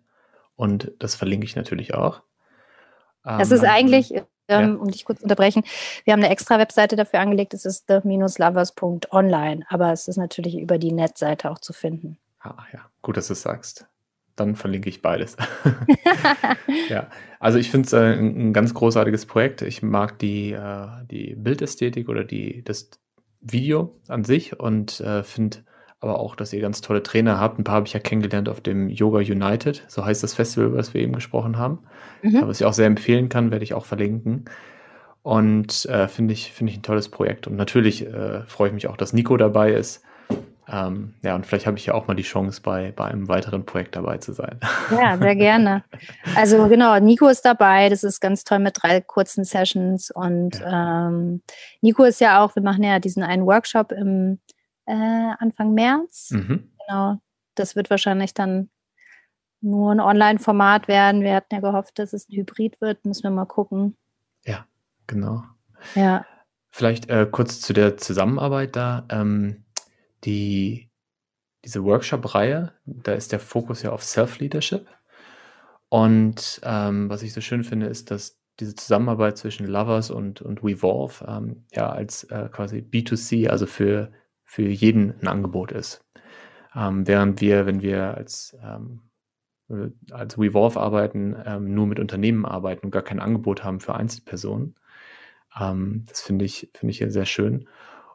und 0.55 0.91
das 0.99 1.15
verlinke 1.15 1.45
ich 1.45 1.55
natürlich 1.55 1.93
auch. 1.93 2.21
Das 3.23 3.51
ist 3.51 3.63
ähm, 3.63 3.69
eigentlich, 3.69 4.13
ähm, 4.13 4.25
ja. 4.49 4.75
um 4.75 4.91
dich 4.91 5.05
kurz 5.05 5.19
zu 5.19 5.23
unterbrechen, 5.23 5.63
wir 6.03 6.11
haben 6.13 6.21
eine 6.21 6.31
extra 6.31 6.59
Webseite 6.59 6.97
dafür 6.97 7.21
angelegt, 7.21 7.53
es 7.53 7.63
ist 7.65 7.87
the-lovers.online, 7.87 9.65
aber 9.69 9.93
es 9.93 10.09
ist 10.09 10.17
natürlich 10.17 10.59
über 10.59 10.77
die 10.77 10.91
Netseite 10.91 11.49
auch 11.49 11.59
zu 11.59 11.71
finden. 11.71 12.17
Ah 12.41 12.65
ja, 12.73 12.81
gut, 13.01 13.15
dass 13.15 13.27
du 13.27 13.33
es 13.33 13.41
sagst 13.41 13.87
dann 14.39 14.55
verlinke 14.55 14.89
ich 14.89 15.01
beides. 15.01 15.37
ja, 16.89 17.07
also 17.39 17.57
ich 17.57 17.71
finde 17.71 17.87
es 17.87 17.93
äh, 17.93 18.17
ein, 18.17 18.49
ein, 18.49 18.53
ganz 18.53 18.73
großartiges 18.73 19.25
Projekt. 19.25 19.61
Ich 19.61 19.81
mag 19.81 20.19
die, 20.19 20.51
äh, 20.51 20.87
die 21.09 21.35
Bildästhetik 21.35 22.09
oder 22.09 22.23
die, 22.23 22.63
das 22.63 22.89
Video 23.41 23.99
an 24.07 24.23
sich 24.23 24.59
und 24.59 24.99
äh, 25.01 25.23
finde 25.23 25.59
aber 26.01 26.19
auch, 26.19 26.35
dass 26.35 26.53
ihr 26.53 26.61
ganz 26.61 26.81
tolle 26.81 27.03
Trainer 27.03 27.39
habt. 27.39 27.59
Ein 27.59 27.63
paar 27.65 27.75
habe 27.75 27.87
ich 27.87 27.93
ja 27.93 27.99
kennengelernt 27.99 28.47
auf 28.47 28.61
dem 28.61 28.89
Yoga 28.89 29.19
United, 29.19 29.83
so 29.87 30.05
heißt 30.05 30.23
das 30.23 30.33
Festival, 30.33 30.73
was 30.73 30.93
wir 30.93 31.01
eben 31.01 31.13
gesprochen 31.13 31.57
haben. 31.57 31.79
Mhm. 32.21 32.41
Was 32.47 32.61
ich 32.61 32.65
auch 32.65 32.73
sehr 32.73 32.87
empfehlen 32.87 33.27
kann, 33.27 33.51
werde 33.51 33.63
ich 33.63 33.73
auch 33.73 33.85
verlinken. 33.85 34.45
Und 35.21 35.85
äh, 35.85 36.07
finde 36.07 36.33
ich, 36.33 36.53
finde 36.53 36.71
ich 36.71 36.79
ein 36.79 36.83
tolles 36.83 37.09
Projekt. 37.09 37.47
Und 37.47 37.57
natürlich 37.57 38.07
äh, 38.07 38.43
freue 38.43 38.69
ich 38.69 38.73
mich 38.73 38.87
auch, 38.87 38.95
dass 38.95 39.11
Nico 39.11 39.35
dabei 39.35 39.73
ist 39.73 40.03
ähm, 40.71 41.15
ja, 41.23 41.35
und 41.35 41.45
vielleicht 41.45 41.65
habe 41.65 41.77
ich 41.77 41.85
ja 41.85 41.93
auch 41.93 42.07
mal 42.07 42.15
die 42.15 42.23
Chance, 42.23 42.61
bei, 42.61 42.91
bei 42.91 43.05
einem 43.05 43.27
weiteren 43.27 43.65
Projekt 43.65 43.95
dabei 43.95 44.17
zu 44.17 44.33
sein. 44.33 44.59
Ja, 44.91 45.17
sehr 45.17 45.35
gerne. 45.35 45.83
Also 46.35 46.67
genau, 46.67 46.99
Nico 46.99 47.27
ist 47.27 47.43
dabei. 47.45 47.89
Das 47.89 48.03
ist 48.03 48.19
ganz 48.19 48.43
toll 48.43 48.59
mit 48.59 48.77
drei 48.81 49.01
kurzen 49.01 49.43
Sessions. 49.43 50.11
Und 50.11 50.59
ja. 50.59 51.07
ähm, 51.07 51.41
Nico 51.81 52.03
ist 52.03 52.21
ja 52.21 52.43
auch, 52.43 52.55
wir 52.55 52.63
machen 52.63 52.83
ja 52.83 52.99
diesen 52.99 53.23
einen 53.23 53.45
Workshop 53.45 53.91
im 53.91 54.39
äh, 54.85 54.93
Anfang 55.39 55.73
März. 55.73 56.31
Mhm. 56.31 56.69
Genau. 56.87 57.21
Das 57.55 57.75
wird 57.75 57.89
wahrscheinlich 57.89 58.33
dann 58.33 58.69
nur 59.61 59.91
ein 59.91 59.99
Online-Format 59.99 60.87
werden. 60.87 61.21
Wir 61.21 61.35
hatten 61.35 61.53
ja 61.53 61.61
gehofft, 61.61 61.99
dass 61.99 62.13
es 62.13 62.29
ein 62.29 62.35
Hybrid 62.35 62.79
wird. 62.81 63.05
Müssen 63.05 63.23
wir 63.23 63.31
mal 63.31 63.45
gucken. 63.45 63.97
Ja, 64.45 64.65
genau. 65.07 65.43
Ja. 65.95 66.25
Vielleicht 66.71 67.09
äh, 67.09 67.27
kurz 67.29 67.61
zu 67.61 67.73
der 67.73 67.97
Zusammenarbeit 67.97 68.75
da. 68.75 69.05
Ähm, 69.09 69.63
die, 70.23 70.89
diese 71.65 71.83
Workshop-Reihe, 71.83 72.73
da 72.85 73.13
ist 73.13 73.31
der 73.31 73.39
Fokus 73.39 73.81
ja 73.81 73.91
auf 73.91 74.03
Self-Leadership. 74.03 74.87
Und 75.89 76.61
ähm, 76.63 77.09
was 77.09 77.23
ich 77.23 77.33
so 77.33 77.41
schön 77.41 77.63
finde, 77.63 77.87
ist, 77.87 78.11
dass 78.11 78.39
diese 78.59 78.75
Zusammenarbeit 78.75 79.37
zwischen 79.37 79.67
Lovers 79.67 80.11
und, 80.11 80.41
und 80.41 80.63
WeVolve 80.63 81.25
ähm, 81.27 81.65
ja 81.71 81.89
als 81.89 82.25
äh, 82.25 82.49
quasi 82.51 82.79
B2C, 82.79 83.47
also 83.47 83.65
für, 83.65 84.11
für 84.43 84.67
jeden 84.67 85.19
ein 85.21 85.27
Angebot 85.27 85.71
ist. 85.71 86.05
Ähm, 86.75 87.07
während 87.07 87.41
wir, 87.41 87.65
wenn 87.65 87.81
wir 87.81 88.15
als, 88.15 88.55
ähm, 88.61 89.01
als 90.11 90.37
WeVolve 90.37 90.79
arbeiten, 90.79 91.35
ähm, 91.45 91.73
nur 91.73 91.87
mit 91.87 91.99
Unternehmen 91.99 92.45
arbeiten 92.45 92.85
und 92.85 92.91
gar 92.91 93.01
kein 93.01 93.19
Angebot 93.19 93.63
haben 93.63 93.79
für 93.79 93.95
Einzelpersonen. 93.95 94.75
Ähm, 95.59 96.05
das 96.07 96.21
finde 96.21 96.45
ich, 96.45 96.69
finde 96.75 96.91
ich 96.91 97.03
sehr 97.11 97.25
schön. 97.25 97.67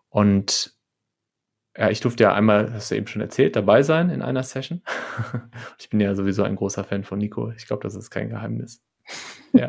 Und 0.08 0.76
ja, 1.76 1.90
ich 1.90 2.00
durfte 2.00 2.24
ja 2.24 2.34
einmal, 2.34 2.72
hast 2.72 2.90
du 2.90 2.94
eben 2.94 3.06
schon 3.06 3.22
erzählt, 3.22 3.56
dabei 3.56 3.82
sein 3.82 4.10
in 4.10 4.22
einer 4.22 4.42
Session. 4.42 4.82
ich 5.78 5.88
bin 5.90 6.00
ja 6.00 6.14
sowieso 6.14 6.44
ein 6.44 6.56
großer 6.56 6.84
Fan 6.84 7.04
von 7.04 7.18
Nico. 7.18 7.50
Ich 7.56 7.66
glaube, 7.66 7.82
das 7.82 7.94
ist 7.94 8.10
kein 8.10 8.28
Geheimnis. 8.28 8.82
Ja. 9.56 9.68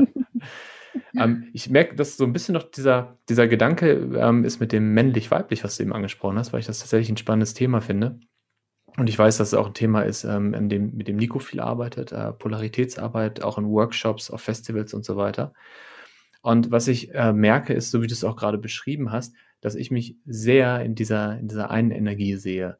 ähm, 1.16 1.48
ich 1.54 1.70
merke, 1.70 1.94
dass 1.94 2.18
so 2.18 2.24
ein 2.24 2.34
bisschen 2.34 2.54
noch 2.54 2.64
dieser, 2.64 3.20
dieser 3.30 3.48
Gedanke 3.48 3.92
ähm, 4.18 4.44
ist 4.44 4.60
mit 4.60 4.72
dem 4.72 4.96
männlich-weiblich, 4.96 5.64
was 5.64 5.78
du 5.78 5.84
eben 5.84 5.94
angesprochen 5.94 6.40
hast, 6.40 6.54
weil 6.54 6.60
ich 6.60 6.66
das 6.66 6.80
tatsächlich 6.80 7.12
ein 7.12 7.18
spannendes 7.18 7.54
Thema 7.54 7.82
finde. 7.82 8.20
Und 8.98 9.10
ich 9.10 9.20
weiß, 9.20 9.38
dass 9.38 9.50
es 9.50 9.54
auch 9.54 9.68
ein 9.68 9.76
Thema 9.76 10.02
ist, 10.02 10.24
ähm, 10.24 10.70
dem, 10.70 10.96
mit 10.96 11.08
dem 11.08 11.18
Nico 11.18 11.38
viel 11.38 11.60
arbeitet, 11.60 12.14
äh, 12.14 12.32
Polaritätsarbeit, 12.34 13.44
auch 13.44 13.60
in 13.60 13.68
Workshops, 13.68 14.32
auf 14.32 14.42
Festivals 14.42 14.96
und 14.96 15.06
so 15.06 15.18
weiter. 15.18 15.54
Und 16.42 16.72
was 16.72 16.88
ich 16.88 17.14
äh, 17.14 17.34
merke, 17.34 17.74
ist, 17.74 17.92
so 17.92 18.02
wie 18.02 18.08
du 18.08 18.14
es 18.14 18.24
auch 18.24 18.36
gerade 18.36 18.58
beschrieben 18.58 19.12
hast, 19.12 19.36
dass 19.62 19.76
ich 19.76 19.92
mich 19.92 20.16
sehr 20.26 20.82
in 20.82 20.96
dieser, 20.96 21.40
in 21.40 21.48
dieser 21.48 21.72
einen 21.72 21.92
Energie 21.92 22.36
sehe. 22.36 22.78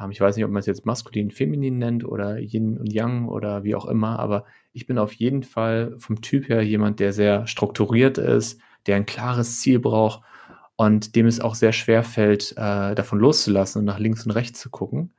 Ähm, 0.00 0.10
ich 0.10 0.20
weiß 0.20 0.36
nicht, 0.36 0.44
ob 0.44 0.50
man 0.50 0.60
es 0.60 0.66
jetzt 0.66 0.86
maskulin, 0.86 1.30
feminin 1.30 1.78
nennt 1.78 2.04
oder 2.04 2.38
Yin 2.38 2.78
und 2.78 2.92
Yang 2.92 3.28
oder 3.28 3.64
wie 3.64 3.74
auch 3.74 3.86
immer, 3.86 4.18
aber 4.18 4.44
ich 4.72 4.86
bin 4.86 4.98
auf 4.98 5.12
jeden 5.12 5.42
Fall 5.42 5.94
vom 5.98 6.20
Typ 6.20 6.48
her 6.48 6.62
jemand, 6.62 7.00
der 7.00 7.12
sehr 7.12 7.46
strukturiert 7.46 8.18
ist, 8.18 8.60
der 8.86 8.96
ein 8.96 9.06
klares 9.06 9.60
Ziel 9.60 9.78
braucht 9.78 10.22
und 10.76 11.14
dem 11.16 11.26
es 11.26 11.40
auch 11.40 11.54
sehr 11.54 11.72
schwer 11.72 12.02
fällt, 12.02 12.52
äh, 12.52 12.94
davon 12.94 13.18
loszulassen 13.18 13.80
und 13.80 13.84
nach 13.84 13.98
links 13.98 14.24
und 14.24 14.32
rechts 14.32 14.60
zu 14.60 14.70
gucken. 14.70 15.12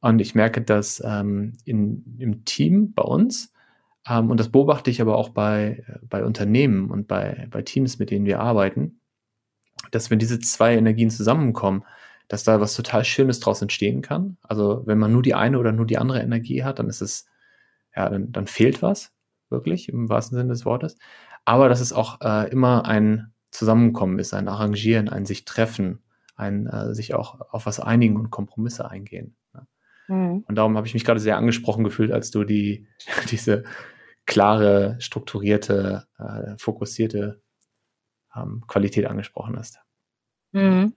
Und 0.00 0.20
ich 0.20 0.34
merke, 0.34 0.62
dass 0.62 1.02
ähm, 1.04 1.54
in, 1.64 2.16
im 2.18 2.44
Team 2.44 2.94
bei 2.94 3.02
uns, 3.02 3.52
ähm, 4.08 4.30
und 4.30 4.38
das 4.38 4.48
beobachte 4.48 4.90
ich 4.90 5.00
aber 5.00 5.16
auch 5.16 5.30
bei, 5.30 5.84
bei 6.08 6.24
Unternehmen 6.24 6.90
und 6.90 7.08
bei, 7.08 7.48
bei 7.50 7.62
Teams, 7.62 7.98
mit 7.98 8.10
denen 8.10 8.24
wir 8.24 8.40
arbeiten, 8.40 8.97
dass 9.90 10.10
wenn 10.10 10.18
diese 10.18 10.38
zwei 10.40 10.76
Energien 10.76 11.10
zusammenkommen, 11.10 11.84
dass 12.28 12.44
da 12.44 12.60
was 12.60 12.74
total 12.74 13.04
Schönes 13.04 13.40
draus 13.40 13.62
entstehen 13.62 14.02
kann. 14.02 14.36
Also 14.42 14.82
wenn 14.86 14.98
man 14.98 15.12
nur 15.12 15.22
die 15.22 15.34
eine 15.34 15.58
oder 15.58 15.72
nur 15.72 15.86
die 15.86 15.98
andere 15.98 16.20
Energie 16.20 16.62
hat, 16.62 16.78
dann 16.78 16.88
ist 16.88 17.00
es, 17.00 17.26
ja, 17.96 18.08
dann, 18.08 18.32
dann 18.32 18.46
fehlt 18.46 18.82
was, 18.82 19.12
wirklich, 19.48 19.88
im 19.88 20.08
wahrsten 20.08 20.36
Sinne 20.36 20.50
des 20.50 20.66
Wortes. 20.66 20.98
Aber 21.46 21.68
dass 21.70 21.80
es 21.80 21.92
auch 21.92 22.20
äh, 22.20 22.50
immer 22.50 22.84
ein 22.84 23.32
Zusammenkommen 23.50 24.18
ist, 24.18 24.34
ein 24.34 24.46
Arrangieren, 24.46 25.08
ein 25.08 25.24
sich 25.24 25.46
treffen, 25.46 26.02
ein 26.36 26.66
äh, 26.66 26.94
sich 26.94 27.14
auch 27.14 27.40
auf 27.50 27.64
was 27.64 27.80
einigen 27.80 28.16
und 28.16 28.30
Kompromisse 28.30 28.90
eingehen. 28.90 29.34
Ne? 29.54 29.66
Mhm. 30.08 30.44
Und 30.46 30.54
darum 30.56 30.76
habe 30.76 30.86
ich 30.86 30.92
mich 30.92 31.04
gerade 31.04 31.20
sehr 31.20 31.38
angesprochen 31.38 31.82
gefühlt, 31.82 32.12
als 32.12 32.30
du 32.30 32.44
die, 32.44 32.86
diese 33.30 33.64
klare, 34.26 34.96
strukturierte, 35.00 36.04
äh, 36.18 36.58
fokussierte 36.58 37.40
ähm, 38.42 38.64
Qualität 38.66 39.06
angesprochen 39.06 39.56
hast. 39.58 39.80
Mhm. 40.52 40.94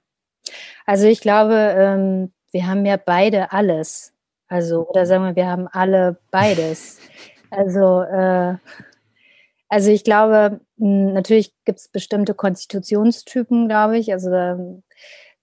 Also 0.85 1.07
ich 1.07 1.21
glaube, 1.21 1.53
ähm, 1.77 2.33
wir 2.51 2.67
haben 2.67 2.85
ja 2.85 2.97
beide 2.97 3.51
alles. 3.51 4.13
Also, 4.47 4.87
oder 4.87 5.05
sagen 5.05 5.23
wir, 5.23 5.35
wir 5.35 5.47
haben 5.47 5.67
alle 5.67 6.19
beides. 6.31 6.99
Also, 7.53 8.01
äh, 8.03 8.55
also 9.67 9.91
ich 9.91 10.05
glaube, 10.05 10.61
natürlich 10.77 11.53
gibt 11.65 11.79
es 11.79 11.89
bestimmte 11.89 12.33
Konstitutionstypen, 12.33 13.67
glaube 13.67 13.97
ich. 13.97 14.13
Also 14.13 14.83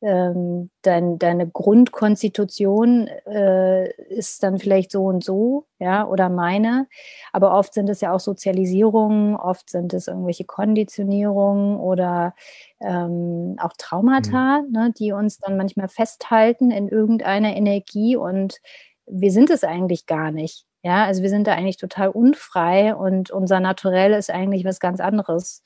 ähm, 0.00 0.70
dein, 0.82 1.18
deine 1.18 1.48
Grundkonstitution 1.48 3.08
äh, 3.26 3.90
ist 4.08 4.42
dann 4.42 4.58
vielleicht 4.58 4.92
so 4.92 5.04
und 5.04 5.24
so, 5.24 5.66
ja, 5.78 6.06
oder 6.06 6.28
meine. 6.28 6.86
Aber 7.32 7.52
oft 7.56 7.74
sind 7.74 7.88
es 7.88 8.00
ja 8.00 8.12
auch 8.12 8.20
Sozialisierungen, 8.20 9.34
oft 9.34 9.70
sind 9.70 9.92
es 9.94 10.06
irgendwelche 10.06 10.44
Konditionierungen 10.44 11.78
oder 11.78 12.34
ähm, 12.80 13.56
auch 13.58 13.72
Traumata, 13.76 14.62
mhm. 14.62 14.72
ne, 14.72 14.92
die 14.96 15.12
uns 15.12 15.38
dann 15.38 15.56
manchmal 15.56 15.88
festhalten 15.88 16.70
in 16.70 16.88
irgendeiner 16.88 17.56
Energie 17.56 18.16
und 18.16 18.60
wir 19.06 19.32
sind 19.32 19.50
es 19.50 19.64
eigentlich 19.64 20.06
gar 20.06 20.30
nicht. 20.30 20.67
Ja, 20.82 21.04
also 21.04 21.22
wir 21.22 21.28
sind 21.28 21.46
da 21.46 21.54
eigentlich 21.54 21.76
total 21.76 22.08
unfrei 22.08 22.94
und 22.94 23.30
unser 23.30 23.58
Naturell 23.58 24.12
ist 24.12 24.30
eigentlich 24.30 24.64
was 24.64 24.78
ganz 24.78 25.00
anderes. 25.00 25.62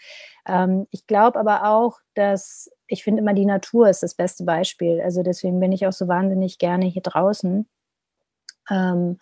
Ähm, 0.47 0.87
ich 0.91 1.07
glaube 1.07 1.39
aber 1.39 1.67
auch, 1.67 2.01
dass 2.15 2.71
ich 2.87 3.05
finde 3.05 3.21
immer, 3.23 3.35
die 3.35 3.47
Natur 3.47 3.89
ist 3.89 4.03
das 4.03 4.15
beste 4.15 4.45
Beispiel. 4.45 5.01
Also 5.03 5.23
deswegen 5.23 5.61
bin 5.61 5.73
ich 5.73 5.87
auch 5.87 5.93
so 5.93 6.09
wahnsinnig 6.09 6.59
gerne 6.59 6.87
hier 6.87 7.03
draußen, 7.03 7.69
ähm, 8.71 9.19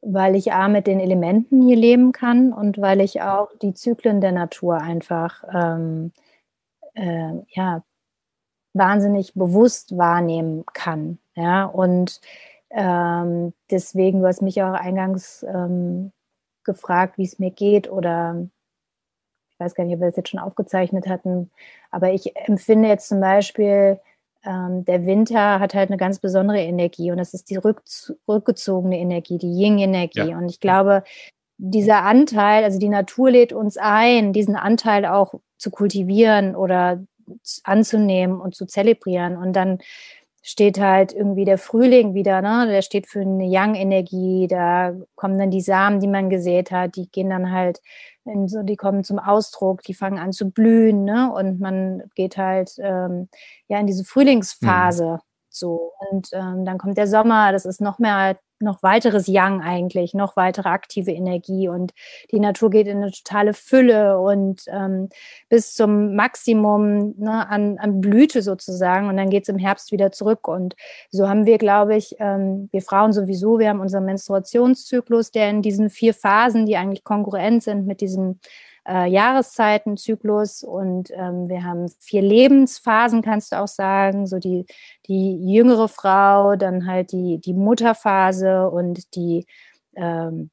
weil 0.00 0.36
ich 0.36 0.52
A 0.52 0.68
mit 0.68 0.86
den 0.86 1.00
Elementen 1.00 1.62
hier 1.62 1.76
leben 1.76 2.12
kann 2.12 2.52
und 2.52 2.78
weil 2.78 3.00
ich 3.00 3.20
auch 3.22 3.50
die 3.62 3.74
Zyklen 3.74 4.20
der 4.20 4.32
Natur 4.32 4.78
einfach 4.78 5.44
ähm, 5.52 6.12
äh, 6.94 7.34
ja, 7.50 7.82
wahnsinnig 8.74 9.34
bewusst 9.34 9.96
wahrnehmen 9.96 10.64
kann. 10.72 11.18
Ja, 11.34 11.64
und 11.64 12.20
ähm, 12.70 13.52
deswegen, 13.70 14.20
du 14.20 14.26
hast 14.26 14.42
mich 14.42 14.62
auch 14.62 14.72
eingangs 14.72 15.44
ähm, 15.48 16.12
gefragt, 16.64 17.18
wie 17.18 17.24
es 17.24 17.38
mir 17.38 17.50
geht 17.50 17.90
oder 17.90 18.46
ich 19.50 19.60
weiß 19.60 19.74
gar 19.74 19.84
nicht, 19.84 19.94
ob 19.94 20.00
wir 20.00 20.08
das 20.08 20.16
jetzt 20.16 20.28
schon 20.28 20.40
aufgezeichnet 20.40 21.08
hatten, 21.08 21.50
aber 21.90 22.12
ich 22.12 22.36
empfinde 22.36 22.88
jetzt 22.88 23.08
zum 23.08 23.20
Beispiel, 23.20 23.98
ähm, 24.44 24.84
der 24.84 25.04
Winter 25.04 25.60
hat 25.60 25.74
halt 25.74 25.90
eine 25.90 25.96
ganz 25.96 26.18
besondere 26.20 26.60
Energie 26.60 27.10
und 27.10 27.16
das 27.16 27.34
ist 27.34 27.50
die 27.50 27.56
rück, 27.56 27.82
rückgezogene 28.28 28.98
Energie, 28.98 29.38
die 29.38 29.52
Yin-Energie. 29.52 30.30
Ja. 30.30 30.38
Und 30.38 30.48
ich 30.48 30.60
glaube, 30.60 31.02
dieser 31.56 32.04
Anteil, 32.04 32.62
also 32.62 32.78
die 32.78 32.88
Natur 32.88 33.32
lädt 33.32 33.52
uns 33.52 33.76
ein, 33.76 34.32
diesen 34.32 34.54
Anteil 34.56 35.06
auch 35.06 35.34
zu 35.58 35.70
kultivieren 35.70 36.54
oder 36.54 37.04
anzunehmen 37.64 38.40
und 38.40 38.54
zu 38.54 38.64
zelebrieren. 38.66 39.36
Und 39.36 39.54
dann 39.54 39.78
steht 40.42 40.80
halt 40.80 41.12
irgendwie 41.12 41.44
der 41.44 41.58
Frühling 41.58 42.14
wieder, 42.14 42.40
ne? 42.42 42.66
Der 42.68 42.82
steht 42.82 43.06
für 43.06 43.20
eine 43.20 43.46
Young-Energie, 43.46 44.46
da 44.48 44.94
kommen 45.14 45.38
dann 45.38 45.50
die 45.50 45.60
Samen, 45.60 46.00
die 46.00 46.06
man 46.06 46.30
gesät 46.30 46.70
hat, 46.70 46.96
die 46.96 47.08
gehen 47.10 47.30
dann 47.30 47.50
halt 47.50 47.80
in 48.24 48.48
so, 48.48 48.62
die 48.62 48.76
kommen 48.76 49.04
zum 49.04 49.18
Ausdruck, 49.18 49.82
die 49.82 49.94
fangen 49.94 50.18
an 50.18 50.32
zu 50.32 50.50
blühen, 50.50 51.04
ne? 51.04 51.32
Und 51.32 51.60
man 51.60 52.02
geht 52.14 52.36
halt 52.36 52.72
ähm, 52.78 53.28
ja 53.68 53.78
in 53.78 53.86
diese 53.86 54.04
Frühlingsphase. 54.04 55.14
Mhm. 55.14 55.18
So. 55.50 55.92
Und 56.10 56.28
ähm, 56.32 56.64
dann 56.64 56.78
kommt 56.78 56.98
der 56.98 57.08
Sommer, 57.08 57.52
das 57.52 57.64
ist 57.64 57.80
noch 57.80 57.98
mehr 57.98 58.38
noch 58.60 58.82
weiteres 58.82 59.26
Yang 59.26 59.62
eigentlich, 59.62 60.14
noch 60.14 60.36
weitere 60.36 60.68
aktive 60.68 61.12
Energie 61.12 61.68
und 61.68 61.92
die 62.30 62.40
Natur 62.40 62.70
geht 62.70 62.86
in 62.86 62.98
eine 62.98 63.12
totale 63.12 63.54
Fülle 63.54 64.18
und 64.18 64.62
ähm, 64.68 65.08
bis 65.48 65.74
zum 65.74 66.14
Maximum 66.14 67.14
ne, 67.18 67.48
an, 67.48 67.78
an 67.78 68.00
Blüte 68.00 68.42
sozusagen 68.42 69.08
und 69.08 69.16
dann 69.16 69.30
geht 69.30 69.44
es 69.44 69.48
im 69.48 69.58
Herbst 69.58 69.92
wieder 69.92 70.12
zurück 70.12 70.48
und 70.48 70.74
so 71.10 71.28
haben 71.28 71.46
wir, 71.46 71.58
glaube 71.58 71.96
ich, 71.96 72.16
ähm, 72.18 72.68
wir 72.72 72.82
Frauen 72.82 73.12
sowieso, 73.12 73.58
wir 73.58 73.68
haben 73.68 73.80
unseren 73.80 74.04
Menstruationszyklus, 74.04 75.30
der 75.30 75.50
in 75.50 75.62
diesen 75.62 75.90
vier 75.90 76.14
Phasen, 76.14 76.66
die 76.66 76.76
eigentlich 76.76 77.04
konkurrent 77.04 77.62
sind 77.62 77.86
mit 77.86 78.00
diesem 78.00 78.40
äh, 78.88 79.06
Jahreszeitenzyklus 79.06 80.62
und 80.62 81.10
ähm, 81.10 81.48
wir 81.48 81.62
haben 81.64 81.88
vier 82.00 82.22
Lebensphasen, 82.22 83.22
kannst 83.22 83.52
du 83.52 83.60
auch 83.60 83.68
sagen, 83.68 84.26
so 84.26 84.38
die, 84.38 84.66
die 85.06 85.36
jüngere 85.52 85.88
Frau, 85.88 86.56
dann 86.56 86.86
halt 86.86 87.12
die, 87.12 87.38
die 87.38 87.54
Mutterphase 87.54 88.70
und 88.70 89.14
die 89.14 89.46
ähm, 89.94 90.50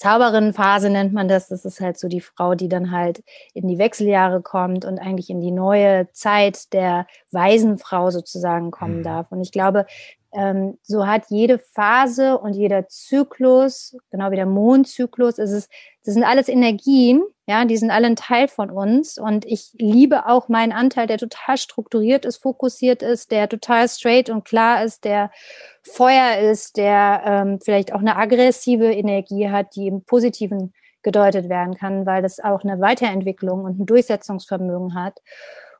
Zauberinnenphase 0.00 0.88
nennt 0.88 1.12
man 1.12 1.28
das. 1.28 1.48
Das 1.48 1.66
ist 1.66 1.80
halt 1.80 1.98
so 1.98 2.08
die 2.08 2.22
Frau, 2.22 2.54
die 2.54 2.70
dann 2.70 2.90
halt 2.90 3.22
in 3.52 3.68
die 3.68 3.76
Wechseljahre 3.76 4.40
kommt 4.40 4.86
und 4.86 4.98
eigentlich 4.98 5.28
in 5.28 5.42
die 5.42 5.50
neue 5.50 6.10
Zeit 6.12 6.72
der 6.72 7.06
Waisenfrau 7.32 8.10
sozusagen 8.10 8.70
kommen 8.70 8.98
mhm. 8.98 9.02
darf. 9.04 9.30
Und 9.30 9.42
ich 9.42 9.52
glaube, 9.52 9.84
ähm, 10.32 10.78
so 10.82 11.06
hat 11.06 11.24
jede 11.28 11.58
Phase 11.58 12.38
und 12.38 12.54
jeder 12.54 12.88
Zyklus, 12.88 13.96
genau 14.10 14.30
wie 14.30 14.36
der 14.36 14.46
Mondzyklus, 14.46 15.38
ist 15.38 15.50
es, 15.50 15.68
das 16.04 16.14
sind 16.14 16.24
alles 16.24 16.48
Energien, 16.48 17.22
ja, 17.50 17.64
die 17.64 17.76
sind 17.76 17.90
alle 17.90 18.06
ein 18.06 18.14
Teil 18.14 18.46
von 18.46 18.70
uns. 18.70 19.18
Und 19.18 19.44
ich 19.44 19.72
liebe 19.76 20.26
auch 20.26 20.48
meinen 20.48 20.70
Anteil, 20.72 21.08
der 21.08 21.18
total 21.18 21.58
strukturiert 21.58 22.24
ist, 22.24 22.36
fokussiert 22.36 23.02
ist, 23.02 23.32
der 23.32 23.48
total 23.48 23.88
straight 23.88 24.30
und 24.30 24.44
klar 24.44 24.84
ist, 24.84 25.04
der 25.04 25.32
Feuer 25.82 26.38
ist, 26.38 26.76
der 26.76 27.22
ähm, 27.24 27.58
vielleicht 27.60 27.92
auch 27.92 27.98
eine 27.98 28.16
aggressive 28.16 28.92
Energie 28.92 29.50
hat, 29.50 29.74
die 29.74 29.88
im 29.88 30.04
Positiven 30.04 30.72
gedeutet 31.02 31.48
werden 31.48 31.74
kann, 31.74 32.06
weil 32.06 32.22
das 32.22 32.38
auch 32.38 32.62
eine 32.62 32.80
Weiterentwicklung 32.80 33.64
und 33.64 33.80
ein 33.80 33.86
Durchsetzungsvermögen 33.86 34.94
hat. 34.94 35.18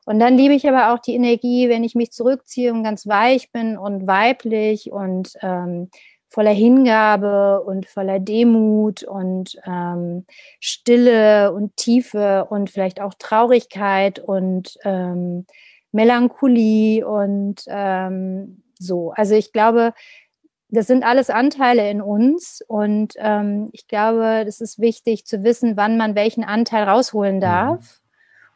Und 0.05 0.19
dann 0.19 0.35
liebe 0.35 0.53
ich 0.53 0.67
aber 0.67 0.93
auch 0.93 0.99
die 0.99 1.15
Energie, 1.15 1.69
wenn 1.69 1.85
ich 1.85 1.95
mich 1.95 2.11
zurückziehe 2.11 2.73
und 2.73 2.83
ganz 2.83 3.07
weich 3.07 3.53
bin 3.53 3.77
und 3.77 4.07
weiblich 4.07 4.91
und 4.91 5.37
ähm, 5.41 5.89
voller 6.31 6.51
Hingabe 6.51 7.61
und 7.61 7.87
voller 7.87 8.19
Demut 8.19 9.03
und 9.03 9.57
ähm, 9.67 10.25
Stille 10.61 11.51
und 11.51 11.75
Tiefe 11.75 12.45
und 12.49 12.69
vielleicht 12.69 13.01
auch 13.01 13.13
Traurigkeit 13.19 14.17
und 14.17 14.77
ähm, 14.85 15.45
Melancholie 15.91 17.05
und 17.05 17.63
ähm, 17.67 18.63
so. 18.79 19.11
Also 19.11 19.35
ich 19.35 19.51
glaube, 19.51 19.93
das 20.69 20.87
sind 20.87 21.03
alles 21.03 21.29
Anteile 21.29 21.89
in 21.91 22.01
uns 22.01 22.63
und 22.65 23.13
ähm, 23.17 23.67
ich 23.73 23.89
glaube, 23.89 24.45
es 24.47 24.61
ist 24.61 24.79
wichtig 24.79 25.25
zu 25.25 25.43
wissen, 25.43 25.75
wann 25.75 25.97
man 25.97 26.15
welchen 26.15 26.45
Anteil 26.45 26.85
rausholen 26.85 27.35
mhm. 27.35 27.41
darf 27.41 27.99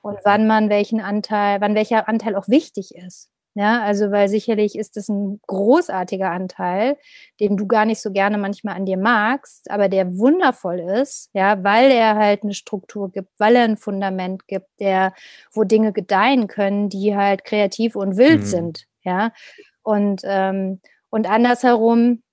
und 0.02 0.18
wann 0.24 0.48
man 0.48 0.70
welchen 0.70 1.02
Anteil, 1.02 1.60
wann 1.60 1.76
welcher 1.76 2.08
Anteil 2.08 2.38
auch 2.38 2.48
wichtig 2.48 2.96
ist. 2.96 3.35
Ja, 3.58 3.82
also 3.84 4.12
weil 4.12 4.28
sicherlich 4.28 4.78
ist 4.78 4.97
es 4.97 5.08
ein 5.08 5.39
großartiger 5.47 6.30
Anteil, 6.30 6.97
den 7.39 7.56
du 7.56 7.68
gar 7.68 7.86
nicht 7.86 8.01
so 8.01 8.12
gerne 8.12 8.38
manchmal 8.38 8.76
an 8.76 8.86
dir 8.86 8.97
magst, 8.97 9.72
aber 9.72 9.88
der 9.88 10.18
wundervoll 10.18 10.82
ist, 10.82 11.30
ja, 11.34 11.64
weil 11.64 11.89
er 11.89 12.18
halt 12.18 12.43
eine 12.43 12.53
Struktur 12.53 13.10
gibt, 13.14 13.30
weil 13.38 13.56
er 13.56 13.64
ein 13.64 13.78
Fundament 13.78 14.45
gibt, 14.49 14.68
der, 14.82 15.14
wo 15.53 15.64
Dinge 15.64 15.93
gedeihen 15.93 16.47
können, 16.47 16.89
die 16.89 17.16
halt 17.16 17.45
kreativ 17.45 17.95
und 17.95 18.18
wild 18.18 18.41
mhm. 18.41 18.45
sind, 18.45 18.88
ja. 19.03 19.32
Und, 19.84 20.22
ähm, 20.26 20.82
und 21.10 21.30
andersherum 21.30 22.24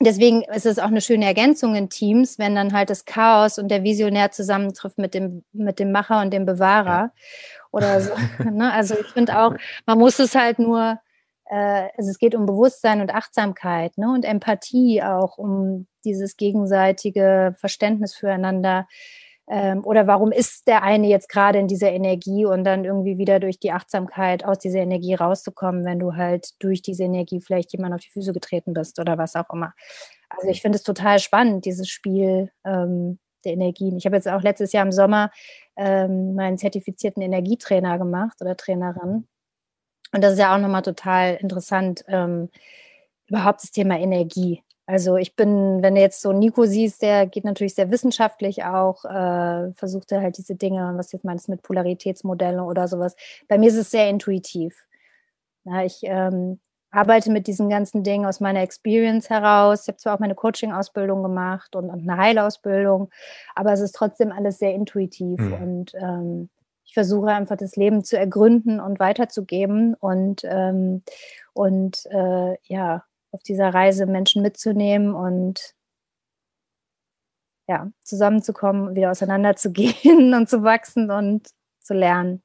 deswegen 0.00 0.42
ist 0.42 0.66
es 0.66 0.78
auch 0.78 0.88
eine 0.88 1.00
schöne 1.00 1.26
Ergänzung 1.26 1.74
in 1.74 1.88
Teams, 1.88 2.38
wenn 2.38 2.54
dann 2.54 2.72
halt 2.72 2.90
das 2.90 3.04
Chaos 3.04 3.58
und 3.58 3.68
der 3.68 3.84
Visionär 3.84 4.30
zusammentrifft 4.30 4.98
mit 4.98 5.14
dem, 5.14 5.44
mit 5.52 5.78
dem 5.78 5.92
Macher 5.92 6.20
und 6.20 6.32
dem 6.32 6.46
Bewahrer 6.46 7.12
oder 7.70 8.00
so. 8.00 8.12
ne? 8.50 8.72
Also 8.72 8.94
ich 8.98 9.06
finde 9.08 9.38
auch, 9.38 9.54
man 9.86 9.98
muss 9.98 10.18
es 10.18 10.34
halt 10.34 10.58
nur, 10.58 10.98
äh, 11.46 11.88
also 11.96 12.10
es 12.10 12.18
geht 12.18 12.34
um 12.34 12.46
Bewusstsein 12.46 13.00
und 13.00 13.14
Achtsamkeit 13.14 13.98
ne? 13.98 14.10
und 14.12 14.24
Empathie 14.24 15.02
auch, 15.02 15.38
um 15.38 15.86
dieses 16.04 16.36
gegenseitige 16.36 17.54
Verständnis 17.58 18.14
füreinander 18.14 18.86
ähm, 19.52 19.84
oder 19.84 20.06
warum 20.06 20.30
ist 20.30 20.68
der 20.68 20.84
eine 20.84 21.08
jetzt 21.08 21.28
gerade 21.28 21.58
in 21.58 21.66
dieser 21.66 21.90
Energie 21.90 22.44
und 22.44 22.62
dann 22.62 22.84
irgendwie 22.84 23.18
wieder 23.18 23.40
durch 23.40 23.58
die 23.58 23.72
Achtsamkeit 23.72 24.44
aus 24.44 24.60
dieser 24.60 24.78
Energie 24.78 25.14
rauszukommen, 25.14 25.84
wenn 25.84 25.98
du 25.98 26.14
halt 26.14 26.50
durch 26.60 26.82
diese 26.82 27.02
Energie 27.02 27.40
vielleicht 27.40 27.72
jemand 27.72 27.92
auf 27.94 28.00
die 28.00 28.10
Füße 28.10 28.32
getreten 28.32 28.74
bist 28.74 29.00
oder 29.00 29.18
was 29.18 29.34
auch 29.34 29.50
immer. 29.52 29.74
Also 30.28 30.48
ich 30.48 30.62
finde 30.62 30.76
es 30.76 30.84
total 30.84 31.18
spannend, 31.18 31.64
dieses 31.64 31.88
Spiel 31.88 32.52
ähm, 32.64 33.18
der 33.44 33.54
Energien. 33.54 33.96
Ich 33.96 34.06
habe 34.06 34.14
jetzt 34.14 34.28
auch 34.28 34.42
letztes 34.42 34.72
Jahr 34.72 34.84
im 34.84 34.92
Sommer 34.92 35.32
ähm, 35.76 36.36
meinen 36.36 36.56
zertifizierten 36.56 37.20
Energietrainer 37.20 37.98
gemacht 37.98 38.40
oder 38.40 38.56
Trainerin. 38.56 39.26
Und 40.12 40.22
das 40.22 40.34
ist 40.34 40.38
ja 40.38 40.54
auch 40.54 40.60
nochmal 40.60 40.82
total 40.82 41.34
interessant, 41.36 42.04
ähm, 42.06 42.50
überhaupt 43.26 43.64
das 43.64 43.72
Thema 43.72 43.98
Energie. 43.98 44.62
Also 44.90 45.16
ich 45.16 45.36
bin, 45.36 45.82
wenn 45.82 45.94
du 45.94 46.00
jetzt 46.00 46.20
so 46.20 46.32
Nico 46.32 46.64
siehst, 46.66 47.00
der 47.00 47.26
geht 47.26 47.44
natürlich 47.44 47.76
sehr 47.76 47.92
wissenschaftlich 47.92 48.64
auch, 48.64 49.04
äh, 49.04 49.72
versucht 49.74 50.10
er 50.10 50.20
halt 50.20 50.36
diese 50.36 50.56
Dinge, 50.56 50.94
was 50.96 51.12
jetzt 51.12 51.24
meinst 51.24 51.48
mit 51.48 51.62
Polaritätsmodellen 51.62 52.58
oder 52.58 52.88
sowas. 52.88 53.14
Bei 53.46 53.56
mir 53.56 53.68
ist 53.68 53.76
es 53.76 53.92
sehr 53.92 54.08
intuitiv. 54.08 54.84
Ja, 55.62 55.84
ich 55.84 56.00
ähm, 56.02 56.58
arbeite 56.90 57.30
mit 57.30 57.46
diesen 57.46 57.68
ganzen 57.68 58.02
Dingen 58.02 58.26
aus 58.26 58.40
meiner 58.40 58.62
Experience 58.62 59.30
heraus. 59.30 59.82
Ich 59.82 59.88
habe 59.88 59.98
zwar 59.98 60.16
auch 60.16 60.18
meine 60.18 60.34
Coaching-Ausbildung 60.34 61.22
gemacht 61.22 61.76
und, 61.76 61.88
und, 61.88 62.08
eine 62.08 62.20
Heilausbildung, 62.20 63.10
aber 63.54 63.72
es 63.72 63.80
ist 63.80 63.94
trotzdem 63.94 64.32
alles 64.32 64.58
sehr 64.58 64.74
intuitiv 64.74 65.38
mhm. 65.38 65.52
und 65.52 65.94
ähm, 65.94 66.48
ich 66.84 66.94
versuche 66.94 67.28
einfach 67.28 67.56
das 67.56 67.76
Leben 67.76 68.02
zu 68.02 68.18
ergründen 68.18 68.80
und 68.80 68.98
weiterzugeben 68.98 69.94
und, 69.94 70.40
ähm, 70.42 71.04
und 71.52 72.06
äh, 72.06 72.56
ja, 72.64 73.04
auf 73.32 73.42
dieser 73.42 73.72
Reise 73.72 74.06
Menschen 74.06 74.42
mitzunehmen 74.42 75.14
und 75.14 75.74
ja, 77.68 77.90
zusammenzukommen, 78.02 78.96
wieder 78.96 79.12
auseinanderzugehen 79.12 80.34
und 80.34 80.48
zu 80.48 80.62
wachsen 80.64 81.10
und 81.10 81.48
zu 81.78 81.94
lernen. 81.94 82.42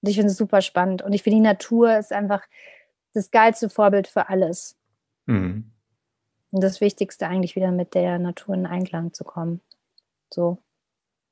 Und 0.00 0.08
ich 0.08 0.16
finde 0.16 0.30
es 0.30 0.36
super 0.36 0.62
spannend. 0.62 1.02
Und 1.02 1.12
ich 1.12 1.22
finde, 1.22 1.38
die 1.38 1.42
Natur 1.42 1.98
ist 1.98 2.12
einfach 2.12 2.42
das 3.12 3.30
geilste 3.30 3.68
Vorbild 3.68 4.06
für 4.06 4.28
alles. 4.28 4.76
Mhm. 5.26 5.72
Und 6.52 6.62
das 6.62 6.80
Wichtigste 6.80 7.26
eigentlich 7.26 7.56
wieder 7.56 7.72
mit 7.72 7.94
der 7.94 8.18
Natur 8.18 8.54
in 8.54 8.66
Einklang 8.66 9.12
zu 9.12 9.24
kommen. 9.24 9.60
So 10.32 10.58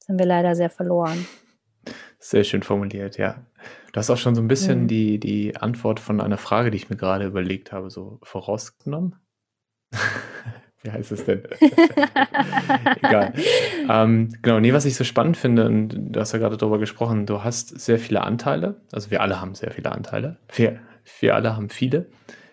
sind 0.04 0.18
wir 0.18 0.26
leider 0.26 0.54
sehr 0.54 0.70
verloren. 0.70 1.26
Sehr 2.18 2.44
schön 2.44 2.62
formuliert, 2.62 3.16
ja. 3.16 3.44
Du 3.92 3.98
hast 3.98 4.10
auch 4.10 4.18
schon 4.18 4.34
so 4.34 4.42
ein 4.42 4.48
bisschen 4.48 4.82
mhm. 4.82 4.88
die, 4.88 5.20
die 5.20 5.56
Antwort 5.56 6.00
von 6.00 6.20
einer 6.20 6.36
Frage, 6.36 6.70
die 6.70 6.76
ich 6.76 6.90
mir 6.90 6.96
gerade 6.96 7.26
überlegt 7.26 7.72
habe, 7.72 7.90
so 7.90 8.18
vorausgenommen. 8.22 9.16
Wie 10.82 10.90
heißt 10.90 11.12
es 11.12 11.24
denn? 11.24 11.42
Egal. 11.60 13.32
Ähm, 13.88 14.32
genau, 14.42 14.60
nee, 14.60 14.72
was 14.72 14.84
ich 14.84 14.94
so 14.94 15.04
spannend 15.04 15.36
finde, 15.36 15.66
und 15.66 16.14
du 16.14 16.20
hast 16.20 16.32
ja 16.32 16.38
gerade 16.38 16.56
darüber 16.56 16.78
gesprochen, 16.78 17.26
du 17.26 17.42
hast 17.42 17.80
sehr 17.80 17.98
viele 17.98 18.22
Anteile. 18.22 18.80
Also 18.92 19.10
wir 19.10 19.20
alle 19.20 19.40
haben 19.40 19.54
sehr 19.54 19.72
viele 19.72 19.90
Anteile. 19.90 20.38
Wir, 20.54 20.80
wir 21.20 21.34
alle 21.34 21.56
haben 21.56 21.68
viele, 21.68 22.10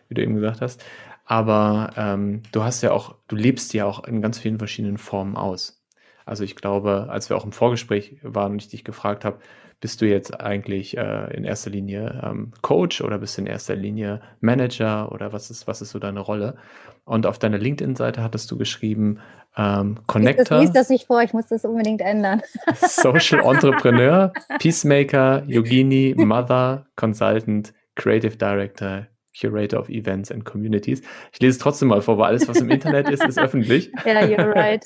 wie 0.07 0.15
du 0.15 0.23
eben 0.23 0.35
gesagt 0.35 0.61
hast. 0.61 0.83
Aber 1.25 1.91
ähm, 1.97 2.41
du 2.51 2.63
hast 2.63 2.81
ja 2.81 2.91
auch, 2.91 3.15
du 3.27 3.35
lebst 3.35 3.73
ja 3.73 3.85
auch 3.85 4.03
in 4.05 4.21
ganz 4.21 4.39
vielen 4.39 4.57
verschiedenen 4.57 4.97
Formen 4.97 5.35
aus. 5.35 5.84
Also 6.25 6.43
ich 6.43 6.55
glaube, 6.55 7.07
als 7.09 7.29
wir 7.29 7.37
auch 7.37 7.45
im 7.45 7.51
Vorgespräch 7.51 8.17
waren 8.23 8.53
und 8.53 8.61
ich 8.61 8.69
dich 8.69 8.83
gefragt 8.83 9.25
habe, 9.25 9.39
bist 9.79 10.01
du 10.01 10.07
jetzt 10.07 10.39
eigentlich 10.39 10.97
äh, 10.97 11.35
in 11.35 11.43
erster 11.43 11.69
Linie 11.69 12.21
ähm, 12.23 12.51
Coach 12.61 13.01
oder 13.01 13.17
bist 13.17 13.37
du 13.37 13.41
in 13.41 13.47
erster 13.47 13.75
Linie 13.75 14.21
Manager 14.39 15.11
oder 15.11 15.33
was 15.33 15.51
ist, 15.51 15.67
was 15.67 15.81
ist 15.81 15.91
so 15.91 15.99
deine 15.99 16.21
Rolle? 16.21 16.55
Und 17.03 17.27
auf 17.27 17.37
deiner 17.37 17.59
LinkedIn-Seite 17.59 18.23
hattest 18.23 18.49
du 18.49 18.57
geschrieben, 18.57 19.19
ähm, 19.57 19.99
Connector. 20.07 20.61
Ich 20.61 20.71
das 20.71 20.89
nicht 20.89 21.05
vor, 21.05 21.21
ich 21.21 21.33
muss 21.33 21.47
das 21.47 21.65
unbedingt 21.65 22.01
ändern. 22.01 22.41
Social 22.81 23.41
Entrepreneur, 23.45 24.33
Peacemaker, 24.59 25.43
Yogini, 25.45 26.15
Mother, 26.17 26.87
Consultant, 26.95 27.73
Creative 27.95 28.35
Director, 28.35 29.07
Curator 29.39 29.79
of 29.79 29.89
Events 29.89 30.31
and 30.31 30.45
Communities. 30.45 31.01
Ich 31.31 31.39
lese 31.39 31.51
es 31.51 31.57
trotzdem 31.57 31.89
mal 31.89 32.01
vor, 32.01 32.17
weil 32.17 32.27
alles, 32.27 32.47
was 32.47 32.57
im 32.59 32.69
Internet 32.69 33.09
ist, 33.09 33.23
ist 33.23 33.39
öffentlich. 33.39 33.91
Ja, 34.05 34.25
yeah, 34.25 34.39
you're 34.39 34.55
right. 34.55 34.85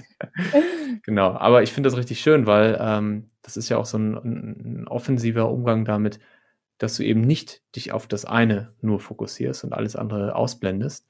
genau, 1.03 1.31
aber 1.31 1.61
ich 1.61 1.71
finde 1.71 1.89
das 1.89 1.97
richtig 1.97 2.19
schön, 2.21 2.45
weil 2.45 2.77
ähm, 2.79 3.29
das 3.41 3.57
ist 3.57 3.69
ja 3.69 3.77
auch 3.77 3.85
so 3.85 3.97
ein, 3.97 4.15
ein, 4.15 4.87
offensiver 4.87 5.49
Umgang 5.49 5.85
damit, 5.85 6.19
dass 6.77 6.95
du 6.95 7.03
eben 7.03 7.21
nicht 7.21 7.61
dich 7.75 7.91
auf 7.91 8.07
das 8.07 8.25
eine 8.25 8.73
nur 8.81 8.99
fokussierst 8.99 9.63
und 9.63 9.73
alles 9.73 9.95
andere 9.95 10.35
ausblendest. 10.35 11.07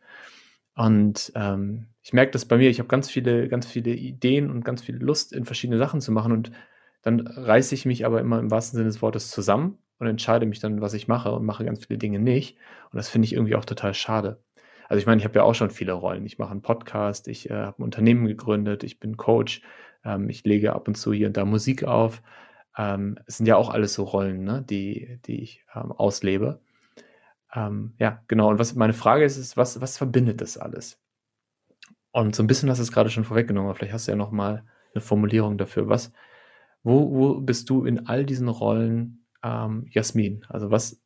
Und 0.76 1.32
ähm, 1.36 1.88
ich 2.02 2.14
merke 2.14 2.32
das 2.32 2.46
bei 2.46 2.58
mir, 2.58 2.70
ich 2.70 2.80
habe 2.80 2.88
ganz 2.88 3.10
viele, 3.10 3.48
ganz 3.48 3.68
viele 3.68 3.92
Ideen 3.92 4.50
und 4.50 4.64
ganz 4.64 4.82
viel 4.82 4.96
Lust, 4.96 5.34
in 5.34 5.46
verschiedene 5.46 5.78
Sachen 5.78 6.02
zu 6.02 6.12
machen. 6.12 6.32
Und 6.32 6.52
dann 7.02 7.28
reiße 7.28 7.76
ich 7.76 7.86
mich 7.86 8.06
aber 8.06 8.22
immer 8.22 8.40
im 8.40 8.50
wahrsten 8.50 8.78
Sinne 8.78 8.90
des 8.90 9.02
Wortes 9.02 9.30
zusammen 9.30 9.78
und 10.00 10.08
entscheide 10.08 10.46
mich 10.46 10.60
dann, 10.60 10.82
was 10.82 10.94
ich 10.94 11.08
mache 11.08 11.32
und 11.32 11.46
mache 11.46 11.66
ganz 11.66 11.86
viele 11.86 12.00
Dinge 12.00 12.20
nicht. 12.20 12.58
Und 12.92 12.98
das 12.98 13.10
finde 13.10 13.26
ich 13.26 13.34
irgendwie 13.34 13.56
auch 13.56 13.66
total 13.66 13.94
schade. 13.94 14.42
Also 14.88 15.00
ich 15.00 15.06
meine, 15.06 15.20
ich 15.20 15.26
habe 15.26 15.36
ja 15.36 15.44
auch 15.44 15.54
schon 15.54 15.70
viele 15.70 15.94
Rollen. 15.94 16.26
Ich 16.26 16.40
mache 16.40 16.52
einen 16.52 16.64
Podcast, 16.64 17.28
ich 17.28 17.50
äh, 17.50 17.54
habe 17.54 17.80
ein 17.80 17.84
Unternehmen 17.84 18.26
gegründet, 18.26 18.84
ich 18.84 19.00
bin 19.00 19.18
Coach, 19.18 19.62
ähm, 20.04 20.30
ich 20.30 20.44
lege 20.46 20.74
ab 20.74 20.88
und 20.88 20.96
zu 20.96 21.14
hier 21.14 21.28
und 21.28 21.38
da 21.38 21.46
Musik 21.46 21.84
auf. 21.84 22.24
Ähm, 22.78 23.20
es 23.28 23.38
sind 23.38 23.46
ja 23.46 23.58
auch 23.58 23.70
alles 23.70 23.94
so 23.94 24.04
Rollen, 24.04 24.44
ne, 24.44 24.66
die, 24.68 25.20
die 25.26 25.44
ich 25.44 25.64
ähm, 25.76 25.92
auslebe. 25.92 26.62
Ähm, 27.54 27.94
ja, 28.00 28.24
genau. 28.28 28.50
Und 28.50 28.60
was 28.60 28.76
meine 28.76 28.94
Frage 28.94 29.26
ist, 29.26 29.38
ist, 29.38 29.58
was, 29.58 29.82
was 29.82 29.98
verbindet 29.98 30.42
das 30.42 30.58
alles? 30.58 31.00
Und 32.12 32.36
so 32.36 32.42
ein 32.42 32.48
bisschen 32.48 32.70
hast 32.70 32.80
du 32.80 32.84
es 32.84 32.92
gerade 32.92 33.10
schon 33.10 33.26
vorweggenommen, 33.26 33.70
aber 33.70 33.78
vielleicht 33.78 33.94
hast 33.94 34.08
du 34.08 34.12
ja 34.12 34.18
noch 34.18 34.32
mal 34.32 34.64
eine 34.94 35.02
Formulierung 35.02 35.58
dafür. 35.58 35.88
Was, 35.90 36.12
wo, 36.84 37.12
wo 37.12 37.42
bist 37.42 37.70
du 37.70 37.86
in 37.86 38.08
all 38.08 38.26
diesen 38.26 38.48
Rollen 38.48 39.19
ähm, 39.44 39.88
Jasmin? 39.92 40.46
Also 40.50 40.72
was 40.72 41.00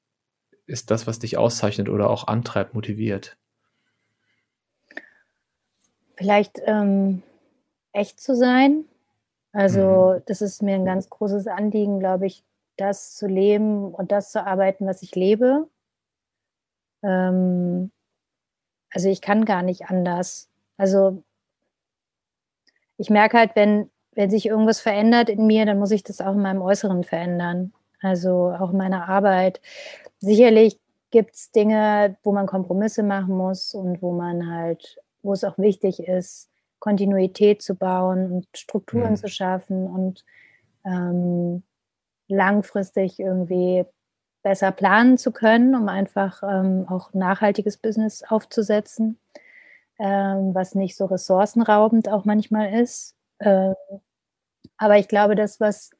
ist 0.66 0.92
das, 0.92 1.08
was 1.08 1.20
dich 1.20 1.38
auszeichnet 1.38 1.90
oder 1.90 2.10
auch 2.10 2.28
antreibt, 2.28 2.74
motiviert? 2.74 3.38
Vielleicht 6.16 6.62
ähm, 6.66 7.24
echt 7.92 8.20
zu 8.20 8.36
sein. 8.36 8.86
Also 9.52 10.16
mhm. 10.16 10.24
das 10.26 10.42
ist 10.42 10.62
mir 10.62 10.76
ein 10.76 10.86
ganz 10.86 11.10
großes 11.10 11.48
Anliegen, 11.48 12.00
glaube 12.00 12.26
ich, 12.26 12.44
das 12.78 13.16
zu 13.16 13.28
leben 13.28 13.94
und 13.94 14.12
das 14.12 14.32
zu 14.32 14.46
arbeiten, 14.46 14.86
was 14.86 15.04
ich 15.04 15.16
lebe. 15.16 15.68
Ähm, 17.04 17.92
also 18.92 19.10
ich 19.10 19.22
kann 19.22 19.46
gar 19.46 19.64
nicht 19.64 19.88
anders. 19.88 20.50
Also 20.78 21.24
ich 22.98 23.10
merke 23.10 23.38
halt, 23.38 23.56
wenn, 23.56 23.90
wenn 24.14 24.30
sich 24.30 24.46
irgendwas 24.46 24.80
verändert 24.80 25.30
in 25.30 25.46
mir, 25.46 25.66
dann 25.66 25.80
muss 25.80 25.92
ich 25.92 26.04
das 26.04 26.22
auch 26.22 26.34
in 26.34 26.42
meinem 26.42 26.62
Äußeren 26.62 27.04
verändern 27.04 27.74
also 28.04 28.54
auch 28.60 28.72
in 28.72 28.78
meiner 28.78 29.10
Arbeit. 29.10 29.62
Sicherlich 30.20 30.80
gibt 31.12 31.36
es 31.36 31.52
Dinge, 31.52 32.18
wo 32.24 32.32
man 32.32 32.48
Kompromisse 32.48 33.04
machen 33.04 33.36
muss 33.36 33.74
und 33.74 34.02
wo 34.02 34.12
man 34.12 34.50
halt, 34.52 35.00
wo 35.22 35.34
es 35.34 35.44
auch 35.44 35.58
wichtig 35.58 36.08
ist, 36.08 36.50
Kontinuität 36.80 37.62
zu 37.62 37.76
bauen 37.76 38.32
und 38.32 38.48
Strukturen 38.58 39.12
mhm. 39.12 39.16
zu 39.16 39.28
schaffen 39.28 39.88
und 39.88 40.26
ähm, 40.86 41.64
langfristig 42.28 43.20
irgendwie 43.20 43.86
besser 44.42 44.72
planen 44.72 45.18
zu 45.18 45.32
können, 45.32 45.76
um 45.76 45.88
einfach 45.88 46.44
ähm, 46.44 46.86
auch 46.90 47.14
nachhaltiges 47.14 47.78
Business 47.78 48.24
aufzusetzen, 48.28 49.18
ähm, 50.00 50.54
was 50.54 50.76
nicht 50.76 50.98
so 50.98 51.06
ressourcenraubend 51.06 52.10
auch 52.10 52.26
manchmal 52.26 52.74
ist. 52.74 53.16
Ähm, 53.40 53.76
aber 54.78 54.98
ich 54.98 55.08
glaube, 55.08 55.36
das, 55.36 55.60
was 55.60 55.92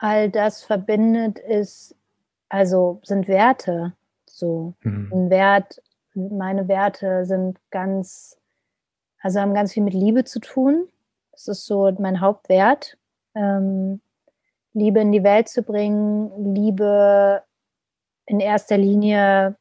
all 0.00 0.30
das 0.30 0.64
verbindet, 0.64 1.38
ist, 1.38 1.94
also 2.48 3.00
sind 3.04 3.28
Werte. 3.28 3.92
So. 4.26 4.74
Mhm. 4.80 5.10
Ein 5.12 5.30
Wert, 5.30 5.82
meine 6.14 6.66
Werte 6.68 7.26
sind 7.26 7.58
ganz, 7.70 8.38
also 9.20 9.40
haben 9.40 9.54
ganz 9.54 9.72
viel 9.74 9.82
mit 9.82 9.94
Liebe 9.94 10.24
zu 10.24 10.40
tun. 10.40 10.88
Das 11.32 11.48
ist 11.48 11.66
so 11.66 11.90
mein 11.98 12.20
Hauptwert. 12.20 12.96
Ähm, 13.34 14.00
Liebe 14.72 15.00
in 15.00 15.12
die 15.12 15.22
Welt 15.22 15.48
zu 15.48 15.62
bringen, 15.62 16.54
Liebe 16.54 17.42
in 18.26 18.40
erster 18.40 18.78
Linie, 18.78 19.56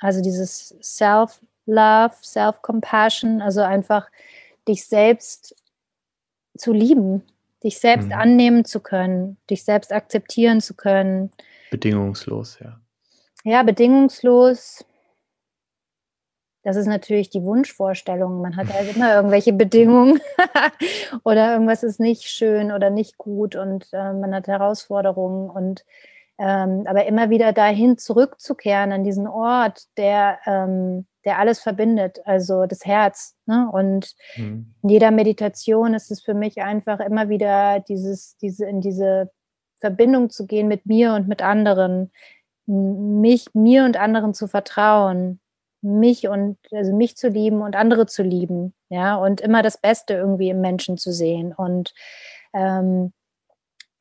also 0.00 0.22
dieses 0.22 0.74
Self-Love, 0.82 2.14
Self-Compassion, 2.22 3.40
also 3.42 3.60
einfach 3.60 4.08
dich 4.66 4.86
selbst 4.86 5.54
zu 6.56 6.72
lieben, 6.72 7.22
dich 7.62 7.78
selbst 7.78 8.06
mhm. 8.06 8.12
annehmen 8.12 8.64
zu 8.64 8.80
können, 8.80 9.36
dich 9.48 9.64
selbst 9.64 9.92
akzeptieren 9.92 10.60
zu 10.60 10.74
können. 10.74 11.30
Bedingungslos, 11.70 12.58
ja. 12.60 12.80
Ja, 13.44 13.62
bedingungslos. 13.62 14.84
Das 16.62 16.76
ist 16.76 16.86
natürlich 16.86 17.30
die 17.30 17.42
Wunschvorstellung. 17.42 18.40
Man 18.42 18.56
hat 18.56 18.72
halt 18.72 18.94
immer 18.96 19.14
irgendwelche 19.14 19.52
Bedingungen 19.52 20.20
oder 21.24 21.52
irgendwas 21.52 21.82
ist 21.82 22.00
nicht 22.00 22.24
schön 22.24 22.72
oder 22.72 22.90
nicht 22.90 23.18
gut 23.18 23.56
und 23.56 23.88
äh, 23.92 24.12
man 24.12 24.34
hat 24.34 24.46
Herausforderungen 24.46 25.50
und 25.50 25.84
ähm, 26.38 26.84
aber 26.86 27.04
immer 27.04 27.28
wieder 27.28 27.52
dahin 27.52 27.98
zurückzukehren 27.98 28.92
an 28.92 29.04
diesen 29.04 29.26
Ort, 29.26 29.84
der 29.98 30.38
ähm, 30.46 31.06
der 31.24 31.38
alles 31.38 31.60
verbindet, 31.60 32.20
also 32.24 32.66
das 32.66 32.84
Herz. 32.84 33.36
Ne? 33.46 33.68
Und 33.70 34.14
mhm. 34.36 34.74
in 34.82 34.88
jeder 34.88 35.10
Meditation 35.10 35.94
ist 35.94 36.10
es 36.10 36.22
für 36.22 36.34
mich 36.34 36.62
einfach 36.62 37.00
immer 37.00 37.28
wieder 37.28 37.80
dieses, 37.80 38.36
diese, 38.38 38.66
in 38.66 38.80
diese 38.80 39.30
Verbindung 39.80 40.30
zu 40.30 40.46
gehen 40.46 40.68
mit 40.68 40.86
mir 40.86 41.14
und 41.14 41.28
mit 41.28 41.42
anderen, 41.42 42.10
mich, 42.66 43.46
mir 43.54 43.84
und 43.84 43.98
anderen 43.98 44.34
zu 44.34 44.46
vertrauen, 44.46 45.40
mich 45.82 46.28
und 46.28 46.58
also 46.72 46.94
mich 46.94 47.16
zu 47.16 47.28
lieben 47.28 47.62
und 47.62 47.74
andere 47.74 48.06
zu 48.06 48.22
lieben, 48.22 48.74
ja, 48.90 49.16
und 49.16 49.40
immer 49.40 49.62
das 49.62 49.78
Beste 49.78 50.14
irgendwie 50.14 50.50
im 50.50 50.60
Menschen 50.60 50.98
zu 50.98 51.12
sehen. 51.12 51.54
Und 51.54 51.94
ähm, 52.52 53.12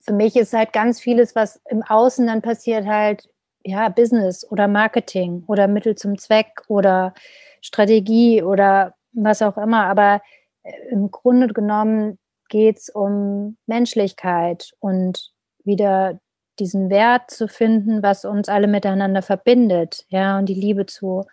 für 0.02 0.14
mich 0.14 0.36
ist 0.36 0.54
halt 0.54 0.74
ganz 0.74 1.00
vieles, 1.00 1.36
was 1.36 1.62
im 1.70 1.84
Außen 1.84 2.28
dann 2.28 2.42
passiert, 2.42 2.86
halt 2.86 3.30
ja 3.70 3.90
Business 3.90 4.50
oder 4.50 4.68
Marketing 4.68 5.44
oder 5.48 5.68
Mittel 5.68 5.96
zum 5.96 6.18
Zweck 6.18 6.64
oder 6.68 7.14
Strategie 7.62 8.44
oder 8.44 8.96
was 9.14 9.42
auch 9.42 9.58
immer. 9.58 9.86
Aber 9.86 10.22
äh, 10.64 10.72
im 10.92 11.12
Grunde 11.12 11.48
genommen 11.48 12.18
geht 12.50 12.78
es 12.78 12.90
um 12.90 13.58
Menschlichkeit 13.68 14.72
und 14.80 15.32
wieder 15.64 16.20
diesen 16.60 16.90
Wert 16.90 17.32
zu 17.32 17.48
finden, 17.48 18.04
was 18.04 18.26
uns 18.26 18.50
alle 18.50 18.68
miteinander 18.68 19.22
verbindet, 19.22 20.06
ja, 20.10 20.38
und 20.38 20.48
die 20.48 20.56
Liebe 20.56 20.86
zu, 20.86 21.26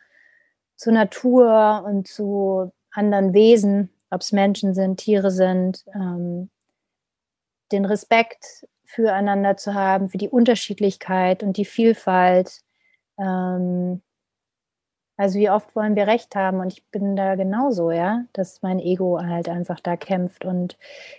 zur 0.77 0.93
Natur 0.93 1.85
und 1.85 2.07
zu 2.07 2.73
anderen 2.93 3.35
Wesen, 3.35 3.91
ob 4.11 4.21
es 4.21 4.33
Menschen 4.33 4.75
sind, 4.75 4.99
Tiere 4.99 5.31
sind, 5.31 5.85
ähm, 5.95 6.51
den 7.73 7.85
Respekt 7.85 8.67
füreinander 8.87 9.57
zu 9.57 9.75
haben, 9.75 10.09
für 10.09 10.19
die 10.19 10.29
Unterschiedlichkeit 10.29 11.43
und 11.43 11.57
die 11.57 11.65
Vielfalt. 11.65 12.61
Ähm, 13.19 14.03
also 15.19 15.39
wie 15.39 15.49
oft 15.49 15.75
wollen 15.75 15.97
wir 15.97 16.07
Recht 16.07 16.37
haben? 16.37 16.61
Und 16.61 16.73
ich 16.73 16.85
bin 16.91 17.17
da 17.17 17.37
genauso, 17.37 17.91
ja, 17.91 18.25
dass 18.35 18.61
mein 18.63 18.79
Ego 18.79 19.19
halt 19.21 19.49
einfach 19.49 19.81
da 19.81 19.97
kämpft 19.97 20.45
und 20.45 20.77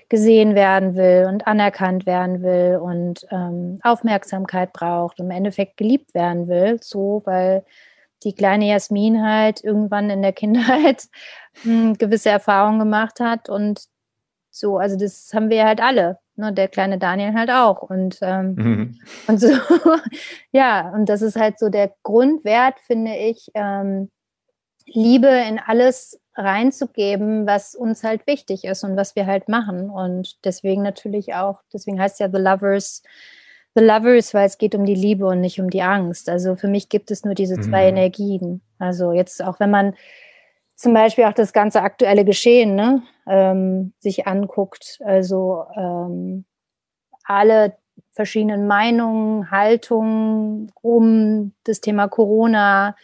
gesehen 0.09 0.53
werden 0.53 0.95
will 0.95 1.25
und 1.27 1.47
anerkannt 1.47 2.05
werden 2.05 2.43
will 2.43 2.77
und 2.77 3.25
ähm, 3.31 3.79
Aufmerksamkeit 3.83 4.71
braucht 4.71 5.19
und 5.19 5.25
im 5.27 5.31
Endeffekt 5.31 5.77
geliebt 5.77 6.13
werden 6.13 6.47
will, 6.47 6.79
so, 6.81 7.23
weil 7.25 7.65
die 8.23 8.33
kleine 8.33 8.67
Jasmin 8.67 9.23
halt 9.23 9.63
irgendwann 9.63 10.09
in 10.09 10.21
der 10.21 10.33
Kindheit 10.33 11.07
hm, 11.63 11.97
gewisse 11.97 12.29
Erfahrungen 12.29 12.79
gemacht 12.79 13.19
hat 13.19 13.49
und 13.49 13.87
so, 14.51 14.77
also 14.77 14.95
das 14.95 15.31
haben 15.33 15.49
wir 15.49 15.65
halt 15.65 15.81
alle 15.81 16.19
ne, 16.37 16.53
der 16.53 16.67
kleine 16.67 16.97
Daniel 16.97 17.33
halt 17.33 17.49
auch. 17.49 17.81
Und, 17.81 18.19
ähm, 18.21 18.55
mhm. 18.55 18.99
und 19.27 19.39
so, 19.39 19.49
ja, 20.51 20.91
und 20.93 21.09
das 21.09 21.21
ist 21.21 21.35
halt 21.35 21.59
so 21.59 21.69
der 21.69 21.93
Grundwert, 22.03 22.79
finde 22.79 23.15
ich, 23.15 23.49
ähm, 23.53 24.09
Liebe 24.85 25.27
in 25.27 25.59
alles 25.59 26.19
reinzugeben, 26.35 27.45
was 27.45 27.75
uns 27.75 28.03
halt 28.03 28.25
wichtig 28.25 28.63
ist 28.63 28.83
und 28.83 28.95
was 28.95 29.15
wir 29.15 29.25
halt 29.25 29.49
machen. 29.49 29.89
Und 29.89 30.45
deswegen 30.45 30.81
natürlich 30.81 31.33
auch, 31.33 31.59
deswegen 31.73 31.99
heißt 31.99 32.19
ja 32.19 32.29
The 32.31 32.37
Lovers, 32.39 33.03
The 33.75 33.83
Lovers, 33.83 34.33
weil 34.33 34.45
es 34.45 34.57
geht 34.57 34.75
um 34.75 34.85
die 34.85 34.95
Liebe 34.95 35.25
und 35.25 35.41
nicht 35.41 35.59
um 35.59 35.69
die 35.69 35.81
Angst. 35.81 36.29
Also 36.29 36.55
für 36.55 36.67
mich 36.67 36.89
gibt 36.89 37.11
es 37.11 37.25
nur 37.25 37.33
diese 37.33 37.59
zwei 37.59 37.83
mhm. 37.83 37.97
Energien. 37.97 38.61
Also 38.79 39.11
jetzt 39.11 39.43
auch 39.43 39.59
wenn 39.59 39.71
man 39.71 39.93
zum 40.77 40.93
Beispiel 40.93 41.25
auch 41.25 41.33
das 41.33 41.53
ganze 41.53 41.81
aktuelle 41.81 42.23
Geschehen 42.23 42.75
ne, 42.75 43.01
ähm, 43.27 43.93
sich 43.99 44.27
anguckt. 44.27 44.99
Also 45.03 45.65
ähm, 45.75 46.45
alle 47.23 47.75
verschiedenen 48.11 48.67
Meinungen, 48.67 49.51
Haltungen 49.51 50.71
um 50.81 51.53
das 51.63 51.81
Thema 51.81 52.07
Corona, 52.07 52.95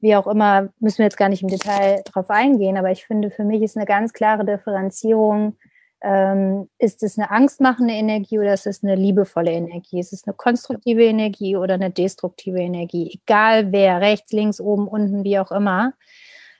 wie 0.00 0.14
auch 0.14 0.28
immer, 0.28 0.68
müssen 0.78 0.98
wir 0.98 1.06
jetzt 1.06 1.16
gar 1.16 1.28
nicht 1.28 1.42
im 1.42 1.48
Detail 1.48 2.02
drauf 2.04 2.30
eingehen, 2.30 2.76
aber 2.76 2.90
ich 2.90 3.04
finde, 3.04 3.30
für 3.30 3.44
mich 3.44 3.62
ist 3.62 3.76
eine 3.76 3.86
ganz 3.86 4.12
klare 4.12 4.44
Differenzierung, 4.44 5.56
ähm, 6.02 6.68
ist 6.78 7.02
es 7.02 7.18
eine 7.18 7.30
angstmachende 7.30 7.94
Energie 7.94 8.38
oder 8.38 8.54
ist 8.54 8.66
es 8.66 8.84
eine 8.84 8.94
liebevolle 8.94 9.50
Energie? 9.50 9.98
Ist 9.98 10.12
es 10.12 10.26
eine 10.26 10.34
konstruktive 10.34 11.02
Energie 11.02 11.56
oder 11.56 11.74
eine 11.74 11.90
destruktive 11.90 12.60
Energie? 12.60 13.18
Egal 13.22 13.72
wer, 13.72 14.00
rechts, 14.00 14.30
links, 14.32 14.60
oben, 14.60 14.86
unten, 14.86 15.24
wie 15.24 15.38
auch 15.38 15.50
immer. 15.50 15.94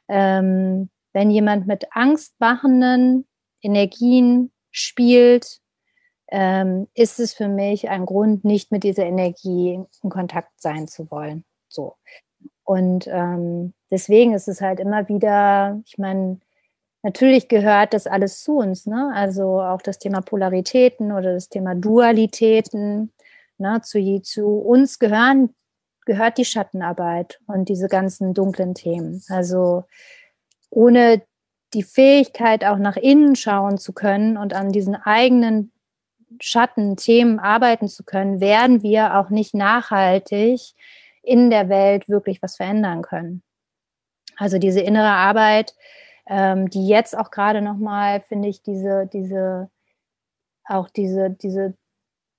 Ähm, 0.08 0.90
wenn 1.12 1.30
jemand 1.30 1.66
mit 1.66 1.86
angstmachenden 1.92 3.26
Energien 3.62 4.52
spielt, 4.70 5.60
ähm, 6.28 6.88
ist 6.94 7.20
es 7.20 7.32
für 7.32 7.48
mich 7.48 7.88
ein 7.88 8.04
Grund, 8.04 8.44
nicht 8.44 8.72
mit 8.72 8.84
dieser 8.84 9.06
Energie 9.06 9.80
in 10.02 10.10
Kontakt 10.10 10.60
sein 10.60 10.88
zu 10.88 11.10
wollen. 11.10 11.44
So. 11.68 11.96
Und 12.64 13.06
ähm, 13.06 13.74
deswegen 13.90 14.34
ist 14.34 14.48
es 14.48 14.60
halt 14.60 14.80
immer 14.80 15.08
wieder, 15.08 15.80
ich 15.86 15.98
meine, 15.98 16.40
natürlich 17.02 17.48
gehört 17.48 17.94
das 17.94 18.06
alles 18.06 18.42
zu 18.42 18.58
uns, 18.58 18.86
ne? 18.86 19.12
Also 19.14 19.60
auch 19.60 19.80
das 19.82 19.98
Thema 19.98 20.20
Polaritäten 20.20 21.12
oder 21.12 21.34
das 21.34 21.48
Thema 21.48 21.74
Dualitäten, 21.74 23.12
ne? 23.58 23.80
zu, 23.82 24.20
zu 24.22 24.46
uns 24.46 24.98
gehören 24.98 25.54
gehört 26.06 26.38
die 26.38 26.44
Schattenarbeit 26.46 27.38
und 27.46 27.68
diese 27.68 27.88
ganzen 27.88 28.32
dunklen 28.32 28.74
Themen. 28.74 29.22
Also 29.28 29.84
ohne 30.70 31.22
die 31.74 31.82
Fähigkeit, 31.82 32.64
auch 32.64 32.78
nach 32.78 32.96
innen 32.96 33.36
schauen 33.36 33.76
zu 33.76 33.92
können 33.92 34.38
und 34.38 34.54
an 34.54 34.70
diesen 34.72 34.94
eigenen 34.94 35.72
Schattenthemen 36.40 37.38
arbeiten 37.38 37.88
zu 37.88 38.04
können, 38.04 38.40
werden 38.40 38.82
wir 38.82 39.18
auch 39.18 39.30
nicht 39.30 39.54
nachhaltig 39.54 40.60
in 41.22 41.50
der 41.50 41.68
Welt 41.68 42.08
wirklich 42.08 42.40
was 42.40 42.56
verändern 42.56 43.02
können. 43.02 43.42
Also 44.36 44.58
diese 44.58 44.80
innere 44.80 45.10
Arbeit, 45.10 45.74
ähm, 46.26 46.70
die 46.70 46.86
jetzt 46.86 47.16
auch 47.16 47.30
gerade 47.30 47.62
nochmal, 47.62 48.20
finde 48.20 48.48
ich, 48.48 48.62
diese, 48.62 49.08
diese, 49.12 49.70
auch 50.64 50.88
diese, 50.88 51.30
diese 51.30 51.74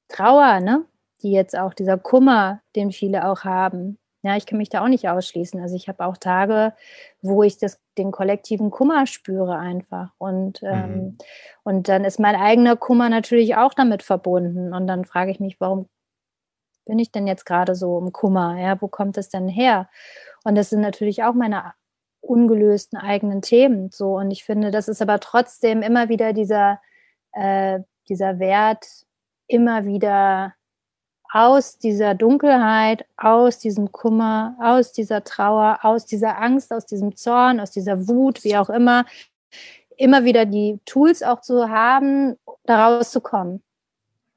Trauer, 0.08 0.60
ne, 0.62 0.86
die 1.28 1.34
jetzt 1.34 1.58
auch 1.58 1.74
dieser 1.74 1.98
Kummer, 1.98 2.62
den 2.76 2.92
viele 2.92 3.28
auch 3.28 3.44
haben. 3.44 3.98
Ja, 4.24 4.36
ich 4.36 4.46
kann 4.46 4.58
mich 4.58 4.70
da 4.70 4.84
auch 4.84 4.88
nicht 4.88 5.08
ausschließen. 5.08 5.60
Also 5.62 5.76
ich 5.76 5.88
habe 5.88 6.06
auch 6.06 6.18
Tage, 6.18 6.74
wo 7.22 7.44
ich 7.44 7.58
das, 7.58 7.80
den 7.98 8.12
kollektiven 8.12 8.72
Kummer 8.72 9.06
spüre 9.06 9.58
einfach. 9.58 10.12
Und, 10.18 10.64
ähm, 10.64 10.94
mhm. 10.94 11.18
und 11.64 11.90
dann 11.90 12.04
ist 12.04 12.20
mein 12.20 12.36
eigener 12.36 12.76
Kummer 12.76 13.10
natürlich 13.10 13.58
auch 13.58 13.74
damit 13.74 14.04
verbunden. 14.04 14.74
Und 14.74 14.88
dann 14.88 15.06
frage 15.06 15.32
ich 15.32 15.40
mich, 15.40 15.60
warum 15.60 15.88
bin 16.86 16.98
ich 16.98 17.12
denn 17.12 17.28
jetzt 17.28 17.46
gerade 17.46 17.76
so 17.76 18.00
im 18.00 18.12
Kummer? 18.12 18.58
Ja, 18.58 18.82
wo 18.82 18.88
kommt 18.88 19.18
das 19.18 19.30
denn 19.30 19.50
her? 19.50 19.90
Und 20.44 20.56
das 20.56 20.70
sind 20.70 20.82
natürlich 20.82 21.24
auch 21.24 21.34
meine 21.34 21.74
ungelösten 22.22 22.98
eigenen 22.98 23.42
Themen. 23.42 23.92
So, 23.92 24.18
und 24.18 24.32
ich 24.32 24.46
finde, 24.46 24.72
das 24.72 24.88
ist 24.88 25.02
aber 25.02 25.20
trotzdem 25.20 25.82
immer 25.82 26.10
wieder 26.10 26.34
dieser, 26.34 26.80
äh, 27.34 27.80
dieser 28.10 28.40
Wert, 28.40 28.86
immer 29.48 29.86
wieder 29.86 30.54
aus 31.32 31.78
dieser 31.78 32.16
Dunkelheit, 32.16 33.06
aus 33.18 33.60
diesem 33.60 33.92
Kummer, 33.92 34.56
aus 34.60 34.92
dieser 34.92 35.24
Trauer, 35.24 35.80
aus 35.84 36.06
dieser 36.06 36.42
Angst, 36.42 36.72
aus 36.72 36.86
diesem 36.86 37.16
Zorn, 37.16 37.60
aus 37.60 37.72
dieser 37.72 38.08
Wut, 38.08 38.44
wie 38.44 38.58
auch 38.58 38.70
immer, 38.70 39.06
immer 39.98 40.24
wieder 40.24 40.46
die 40.46 40.80
Tools 40.86 41.24
auch 41.24 41.42
zu 41.42 41.70
haben, 41.70 42.38
daraus 42.66 43.12
zu 43.12 43.22
kommen. 43.22 43.62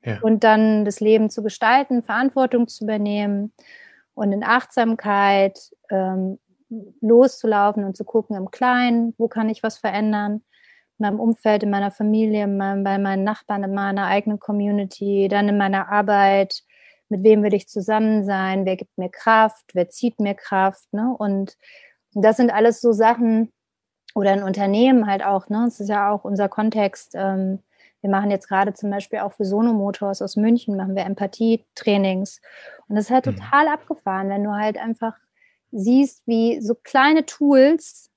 Ja. 0.05 0.19
Und 0.23 0.45
dann 0.45 0.85
das 0.85 1.01
Leben 1.01 1.31
zu 1.31 1.43
gestalten, 1.43 2.03
Verantwortung 2.03 2.69
zu 2.69 2.85
übernehmen 2.85 3.53
und 4.15 4.33
in 4.33 4.43
Achtsamkeit 4.43 5.59
ähm, 5.91 6.39
loszulaufen 7.01 7.85
und 7.85 7.97
zu 7.97 8.05
gucken 8.05 8.37
im 8.37 8.51
Kleinen, 8.51 9.15
wo 9.19 9.29
kann 9.29 9.49
ich 9.49 9.63
was 9.63 9.77
verändern, 9.77 10.43
in 10.99 11.07
meinem 11.07 11.21
Umfeld, 11.21 11.63
in 11.63 11.71
meiner 11.71 11.91
Familie, 11.91 12.45
in 12.45 12.57
meinem, 12.57 12.85
bei 12.85 12.99
meinen 12.99 13.25
Nachbarn, 13.25 13.65
in 13.65 13.75
meiner 13.75 14.07
eigenen 14.07 14.39
Community, 14.39 15.29
dann 15.29 15.49
in 15.49 15.59
meiner 15.59 15.89
Arbeit, 15.91 16.63
mit 17.11 17.23
wem 17.23 17.43
will 17.43 17.55
ich 17.55 17.69
zusammen 17.69 18.25
sein, 18.25 18.65
wer 18.65 18.77
gibt 18.77 18.97
mir 18.97 19.11
Kraft, 19.11 19.65
wer 19.75 19.89
zieht 19.89 20.21
mir 20.21 20.35
Kraft, 20.35 20.93
ne? 20.93 21.15
Und 21.19 21.57
das 22.15 22.37
sind 22.37 22.51
alles 22.51 22.81
so 22.81 22.93
Sachen, 22.93 23.53
oder 24.15 24.33
ein 24.33 24.43
Unternehmen 24.43 25.07
halt 25.07 25.25
auch, 25.25 25.49
ne? 25.49 25.63
Das 25.65 25.81
ist 25.81 25.89
ja 25.89 26.11
auch 26.11 26.25
unser 26.25 26.49
Kontext. 26.49 27.13
Ähm, 27.15 27.61
wir 28.01 28.11
machen 28.11 28.31
jetzt 28.31 28.49
gerade 28.49 28.73
zum 28.73 28.91
Beispiel 28.91 29.21
auch 29.21 29.33
für 29.33 29.45
Sono 29.45 29.73
Motors 29.73 30.23
aus 30.23 30.37
München, 30.37 30.77
machen 30.77 30.97
wir 30.97 31.05
Empathie-Trainings. 31.05 32.41
Und 32.89 32.97
das 32.97 33.07
ist 33.07 33.11
halt 33.11 33.27
mhm. 33.27 33.37
total 33.37 33.69
abgefahren, 33.69 34.29
wenn 34.31 34.45
du 34.45 34.53
halt 34.53 34.79
einfach 34.79 35.15
siehst, 35.71 36.27
wie 36.27 36.61
so 36.61 36.75
kleine 36.75 37.27
Tools 37.27 38.10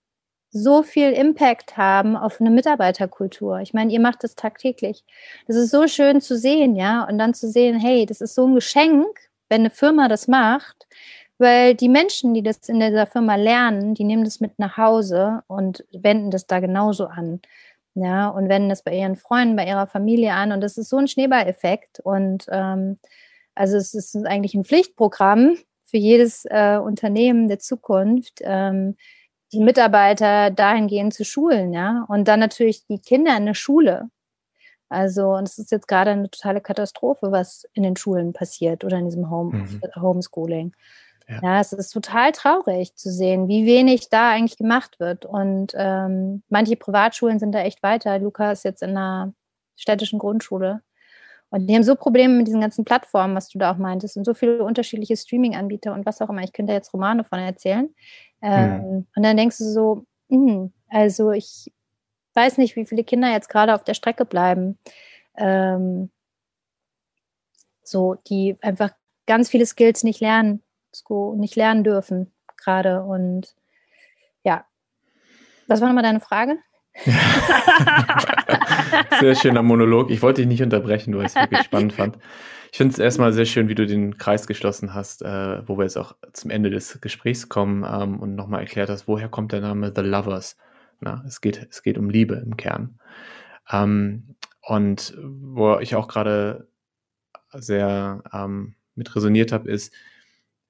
so 0.53 0.83
viel 0.83 1.11
Impact 1.11 1.77
haben 1.77 2.15
auf 2.15 2.39
eine 2.39 2.51
Mitarbeiterkultur. 2.51 3.59
Ich 3.59 3.73
meine, 3.73 3.91
ihr 3.91 3.99
macht 3.99 4.23
das 4.23 4.35
tagtäglich. 4.35 5.03
Das 5.47 5.55
ist 5.55 5.71
so 5.71 5.87
schön 5.87 6.21
zu 6.21 6.37
sehen, 6.37 6.75
ja, 6.75 7.03
und 7.03 7.17
dann 7.17 7.33
zu 7.33 7.49
sehen, 7.49 7.79
hey, 7.79 8.05
das 8.05 8.21
ist 8.21 8.35
so 8.35 8.47
ein 8.47 8.55
Geschenk, 8.55 9.07
wenn 9.49 9.61
eine 9.61 9.71
Firma 9.71 10.07
das 10.07 10.27
macht, 10.27 10.87
weil 11.39 11.75
die 11.75 11.89
Menschen, 11.89 12.33
die 12.33 12.43
das 12.43 12.69
in 12.69 12.79
dieser 12.79 13.07
Firma 13.07 13.35
lernen, 13.35 13.95
die 13.95 14.03
nehmen 14.03 14.23
das 14.23 14.39
mit 14.39 14.59
nach 14.59 14.77
Hause 14.77 15.43
und 15.47 15.83
wenden 15.91 16.31
das 16.31 16.45
da 16.45 16.59
genauso 16.59 17.07
an. 17.07 17.41
Ja, 17.95 18.29
und 18.29 18.49
wenden 18.49 18.69
das 18.69 18.83
bei 18.83 18.95
ihren 18.95 19.15
Freunden, 19.15 19.55
bei 19.55 19.67
ihrer 19.67 19.85
Familie 19.85 20.33
an. 20.33 20.51
Und 20.51 20.61
das 20.61 20.77
ist 20.77 20.89
so 20.89 20.97
ein 20.97 21.07
Schneeballeffekt. 21.07 21.99
Und 21.99 22.45
ähm, 22.49 22.97
also 23.53 23.77
es 23.77 23.93
ist 23.93 24.15
eigentlich 24.15 24.55
ein 24.55 24.63
Pflichtprogramm 24.63 25.57
für 25.85 25.97
jedes 25.97 26.45
äh, 26.45 26.77
Unternehmen 26.77 27.47
der 27.47 27.59
Zukunft, 27.59 28.39
ähm, 28.41 28.95
die 29.53 29.59
Mitarbeiter 29.59 30.49
dahingehend 30.49 31.13
zu 31.13 31.23
schulen, 31.23 31.73
ja. 31.73 32.05
Und 32.07 32.27
dann 32.27 32.39
natürlich 32.39 32.85
die 32.87 32.99
Kinder 32.99 33.37
in 33.37 33.45
der 33.45 33.53
Schule. 33.53 34.09
Also, 34.89 35.33
und 35.33 35.47
es 35.47 35.57
ist 35.57 35.71
jetzt 35.71 35.87
gerade 35.87 36.11
eine 36.11 36.29
totale 36.29 36.61
Katastrophe, 36.61 37.31
was 37.31 37.65
in 37.73 37.83
den 37.83 37.95
Schulen 37.95 38.33
passiert 38.33 38.83
oder 38.83 38.97
in 38.97 39.05
diesem 39.05 39.29
Home, 39.29 39.57
mhm. 39.57 39.81
Homeschooling. 39.99 40.75
Ja. 41.27 41.39
ja. 41.41 41.59
es 41.59 41.73
ist 41.73 41.89
total 41.89 42.31
traurig 42.31 42.95
zu 42.95 43.11
sehen, 43.11 43.47
wie 43.47 43.65
wenig 43.65 44.09
da 44.09 44.29
eigentlich 44.29 44.57
gemacht 44.57 44.99
wird. 44.99 45.25
Und 45.25 45.73
ähm, 45.75 46.43
manche 46.49 46.75
Privatschulen 46.75 47.39
sind 47.39 47.53
da 47.53 47.59
echt 47.61 47.81
weiter. 47.81 48.19
Luca 48.19 48.51
ist 48.51 48.65
jetzt 48.65 48.83
in 48.83 48.91
einer 48.91 49.33
städtischen 49.75 50.19
Grundschule. 50.19 50.81
Und 51.53 51.67
die 51.67 51.75
haben 51.75 51.83
so 51.83 51.95
Probleme 51.95 52.33
mit 52.33 52.47
diesen 52.47 52.61
ganzen 52.61 52.83
Plattformen, 52.83 53.35
was 53.35 53.47
du 53.47 53.59
da 53.59 53.71
auch 53.71 53.77
meintest, 53.77 54.17
und 54.17 54.25
so 54.25 54.33
viele 54.33 54.63
unterschiedliche 54.63 55.15
Streaming-Anbieter 55.15 55.93
und 55.93 56.03
was 56.03 56.19
auch 56.19 56.29
immer. 56.31 56.41
Ich 56.41 56.51
könnte 56.51 56.73
jetzt 56.73 56.91
Romane 56.95 57.23
von 57.23 57.37
erzählen. 57.37 57.93
Ähm, 58.41 58.71
mhm. 58.71 59.07
Und 59.15 59.23
dann 59.23 59.37
denkst 59.37 59.59
du 59.59 59.65
so, 59.65 60.05
mh, 60.29 60.71
also 60.89 61.29
ich 61.29 61.71
weiß 62.33 62.57
nicht, 62.57 62.75
wie 62.75 62.87
viele 62.87 63.03
Kinder 63.03 63.31
jetzt 63.31 63.49
gerade 63.49 63.75
auf 63.75 63.83
der 63.83 63.93
Strecke 63.93 64.25
bleiben. 64.25 64.79
Ähm, 65.37 66.09
so, 67.83 68.15
die 68.27 68.57
einfach 68.61 68.89
ganz 69.27 69.47
viele 69.47 69.67
Skills 69.67 70.03
nicht 70.03 70.21
lernen, 70.21 70.63
nicht 71.35 71.55
lernen 71.55 71.83
dürfen 71.83 72.33
gerade. 72.57 73.03
Und 73.03 73.53
ja, 74.43 74.65
was 75.67 75.81
war 75.81 75.87
nochmal 75.87 76.01
deine 76.01 76.19
Frage? 76.19 76.57
sehr 79.19 79.35
schöner 79.35 79.63
Monolog. 79.63 80.11
Ich 80.11 80.21
wollte 80.21 80.41
dich 80.41 80.47
nicht 80.47 80.61
unterbrechen, 80.61 81.15
weil 81.15 81.25
ich 81.25 81.31
es 81.31 81.35
wirklich 81.35 81.63
spannend 81.63 81.93
fand. 81.93 82.17
Ich 82.71 82.77
finde 82.77 82.93
es 82.93 82.99
erstmal 82.99 83.33
sehr 83.33 83.45
schön, 83.45 83.69
wie 83.69 83.75
du 83.75 83.85
den 83.85 84.17
Kreis 84.17 84.47
geschlossen 84.47 84.93
hast, 84.93 85.21
äh, 85.21 85.67
wo 85.67 85.77
wir 85.77 85.83
jetzt 85.83 85.97
auch 85.97 86.15
zum 86.33 86.49
Ende 86.49 86.69
des 86.69 86.99
Gesprächs 87.01 87.49
kommen 87.49 87.85
ähm, 87.87 88.19
und 88.19 88.35
nochmal 88.35 88.61
erklärt 88.61 88.89
hast, 88.89 89.07
woher 89.07 89.29
kommt 89.29 89.51
der 89.51 89.61
Name 89.61 89.91
The 89.95 90.01
Lovers? 90.01 90.57
Na, 90.99 91.23
es, 91.27 91.41
geht, 91.41 91.67
es 91.69 91.83
geht 91.83 91.97
um 91.97 92.09
Liebe 92.09 92.35
im 92.35 92.57
Kern. 92.57 92.99
Ähm, 93.71 94.35
und 94.61 95.13
wo 95.21 95.77
ich 95.79 95.95
auch 95.95 96.07
gerade 96.07 96.67
sehr 97.53 98.23
ähm, 98.33 98.75
mit 98.95 99.15
resoniert 99.15 99.51
habe, 99.51 99.69
ist, 99.69 99.93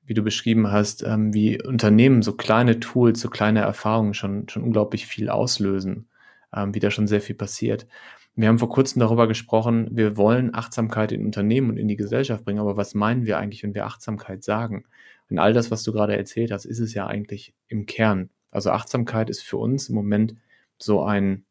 wie 0.05 0.13
du 0.13 0.23
beschrieben 0.23 0.71
hast, 0.71 1.03
ähm, 1.03 1.33
wie 1.33 1.61
Unternehmen 1.61 2.21
so 2.21 2.33
kleine 2.33 2.79
Tools, 2.79 3.21
so 3.21 3.29
kleine 3.29 3.61
Erfahrungen 3.61 4.13
schon, 4.13 4.49
schon 4.49 4.63
unglaublich 4.63 5.07
viel 5.07 5.29
auslösen, 5.29 6.09
ähm, 6.55 6.73
wie 6.75 6.79
da 6.79 6.91
schon 6.91 7.07
sehr 7.07 7.21
viel 7.21 7.35
passiert. 7.35 7.87
Wir 8.35 8.47
haben 8.47 8.59
vor 8.59 8.69
kurzem 8.69 8.99
darüber 8.99 9.27
gesprochen, 9.27 9.89
wir 9.91 10.17
wollen 10.17 10.55
Achtsamkeit 10.55 11.11
in 11.11 11.25
Unternehmen 11.25 11.69
und 11.69 11.77
in 11.77 11.87
die 11.87 11.95
Gesellschaft 11.95 12.45
bringen, 12.45 12.59
aber 12.59 12.77
was 12.77 12.95
meinen 12.95 13.25
wir 13.25 13.37
eigentlich, 13.37 13.61
wenn 13.63 13.75
wir 13.75 13.85
Achtsamkeit 13.85 14.43
sagen? 14.43 14.85
Und 15.29 15.37
all 15.37 15.53
das, 15.53 15.69
was 15.69 15.83
du 15.83 15.91
gerade 15.91 16.17
erzählt 16.17 16.51
hast, 16.51 16.65
ist 16.65 16.79
es 16.79 16.93
ja 16.93 17.05
eigentlich 17.05 17.53
im 17.67 17.85
Kern. 17.85 18.29
Also 18.49 18.71
Achtsamkeit 18.71 19.29
ist 19.29 19.41
für 19.41 19.57
uns 19.57 19.89
im 19.89 19.95
Moment 19.95 20.35
so 20.77 21.03
ein 21.03 21.45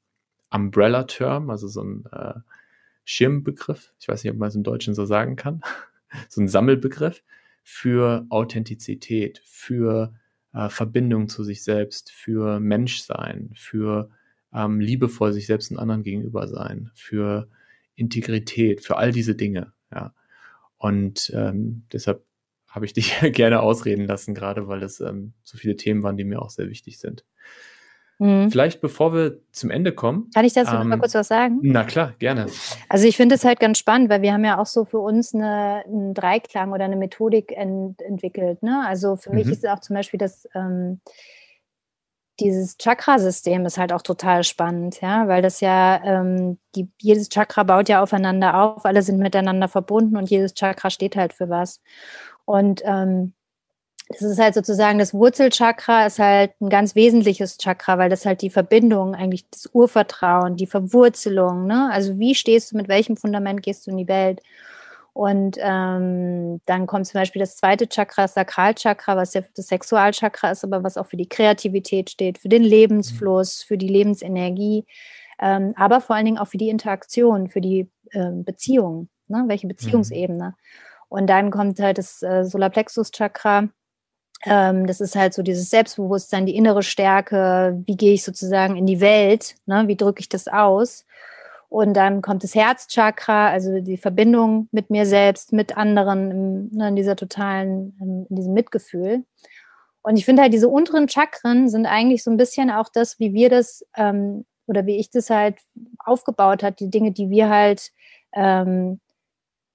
Umbrella-Term, 0.50 1.50
also 1.50 1.68
so 1.68 1.82
ein 1.82 2.04
äh, 2.12 2.34
Schirmbegriff. 3.04 3.92
Ich 3.98 4.08
weiß 4.08 4.22
nicht, 4.22 4.32
ob 4.32 4.38
man 4.38 4.48
es 4.48 4.54
im 4.54 4.62
Deutschen 4.62 4.94
so 4.94 5.04
sagen 5.06 5.36
kann. 5.36 5.62
so 6.28 6.40
ein 6.40 6.48
Sammelbegriff 6.48 7.22
für 7.62 8.26
Authentizität, 8.28 9.40
für 9.44 10.14
äh, 10.52 10.68
Verbindung 10.68 11.28
zu 11.28 11.44
sich 11.44 11.62
selbst, 11.62 12.10
für 12.10 12.60
Menschsein, 12.60 13.50
für 13.54 14.10
ähm, 14.54 14.80
liebevoll 14.80 15.32
sich 15.32 15.46
selbst 15.46 15.70
und 15.70 15.78
anderen 15.78 16.02
gegenüber 16.02 16.46
sein, 16.48 16.90
für 16.94 17.48
Integrität, 17.94 18.80
für 18.84 18.96
all 18.96 19.12
diese 19.12 19.34
Dinge. 19.34 19.72
Ja. 19.92 20.14
Und 20.78 21.32
ähm, 21.34 21.84
deshalb 21.92 22.24
habe 22.68 22.86
ich 22.86 22.92
dich 22.92 23.14
gerne 23.32 23.60
ausreden 23.60 24.06
lassen, 24.06 24.34
gerade 24.34 24.68
weil 24.68 24.82
es 24.82 25.00
ähm, 25.00 25.34
so 25.42 25.58
viele 25.58 25.76
Themen 25.76 26.02
waren, 26.02 26.16
die 26.16 26.24
mir 26.24 26.40
auch 26.40 26.50
sehr 26.50 26.68
wichtig 26.68 26.98
sind. 26.98 27.24
Mhm. 28.18 28.50
Vielleicht 28.50 28.80
bevor 28.80 29.12
wir 29.12 29.40
zum 29.50 29.70
Ende 29.70 29.92
kommen. 29.92 30.30
Kann 30.34 30.44
ich 30.44 30.52
dazu 30.52 30.72
ähm, 30.72 30.78
noch 30.78 30.84
mal 30.84 30.94
ähm, 30.94 31.00
kurz 31.00 31.14
was 31.14 31.28
sagen? 31.28 31.58
Na 31.62 31.84
klar, 31.84 32.14
gerne. 32.18 32.46
Also 32.88 33.06
ich 33.08 33.16
finde 33.16 33.34
es 33.34 33.44
halt 33.44 33.58
ganz 33.58 33.78
spannend, 33.78 34.10
weil 34.10 34.22
wir 34.22 34.32
haben 34.32 34.44
ja 34.44 34.58
auch 34.60 34.66
so 34.66 34.84
für 34.84 34.98
uns 34.98 35.34
eine, 35.34 35.82
einen 35.86 36.14
Dreiklang 36.14 36.72
oder 36.72 36.84
eine 36.84 36.96
Methodik 36.96 37.52
ent 37.52 38.00
entwickelt. 38.00 38.62
Ne? 38.62 38.84
Also 38.86 39.16
für 39.16 39.30
mhm. 39.30 39.36
mich 39.36 39.48
ist 39.48 39.66
auch 39.66 39.80
zum 39.80 39.94
Beispiel 39.94 40.18
das 40.18 40.48
ähm, 40.54 41.00
dieses 42.40 42.76
Chakra-System 42.78 43.66
ist 43.66 43.78
halt 43.78 43.92
auch 43.92 44.02
total 44.02 44.44
spannend, 44.44 45.00
ja, 45.00 45.28
weil 45.28 45.42
das 45.42 45.60
ja, 45.60 46.02
ähm, 46.04 46.58
die, 46.74 46.88
jedes 47.00 47.28
Chakra 47.28 47.62
baut 47.62 47.88
ja 47.88 48.02
aufeinander 48.02 48.60
auf, 48.60 48.84
alle 48.84 49.02
sind 49.02 49.18
miteinander 49.18 49.68
verbunden 49.68 50.16
und 50.16 50.30
jedes 50.30 50.54
Chakra 50.54 50.90
steht 50.90 51.16
halt 51.16 51.32
für 51.34 51.48
was. 51.50 51.80
Und 52.44 52.82
ähm, 52.84 53.34
das 54.08 54.22
ist 54.22 54.38
halt 54.38 54.54
sozusagen 54.54 54.98
das 54.98 55.14
Wurzelchakra 55.14 56.06
ist 56.06 56.18
halt 56.18 56.52
ein 56.60 56.68
ganz 56.68 56.94
wesentliches 56.94 57.58
Chakra, 57.58 57.98
weil 57.98 58.10
das 58.10 58.26
halt 58.26 58.42
die 58.42 58.50
Verbindung, 58.50 59.14
eigentlich 59.14 59.48
das 59.50 59.70
Urvertrauen, 59.72 60.56
die 60.56 60.66
Verwurzelung, 60.66 61.66
ne? 61.66 61.90
Also 61.92 62.18
wie 62.18 62.34
stehst 62.34 62.72
du, 62.72 62.76
mit 62.76 62.88
welchem 62.88 63.16
Fundament 63.16 63.62
gehst 63.62 63.86
du 63.86 63.90
in 63.90 63.98
die 63.98 64.08
Welt? 64.08 64.40
Und 65.14 65.58
ähm, 65.60 66.60
dann 66.64 66.86
kommt 66.86 67.06
zum 67.06 67.20
Beispiel 67.20 67.40
das 67.40 67.56
zweite 67.56 67.86
Chakra, 67.86 68.22
das 68.22 68.34
Sakralchakra, 68.34 69.16
was 69.16 69.34
ja 69.34 69.42
das 69.54 69.66
Sexualchakra 69.66 70.52
ist, 70.52 70.64
aber 70.64 70.82
was 70.82 70.96
auch 70.96 71.06
für 71.06 71.18
die 71.18 71.28
Kreativität 71.28 72.08
steht, 72.10 72.38
für 72.38 72.48
den 72.48 72.62
Lebensfluss, 72.62 73.62
für 73.62 73.76
die 73.76 73.88
Lebensenergie, 73.88 74.86
ähm, 75.38 75.74
aber 75.76 76.00
vor 76.00 76.16
allen 76.16 76.24
Dingen 76.24 76.38
auch 76.38 76.48
für 76.48 76.56
die 76.56 76.70
Interaktion, 76.70 77.50
für 77.50 77.60
die 77.60 77.90
ähm, 78.12 78.44
Beziehung, 78.44 79.08
ne? 79.28 79.44
welche 79.48 79.66
Beziehungsebene. 79.66 80.48
Mhm. 80.48 80.54
Und 81.10 81.26
dann 81.26 81.50
kommt 81.50 81.78
halt 81.78 81.98
das 81.98 82.22
äh, 82.22 82.44
Solarplexus-Chakra, 82.44 83.68
ähm, 84.44 84.86
das 84.86 85.00
ist 85.00 85.14
halt 85.14 85.34
so 85.34 85.42
dieses 85.42 85.70
Selbstbewusstsein, 85.70 86.46
die 86.46 86.56
innere 86.56 86.82
Stärke, 86.82 87.80
wie 87.86 87.96
gehe 87.96 88.14
ich 88.14 88.24
sozusagen 88.24 88.76
in 88.76 88.86
die 88.86 89.00
Welt, 89.00 89.56
ne? 89.66 89.84
wie 89.86 89.96
drücke 89.96 90.20
ich 90.20 90.28
das 90.28 90.48
aus. 90.48 91.04
Und 91.72 91.94
dann 91.94 92.20
kommt 92.20 92.44
das 92.44 92.54
Herzchakra, 92.54 93.48
also 93.48 93.80
die 93.80 93.96
Verbindung 93.96 94.68
mit 94.72 94.90
mir 94.90 95.06
selbst, 95.06 95.54
mit 95.54 95.74
anderen, 95.74 96.30
im, 96.30 96.68
ne, 96.70 96.88
in 96.88 96.96
dieser 96.96 97.16
totalen, 97.16 97.96
in 97.98 98.36
diesem 98.36 98.52
Mitgefühl. 98.52 99.24
Und 100.02 100.18
ich 100.18 100.26
finde 100.26 100.42
halt, 100.42 100.52
diese 100.52 100.68
unteren 100.68 101.08
Chakren 101.08 101.70
sind 101.70 101.86
eigentlich 101.86 102.24
so 102.24 102.30
ein 102.30 102.36
bisschen 102.36 102.70
auch 102.70 102.90
das, 102.92 103.18
wie 103.20 103.32
wir 103.32 103.48
das 103.48 103.86
ähm, 103.96 104.44
oder 104.66 104.84
wie 104.84 104.98
ich 104.98 105.08
das 105.08 105.30
halt 105.30 105.60
aufgebaut 105.98 106.62
hat, 106.62 106.78
die 106.78 106.90
Dinge, 106.90 107.10
die 107.10 107.30
wir 107.30 107.48
halt 107.48 107.90
ähm, 108.34 109.00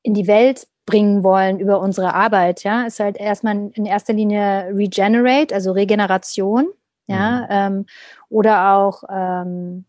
in 0.03 0.13
die 0.13 0.27
Welt 0.27 0.67
bringen 0.85 1.23
wollen 1.23 1.59
über 1.59 1.79
unsere 1.79 2.13
Arbeit, 2.13 2.63
ja, 2.63 2.83
ist 2.83 2.99
halt 2.99 3.17
erstmal 3.17 3.71
in 3.73 3.87
erster 3.87 4.13
Linie 4.13 4.69
Regenerate, 4.71 5.55
also 5.55 5.71
Regeneration, 5.71 6.67
ja, 7.07 7.41
mhm. 7.41 7.47
ähm, 7.49 7.85
oder 8.29 8.75
auch, 8.75 9.01
ähm, 9.09 9.85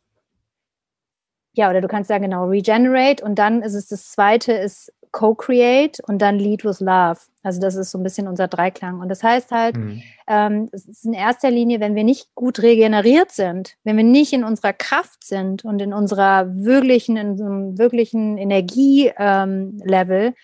ja, 1.59 1.69
oder 1.69 1.81
du 1.81 1.89
kannst 1.89 2.07
sagen, 2.07 2.23
genau, 2.23 2.45
Regenerate 2.45 3.25
und 3.25 3.37
dann 3.37 3.63
ist 3.63 3.75
es 3.75 3.89
das 3.89 4.13
zweite, 4.13 4.53
ist 4.53 4.93
Co-Create 5.11 5.99
und 6.07 6.23
dann 6.23 6.39
Lead 6.39 6.65
with 6.65 6.79
Love. 6.79 7.19
Also 7.43 7.61
das 7.61 7.75
ist 7.75 7.91
so 7.91 7.99
ein 7.99 8.05
bisschen 8.05 8.29
unser 8.29 8.47
Dreiklang. 8.47 9.01
Und 9.01 9.09
das 9.09 9.25
heißt 9.25 9.51
halt, 9.51 9.77
mhm. 9.77 10.01
ähm, 10.29 10.69
es 10.71 10.87
ist 10.87 11.05
in 11.05 11.15
erster 11.15 11.51
Linie, 11.51 11.81
wenn 11.81 11.97
wir 11.97 12.05
nicht 12.05 12.33
gut 12.37 12.63
regeneriert 12.63 13.33
sind, 13.33 13.75
wenn 13.83 13.97
wir 13.97 14.05
nicht 14.05 14.33
in 14.33 14.45
unserer 14.45 14.73
Kraft 14.73 15.25
sind 15.25 15.65
und 15.65 15.83
in 15.83 15.93
unserer 15.93 16.55
wirklichen, 16.55 17.17
in 17.17 17.37
so 17.37 17.45
einem 17.45 17.77
wirklichen 17.77 18.39
Energielevel, 18.39 20.27
ähm, 20.27 20.35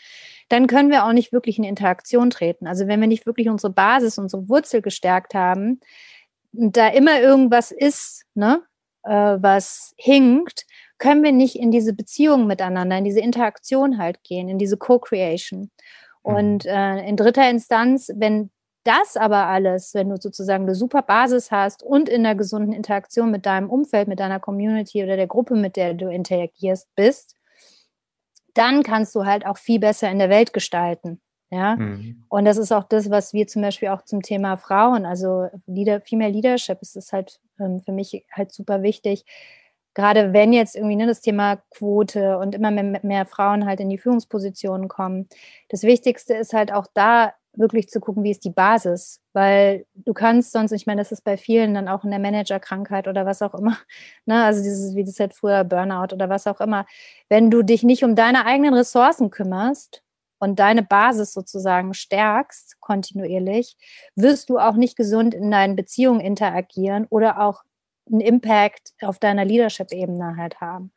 dann 0.49 0.67
können 0.67 0.91
wir 0.91 1.05
auch 1.05 1.13
nicht 1.13 1.33
wirklich 1.33 1.59
in 1.59 1.65
Interaktion 1.65 2.31
treten. 2.31 2.67
Also 2.67 2.89
wenn 2.89 3.01
wir 3.01 3.07
nicht 3.07 3.25
wirklich 3.25 3.49
unsere 3.49 3.73
Basis, 3.73 4.19
unsere 4.19 4.49
Wurzel 4.49 4.83
gestärkt 4.83 5.35
haben 5.35 5.79
und 6.53 6.77
da 6.77 6.89
immer 6.89 7.21
irgendwas 7.21 7.71
ist, 7.71 8.25
ne, 8.35 8.63
äh, 9.05 9.37
was 9.41 9.95
hinkt, 9.97 10.67
können 10.99 11.23
wir 11.23 11.33
nicht 11.33 11.57
in 11.57 11.71
diese 11.71 11.93
Beziehung 11.93 12.47
miteinander, 12.47 12.99
in 12.99 13.05
diese 13.05 13.21
Interaktion 13.21 13.99
halt 13.99 14.23
gehen, 14.23 14.49
in 14.49 14.59
diese 14.59 14.77
Co-Creation. 14.77 15.61
Mhm. 15.61 15.69
Und 16.23 16.67
äh, 16.67 17.07
in 17.07 17.17
dritter 17.17 17.49
Instanz, 17.49 18.11
wenn 18.15 18.51
das 18.85 19.17
aber 19.17 19.47
alles, 19.47 19.95
wenn 19.95 20.11
du 20.11 20.17
sozusagen 20.21 20.65
eine 20.65 20.75
super 20.75 21.03
Basis 21.03 21.51
hast 21.51 21.83
und 21.83 22.09
in 22.09 22.25
einer 22.25 22.35
gesunden 22.35 22.73
Interaktion 22.73 23.31
mit 23.31 23.47
deinem 23.47 23.71
Umfeld, 23.71 24.09
mit 24.09 24.21
deiner 24.21 24.41
Community 24.41 25.03
oder 25.03 25.17
der 25.17 25.27
Gruppe, 25.27 25.55
mit 25.57 25.77
der 25.77 25.95
du 25.95 26.09
interagierst, 26.09 26.95
bist, 26.95 27.35
dann 28.53 28.83
kannst 28.83 29.15
du 29.15 29.25
halt 29.25 29.47
auch 29.47 29.57
viel 29.57 29.81
besser 29.81 30.11
in 30.11 30.19
der 30.19 30.31
Welt 30.31 30.53
gestalten. 30.53 31.21
Ja, 31.51 31.77
mhm. 31.77 32.25
und 32.29 32.47
das 32.47 32.57
ist 32.57 32.73
auch 32.73 32.85
das, 32.85 33.11
was 33.11 33.33
wir 33.33 33.47
zum 33.47 33.63
Beispiel 33.63 33.89
auch 33.89 34.03
zum 34.03 34.23
Thema 34.23 34.57
Frauen, 34.57 35.07
also 35.07 35.47
Leader, 35.67 36.01
Female 36.01 36.33
Leadership, 36.33 36.79
ist 36.81 36.97
das 36.97 37.13
halt 37.13 37.39
ähm, 37.61 37.81
für 37.81 37.93
mich 37.93 38.27
halt 38.33 38.51
super 38.51 38.83
wichtig. 38.83 39.25
Gerade 39.95 40.33
wenn 40.33 40.53
jetzt 40.53 40.77
irgendwie 40.77 40.97
ne, 40.97 41.07
das 41.07 41.21
Thema 41.21 41.57
Quote 41.71 42.39
und 42.39 42.55
immer 42.55 42.71
mehr, 42.71 43.01
mehr 43.03 43.27
Frauen 43.27 43.65
halt 43.67 43.81
in 43.81 43.89
die 43.89 43.99
Führungspositionen 43.99 44.89
kommen. 44.89 45.29
Das 45.69 45.83
Wichtigste 45.85 46.35
ist 46.35 46.53
halt 46.53 46.73
auch 46.73 46.87
da 46.95 47.33
wirklich 47.57 47.89
zu 47.89 48.01
gucken, 48.01 48.25
wie 48.25 48.31
ist 48.31 48.45
die 48.45 48.51
Basis, 48.51 49.21
weil 49.33 49.87
du 49.95 50.13
kannst 50.13 50.53
sonst, 50.53 50.73
ich 50.73 50.87
meine, 50.87 51.01
das 51.01 51.13
ist 51.13 51.23
bei 51.23 51.37
vielen 51.37 51.75
dann 51.75 51.89
auch 51.89 52.05
in 52.05 52.11
der 52.11 52.19
Managerkrankheit 52.19 53.09
oder 53.09 53.27
was 53.27 53.43
auch 53.43 53.55
immer, 53.55 53.79
ne, 54.27 54.45
also 54.45 54.63
dieses, 54.63 54.95
wie 54.95 55.05
das 55.05 55.21
halt 55.21 55.35
früher 55.35 55.65
Burnout 55.65 56.15
oder 56.15 56.29
was 56.29 56.47
auch 56.47 56.61
immer, 56.61 56.87
wenn 57.29 57.51
du 57.51 57.63
dich 57.63 57.83
nicht 57.83 58.05
um 58.05 58.17
deine 58.17 58.47
eigenen 58.47 58.75
Ressourcen 58.75 59.31
kümmerst 59.31 60.03
und 60.39 60.59
deine 60.59 60.83
Basis 60.83 61.33
sozusagen 61.33 61.95
stärkst 61.95 62.81
kontinuierlich, 62.81 63.77
wirst 64.17 64.51
du 64.51 64.59
auch 64.59 64.75
nicht 64.75 64.97
gesund 64.97 65.35
in 65.35 65.51
deinen 65.51 65.77
Beziehungen 65.77 66.21
interagieren 66.21 67.07
oder 67.09 67.41
auch 67.41 67.63
einen 68.11 68.21
Impact 68.21 68.93
auf 69.03 69.19
deiner 69.19 69.45
Leadership-Ebene 69.45 70.37
halt 70.37 70.61
haben. 70.61 70.93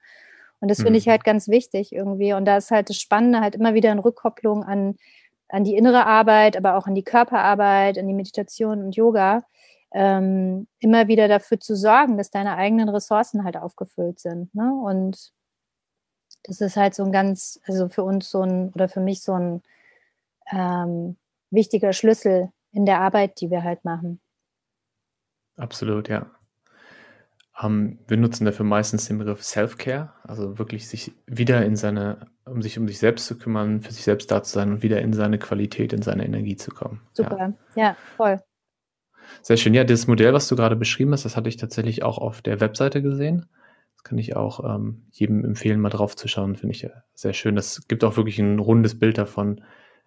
Und 0.59 0.69
das 0.69 0.77
finde 0.77 0.91
mhm. 0.91 0.97
ich 0.97 1.07
halt 1.07 1.23
ganz 1.23 1.47
wichtig 1.47 1.93
irgendwie. 1.93 2.33
Und 2.33 2.45
da 2.45 2.57
ist 2.57 2.71
halt 2.71 2.89
das 2.89 2.97
Spannende 2.97 3.41
halt 3.41 3.55
immer 3.55 3.73
wieder 3.73 3.91
in 3.91 3.99
Rückkopplung 3.99 4.63
an, 4.63 4.95
an 5.49 5.63
die 5.63 5.75
innere 5.75 6.05
Arbeit, 6.05 6.57
aber 6.57 6.75
auch 6.75 6.87
an 6.87 6.95
die 6.95 7.03
Körperarbeit, 7.03 7.97
an 7.97 8.07
die 8.07 8.13
Meditation 8.13 8.83
und 8.83 8.95
Yoga, 8.95 9.43
ähm, 9.91 10.67
immer 10.79 11.07
wieder 11.07 11.27
dafür 11.27 11.59
zu 11.59 11.75
sorgen, 11.75 12.17
dass 12.17 12.31
deine 12.31 12.57
eigenen 12.57 12.89
Ressourcen 12.89 13.43
halt 13.43 13.55
aufgefüllt 13.55 14.19
sind. 14.19 14.53
Ne? 14.55 14.73
Und 14.73 15.31
das 16.43 16.61
ist 16.61 16.75
halt 16.75 16.95
so 16.95 17.03
ein 17.03 17.11
ganz, 17.11 17.59
also 17.65 17.87
für 17.89 18.03
uns 18.03 18.29
so 18.29 18.41
ein, 18.41 18.69
oder 18.73 18.89
für 18.89 18.99
mich 18.99 19.21
so 19.21 19.33
ein 19.33 19.61
ähm, 20.51 21.17
wichtiger 21.51 21.93
Schlüssel 21.93 22.51
in 22.71 22.85
der 22.85 22.99
Arbeit, 22.99 23.39
die 23.41 23.49
wir 23.49 23.63
halt 23.63 23.85
machen. 23.85 24.19
Absolut, 25.55 26.09
ja. 26.09 26.29
Um, 27.59 27.97
wir 28.07 28.17
nutzen 28.17 28.45
dafür 28.45 28.65
meistens 28.65 29.07
den 29.07 29.17
Begriff 29.17 29.43
Self-Care, 29.43 30.13
also 30.23 30.59
wirklich 30.59 30.87
sich 30.87 31.13
wieder 31.25 31.65
in 31.65 31.75
seine, 31.75 32.27
um 32.45 32.61
sich 32.61 32.77
um 32.77 32.87
sich 32.87 32.99
selbst 32.99 33.25
zu 33.25 33.35
kümmern, 33.35 33.81
für 33.81 33.91
sich 33.91 34.03
selbst 34.03 34.29
da 34.29 34.43
zu 34.43 34.53
sein 34.53 34.71
und 34.73 34.83
wieder 34.83 35.01
in 35.01 35.11
seine 35.11 35.39
Qualität, 35.39 35.91
in 35.91 36.03
seine 36.03 36.23
Energie 36.23 36.55
zu 36.55 36.69
kommen. 36.69 37.01
Super, 37.13 37.55
ja, 37.75 37.83
ja 37.83 37.97
voll. 38.15 38.39
Sehr 39.41 39.57
schön. 39.57 39.73
Ja, 39.73 39.83
das 39.83 40.05
Modell, 40.05 40.33
was 40.33 40.47
du 40.47 40.55
gerade 40.55 40.75
beschrieben 40.75 41.13
hast, 41.13 41.25
das 41.25 41.35
hatte 41.35 41.49
ich 41.49 41.57
tatsächlich 41.57 42.03
auch 42.03 42.19
auf 42.19 42.41
der 42.43 42.59
Webseite 42.59 43.01
gesehen. 43.01 43.47
Das 43.95 44.03
kann 44.03 44.19
ich 44.19 44.35
auch 44.35 44.63
ähm, 44.63 45.07
jedem 45.11 45.43
empfehlen, 45.43 45.79
mal 45.79 45.89
drauf 45.89 46.15
zu 46.15 46.27
schauen. 46.27 46.55
Finde 46.55 46.75
ich 46.75 46.87
sehr 47.15 47.33
schön. 47.33 47.55
Das 47.55 47.87
gibt 47.87 48.03
auch 48.03 48.17
wirklich 48.17 48.37
ein 48.37 48.59
rundes 48.59 48.99
Bild 48.99 49.17
davon, 49.17 49.63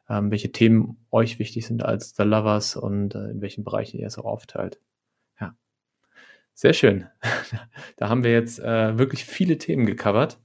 ähm, 0.08 0.30
welche 0.30 0.52
Themen 0.52 0.98
euch 1.10 1.40
wichtig 1.40 1.66
sind 1.66 1.84
als 1.84 2.14
The 2.16 2.22
Lovers 2.22 2.76
und 2.76 3.16
äh, 3.16 3.30
in 3.30 3.40
welchen 3.40 3.64
Bereichen 3.64 3.98
ihr 3.98 4.06
es 4.06 4.18
auch 4.18 4.24
aufteilt. 4.24 4.78
Sehr 6.54 6.72
schön. 6.72 7.06
Da 7.96 8.08
haben 8.08 8.24
wir 8.24 8.32
jetzt 8.32 8.58
äh, 8.60 8.96
wirklich 8.98 9.26
viele 9.26 9.58
Themen 9.58 9.84
gecovert. 9.84 10.38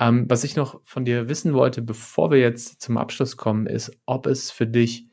Ähm, 0.00 0.24
was 0.28 0.44
ich 0.44 0.56
noch 0.56 0.80
von 0.84 1.04
dir 1.04 1.28
wissen 1.28 1.52
wollte, 1.52 1.82
bevor 1.82 2.30
wir 2.30 2.38
jetzt 2.38 2.80
zum 2.80 2.96
Abschluss 2.96 3.36
kommen, 3.36 3.66
ist, 3.66 3.92
ob 4.06 4.26
es 4.26 4.50
für 4.50 4.66
dich, 4.66 5.06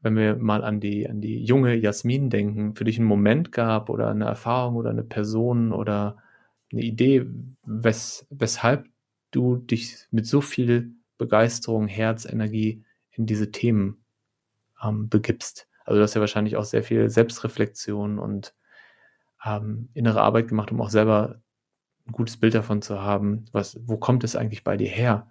wenn 0.00 0.16
wir 0.16 0.36
mal 0.36 0.64
an 0.64 0.80
die, 0.80 1.08
an 1.08 1.20
die 1.20 1.44
junge 1.44 1.74
Jasmin 1.74 2.30
denken, 2.30 2.74
für 2.74 2.84
dich 2.84 2.98
einen 2.98 3.06
Moment 3.06 3.52
gab 3.52 3.90
oder 3.90 4.10
eine 4.10 4.24
Erfahrung 4.24 4.74
oder 4.74 4.90
eine 4.90 5.04
Person 5.04 5.72
oder 5.72 6.18
eine 6.72 6.82
Idee, 6.82 7.26
wes, 7.64 8.26
weshalb 8.30 8.86
du 9.30 9.56
dich 9.56 10.06
mit 10.10 10.26
so 10.26 10.40
viel 10.40 10.92
Begeisterung, 11.16 11.86
Herz, 11.86 12.24
Energie 12.24 12.84
in 13.12 13.26
diese 13.26 13.52
Themen 13.52 14.04
ähm, 14.82 15.08
begibst. 15.08 15.68
Also 15.84 15.98
du 15.98 16.02
hast 16.02 16.14
ja 16.14 16.20
wahrscheinlich 16.20 16.56
auch 16.56 16.64
sehr 16.64 16.82
viel 16.82 17.08
Selbstreflexion 17.08 18.18
und 18.18 18.54
ähm, 19.44 19.88
innere 19.94 20.22
Arbeit 20.22 20.48
gemacht, 20.48 20.70
um 20.72 20.80
auch 20.80 20.90
selber 20.90 21.40
ein 22.06 22.12
gutes 22.12 22.36
Bild 22.36 22.54
davon 22.54 22.82
zu 22.82 23.00
haben, 23.00 23.44
was, 23.52 23.78
wo 23.86 23.96
kommt 23.96 24.24
es 24.24 24.36
eigentlich 24.36 24.64
bei 24.64 24.76
dir 24.76 24.88
her? 24.88 25.28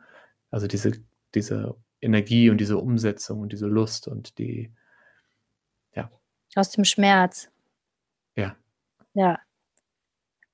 Also 0.49 0.67
diese, 0.67 0.93
diese 1.35 1.75
Energie 2.01 2.49
und 2.49 2.57
diese 2.57 2.77
Umsetzung 2.77 3.41
und 3.41 3.51
diese 3.51 3.67
Lust 3.67 4.07
und 4.07 4.37
die, 4.37 4.71
ja. 5.95 6.09
Aus 6.55 6.71
dem 6.71 6.85
Schmerz. 6.85 7.49
Ja. 8.35 8.55
Ja. 9.13 9.39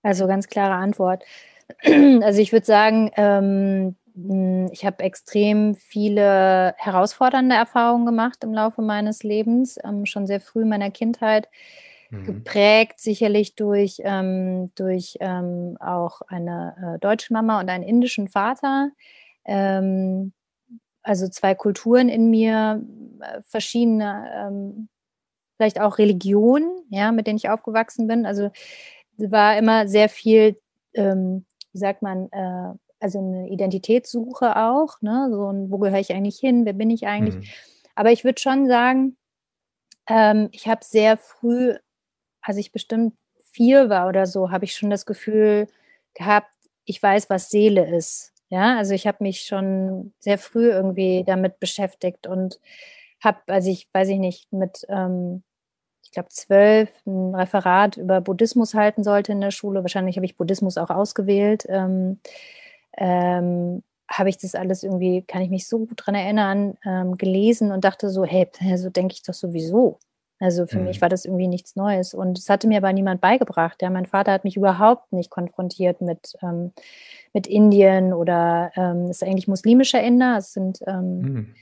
Also 0.03 0.27
ganz 0.27 0.47
klare 0.47 0.75
Antwort. 0.75 1.23
Also 2.21 2.39
ich 2.39 2.53
würde 2.53 2.65
sagen, 2.65 3.11
ähm, 3.17 3.97
ich 4.71 4.85
habe 4.85 5.03
extrem 5.03 5.75
viele 5.75 6.73
herausfordernde 6.77 7.55
Erfahrungen 7.55 8.05
gemacht 8.05 8.43
im 8.43 8.53
Laufe 8.53 8.81
meines 8.81 9.21
Lebens, 9.21 9.77
ähm, 9.83 10.05
schon 10.05 10.25
sehr 10.25 10.39
früh 10.39 10.61
in 10.61 10.69
meiner 10.69 10.91
Kindheit 10.91 11.49
mhm. 12.09 12.25
geprägt 12.25 12.99
sicherlich 12.99 13.55
durch, 13.55 13.97
ähm, 14.03 14.71
durch 14.75 15.17
ähm, 15.19 15.77
auch 15.79 16.21
eine 16.27 16.95
äh, 16.95 16.99
deutsche 16.99 17.33
Mama 17.33 17.59
und 17.59 17.69
einen 17.69 17.83
indischen 17.83 18.27
Vater. 18.27 18.91
Ähm, 19.45 20.33
also 21.03 21.27
zwei 21.29 21.55
Kulturen 21.55 22.09
in 22.09 22.29
mir, 22.29 22.83
äh, 23.21 23.41
verschiedene, 23.43 24.29
ähm, 24.35 24.89
vielleicht 25.55 25.79
auch 25.79 25.97
Religionen, 25.97 26.83
ja, 26.89 27.11
mit 27.11 27.27
denen 27.27 27.37
ich 27.37 27.49
aufgewachsen 27.49 28.07
bin. 28.07 28.25
Also 28.25 28.51
war 29.17 29.57
immer 29.57 29.87
sehr 29.87 30.09
viel, 30.09 30.59
ähm, 30.93 31.45
wie 31.71 31.79
sagt 31.79 32.01
man, 32.01 32.29
äh, 32.31 32.73
also 32.99 33.19
eine 33.19 33.49
Identitätssuche 33.49 34.55
auch, 34.57 35.01
ne? 35.01 35.29
So 35.31 35.51
ein, 35.51 35.71
wo 35.71 35.77
gehöre 35.77 35.99
ich 35.99 36.13
eigentlich 36.13 36.39
hin, 36.39 36.65
wer 36.65 36.73
bin 36.73 36.89
ich 36.89 37.07
eigentlich? 37.07 37.35
Mhm. 37.35 37.43
Aber 37.95 38.11
ich 38.11 38.23
würde 38.23 38.41
schon 38.41 38.67
sagen, 38.67 39.17
ähm, 40.07 40.49
ich 40.51 40.67
habe 40.67 40.83
sehr 40.83 41.17
früh 41.17 41.75
als 42.47 42.57
ich 42.57 42.71
bestimmt 42.71 43.13
vier 43.51 43.89
war 43.89 44.07
oder 44.07 44.25
so, 44.25 44.51
habe 44.51 44.65
ich 44.65 44.75
schon 44.75 44.89
das 44.89 45.05
Gefühl 45.05 45.67
gehabt, 46.13 46.51
ich 46.85 47.01
weiß, 47.01 47.29
was 47.29 47.49
Seele 47.49 47.85
ist. 47.95 48.33
Ja, 48.49 48.77
also 48.77 48.93
ich 48.93 49.07
habe 49.07 49.17
mich 49.23 49.41
schon 49.41 50.13
sehr 50.19 50.37
früh 50.37 50.69
irgendwie 50.71 51.23
damit 51.25 51.59
beschäftigt 51.59 52.27
und 52.27 52.59
habe, 53.21 53.39
also 53.47 53.69
ich 53.69 53.89
weiß 53.93 54.07
ich 54.09 54.19
nicht, 54.19 54.51
mit, 54.53 54.85
ähm, 54.89 55.43
ich 56.03 56.11
glaube, 56.11 56.29
zwölf 56.29 56.89
ein 57.05 57.35
Referat 57.35 57.97
über 57.97 58.21
Buddhismus 58.21 58.73
halten 58.73 59.03
sollte 59.03 59.33
in 59.33 59.41
der 59.41 59.51
Schule. 59.51 59.83
Wahrscheinlich 59.83 60.15
habe 60.15 60.25
ich 60.25 60.37
Buddhismus 60.37 60.77
auch 60.77 60.89
ausgewählt. 60.89 61.65
Ähm, 61.69 62.19
ähm, 62.97 63.83
habe 64.09 64.29
ich 64.29 64.37
das 64.37 64.55
alles 64.55 64.83
irgendwie, 64.83 65.23
kann 65.23 65.41
ich 65.41 65.49
mich 65.49 65.67
so 65.67 65.79
gut 65.79 66.03
dran 66.05 66.15
erinnern, 66.15 66.77
ähm, 66.85 67.17
gelesen 67.17 67.71
und 67.71 67.83
dachte 67.83 68.09
so, 68.09 68.23
hey, 68.25 68.47
so 68.77 68.89
denke 68.89 69.13
ich 69.15 69.23
doch 69.23 69.33
sowieso. 69.33 69.99
Also 70.39 70.67
für 70.67 70.79
mhm. 70.79 70.85
mich 70.85 71.01
war 71.01 71.09
das 71.09 71.25
irgendwie 71.25 71.47
nichts 71.47 71.75
Neues. 71.75 72.13
Und 72.13 72.37
es 72.37 72.49
hatte 72.49 72.67
mir 72.67 72.77
aber 72.77 72.93
niemand 72.93 73.21
beigebracht. 73.21 73.81
Ja, 73.81 73.89
mein 73.89 74.05
Vater 74.05 74.31
hat 74.31 74.43
mich 74.43 74.55
überhaupt 74.55 75.11
nicht 75.11 75.29
konfrontiert 75.29 76.01
mit, 76.01 76.35
ähm, 76.41 76.71
mit 77.33 77.47
Indien 77.47 78.13
oder 78.13 78.71
ähm, 78.75 79.05
es 79.05 79.21
ist 79.21 79.23
eigentlich 79.23 79.47
muslimischer 79.47 80.01
Inder. 80.01 80.37
Es 80.37 80.53
sind, 80.53 80.79
ähm, 80.85 81.19
mhm. 81.19 81.55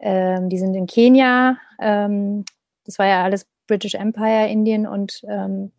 ähm, 0.00 0.48
die 0.48 0.58
sind 0.58 0.74
in 0.74 0.86
Kenia. 0.86 1.56
Ähm, 1.80 2.44
das 2.84 2.98
war 2.98 3.06
ja 3.06 3.24
alles 3.24 3.46
British 3.66 3.94
Empire, 3.94 4.48
Indien 4.48 4.86
und, 4.86 5.22
ähm, 5.28 5.72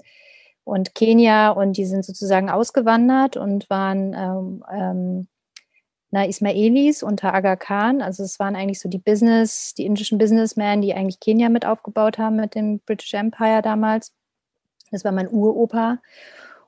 und 0.64 0.95
Kenia. 0.95 1.52
Und 1.52 1.78
die 1.78 1.86
sind 1.86 2.04
sozusagen 2.04 2.50
ausgewandert 2.50 3.38
und 3.38 3.70
waren 3.70 4.64
na, 6.12 6.26
Ismailis 6.26 7.03
unter 7.03 7.34
Aga 7.34 7.55
Khan. 7.55 8.01
Also 8.01 8.24
es 8.24 8.39
waren 8.39 8.55
eigentlich 8.55 8.80
so 8.80 8.89
die 8.89 8.97
Business, 8.97 9.74
die 9.76 9.86
indischen 9.86 10.18
Businessmen, 10.18 10.82
die 10.82 10.93
eigentlich 10.93 11.20
Kenia 11.20 11.49
mit 11.49 11.66
aufgebaut 11.66 12.18
haben 12.18 12.38
mit 12.38 12.55
dem 12.55 12.80
British 12.80 13.14
Empire 13.14 13.62
damals. 13.62 14.14
Das 14.91 15.05
war 15.05 15.12
mein 15.12 15.30
Uropa. 15.30 15.99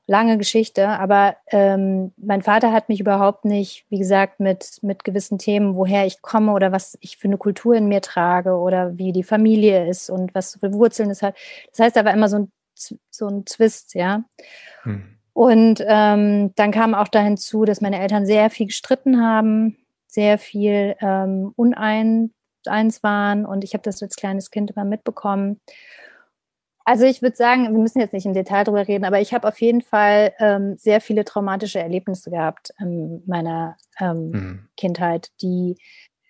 Lange 0.07 0.37
Geschichte, 0.37 0.89
aber 0.89 1.37
ähm, 1.51 2.11
mein 2.17 2.41
Vater 2.41 2.73
hat 2.73 2.89
mich 2.89 2.99
überhaupt 2.99 3.45
nicht, 3.45 3.85
wie 3.89 3.99
gesagt, 3.99 4.39
mit, 4.39 4.79
mit 4.81 5.03
gewissen 5.03 5.37
Themen, 5.37 5.75
woher 5.75 6.05
ich 6.05 6.21
komme 6.21 6.51
oder 6.53 6.71
was 6.71 6.97
ich 7.01 7.17
für 7.17 7.27
eine 7.27 7.37
Kultur 7.37 7.75
in 7.75 7.87
mir 7.87 8.01
trage 8.01 8.55
oder 8.57 8.97
wie 8.97 9.13
die 9.13 9.23
Familie 9.23 9.87
ist 9.87 10.09
und 10.09 10.35
was 10.35 10.57
für 10.59 10.73
Wurzeln 10.73 11.11
es 11.11 11.21
hat. 11.21 11.37
Das 11.69 11.79
heißt, 11.79 11.95
da 11.95 12.03
war 12.03 12.13
immer 12.13 12.27
so 12.29 12.39
ein, 12.39 12.51
so 13.09 13.27
ein 13.27 13.45
Twist, 13.45 13.93
ja. 13.93 14.23
Hm. 14.81 15.20
Und 15.41 15.83
ähm, 15.87 16.53
dann 16.53 16.69
kam 16.69 16.93
auch 16.93 17.07
da 17.07 17.19
hinzu, 17.19 17.65
dass 17.65 17.81
meine 17.81 17.99
Eltern 17.99 18.27
sehr 18.27 18.51
viel 18.51 18.67
gestritten 18.67 19.19
haben, 19.19 19.75
sehr 20.05 20.37
viel 20.37 20.95
ähm, 21.01 21.51
uneins 21.55 22.29
waren 23.01 23.47
und 23.47 23.63
ich 23.63 23.73
habe 23.73 23.81
das 23.81 24.03
als 24.03 24.17
kleines 24.17 24.51
Kind 24.51 24.69
immer 24.69 24.85
mitbekommen. 24.85 25.59
Also 26.85 27.05
ich 27.05 27.23
würde 27.23 27.35
sagen, 27.35 27.63
wir 27.63 27.79
müssen 27.79 27.99
jetzt 27.99 28.13
nicht 28.13 28.27
im 28.27 28.35
Detail 28.35 28.65
drüber 28.65 28.87
reden, 28.87 29.03
aber 29.03 29.19
ich 29.19 29.33
habe 29.33 29.47
auf 29.47 29.59
jeden 29.61 29.81
Fall 29.81 30.31
ähm, 30.37 30.77
sehr 30.77 31.01
viele 31.01 31.25
traumatische 31.25 31.79
Erlebnisse 31.79 32.29
gehabt 32.29 32.71
in 32.77 33.23
meiner 33.25 33.77
ähm, 33.99 34.29
mhm. 34.29 34.69
Kindheit, 34.77 35.31
die, 35.41 35.75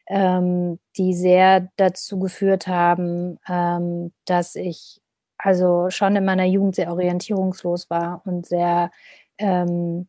ähm, 0.07 0.79
die 0.95 1.13
sehr 1.15 1.67
dazu 1.75 2.17
geführt 2.17 2.67
haben, 2.67 3.39
ähm, 3.49 4.13
dass 4.23 4.55
ich 4.55 5.00
also 5.41 5.89
schon 5.89 6.15
in 6.15 6.25
meiner 6.25 6.45
Jugend 6.45 6.75
sehr 6.75 6.91
orientierungslos 6.91 7.89
war 7.89 8.21
und 8.25 8.45
sehr, 8.45 8.91
ähm, 9.37 10.07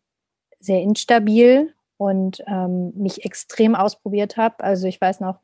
sehr 0.59 0.83
instabil 0.83 1.75
und 1.97 2.43
ähm, 2.47 2.93
mich 2.97 3.25
extrem 3.25 3.75
ausprobiert 3.75 4.37
habe. 4.37 4.63
Also 4.63 4.87
ich 4.87 5.01
weiß 5.01 5.21
noch, 5.21 5.41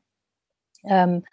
ähm, 0.84 1.24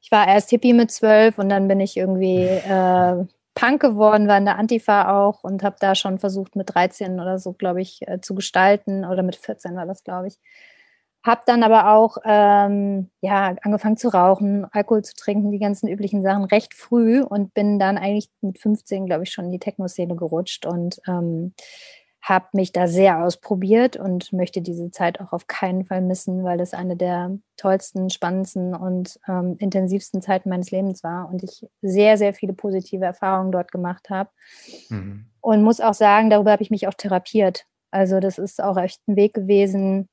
ich 0.00 0.10
war 0.12 0.28
erst 0.28 0.50
Hippie 0.50 0.74
mit 0.74 0.90
zwölf 0.90 1.38
und 1.38 1.48
dann 1.48 1.68
bin 1.68 1.80
ich 1.80 1.96
irgendwie 1.96 2.44
äh, 2.46 3.24
Punk 3.54 3.80
geworden, 3.80 4.28
war 4.28 4.38
in 4.38 4.44
der 4.44 4.58
Antifa 4.58 5.16
auch 5.26 5.44
und 5.44 5.62
habe 5.62 5.76
da 5.80 5.94
schon 5.94 6.18
versucht 6.18 6.56
mit 6.56 6.74
13 6.74 7.20
oder 7.20 7.38
so, 7.38 7.52
glaube 7.52 7.80
ich, 7.82 8.06
äh, 8.06 8.20
zu 8.20 8.34
gestalten 8.34 9.04
oder 9.04 9.22
mit 9.22 9.36
14 9.36 9.76
war 9.76 9.86
das, 9.86 10.04
glaube 10.04 10.28
ich. 10.28 10.38
Habe 11.24 11.40
dann 11.46 11.62
aber 11.62 11.90
auch 11.90 12.18
ähm, 12.24 13.10
ja, 13.22 13.56
angefangen 13.62 13.96
zu 13.96 14.08
rauchen, 14.08 14.66
Alkohol 14.72 15.02
zu 15.02 15.14
trinken, 15.14 15.50
die 15.50 15.58
ganzen 15.58 15.88
üblichen 15.88 16.22
Sachen 16.22 16.44
recht 16.44 16.74
früh 16.74 17.22
und 17.22 17.54
bin 17.54 17.78
dann 17.78 17.96
eigentlich 17.96 18.28
mit 18.42 18.58
15, 18.58 19.06
glaube 19.06 19.24
ich, 19.24 19.32
schon 19.32 19.46
in 19.46 19.52
die 19.52 19.58
Techno-Szene 19.58 20.16
gerutscht 20.16 20.66
und 20.66 21.00
ähm, 21.08 21.54
habe 22.24 22.46
mich 22.52 22.72
da 22.72 22.86
sehr 22.88 23.22
ausprobiert 23.22 23.96
und 23.96 24.32
möchte 24.32 24.60
diese 24.62 24.90
Zeit 24.90 25.20
auch 25.20 25.32
auf 25.32 25.46
keinen 25.46 25.84
Fall 25.84 26.02
missen, 26.02 26.44
weil 26.44 26.58
das 26.58 26.72
eine 26.72 26.96
der 26.96 27.38
tollsten, 27.56 28.08
spannendsten 28.10 28.74
und 28.74 29.18
ähm, 29.26 29.56
intensivsten 29.58 30.22
Zeiten 30.22 30.48
meines 30.48 30.70
Lebens 30.70 31.04
war 31.04 31.30
und 31.30 31.42
ich 31.42 31.66
sehr, 31.82 32.18
sehr 32.18 32.34
viele 32.34 32.54
positive 32.54 33.04
Erfahrungen 33.04 33.52
dort 33.52 33.72
gemacht 33.72 34.08
habe. 34.08 34.30
Mhm. 34.88 35.26
Und 35.40 35.62
muss 35.62 35.80
auch 35.80 35.94
sagen, 35.94 36.30
darüber 36.30 36.52
habe 36.52 36.62
ich 36.62 36.70
mich 36.70 36.88
auch 36.88 36.94
therapiert. 36.94 37.66
Also 37.90 38.20
das 38.20 38.38
ist 38.38 38.62
auch 38.62 38.78
echt 38.78 39.06
ein 39.06 39.16
Weg 39.16 39.34
gewesen, 39.34 40.08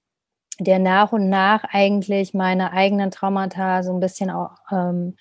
der 0.64 0.80
nach 0.80 1.12
und 1.12 1.30
nach 1.30 1.64
eigentlich 1.72 2.34
meine 2.34 2.72
eigenen 2.72 3.12
Traumata 3.12 3.84
so 3.84 3.92
ein 3.94 4.00
bisschen 4.00 4.30
auch 4.30 4.52
ähm, 4.72 5.16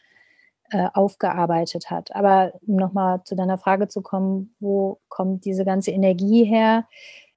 äh, 0.71 0.89
aufgearbeitet 0.93 1.91
hat. 1.91 2.15
Aber 2.15 2.53
um 2.67 2.77
nochmal 2.77 3.23
zu 3.25 3.35
deiner 3.35 3.59
Frage 3.59 3.89
zu 3.89 4.03
kommen, 4.03 4.55
wo 4.61 5.01
kommt 5.09 5.45
diese 5.45 5.65
ganze 5.65 5.91
Energie 5.91 6.45
her? 6.45 6.87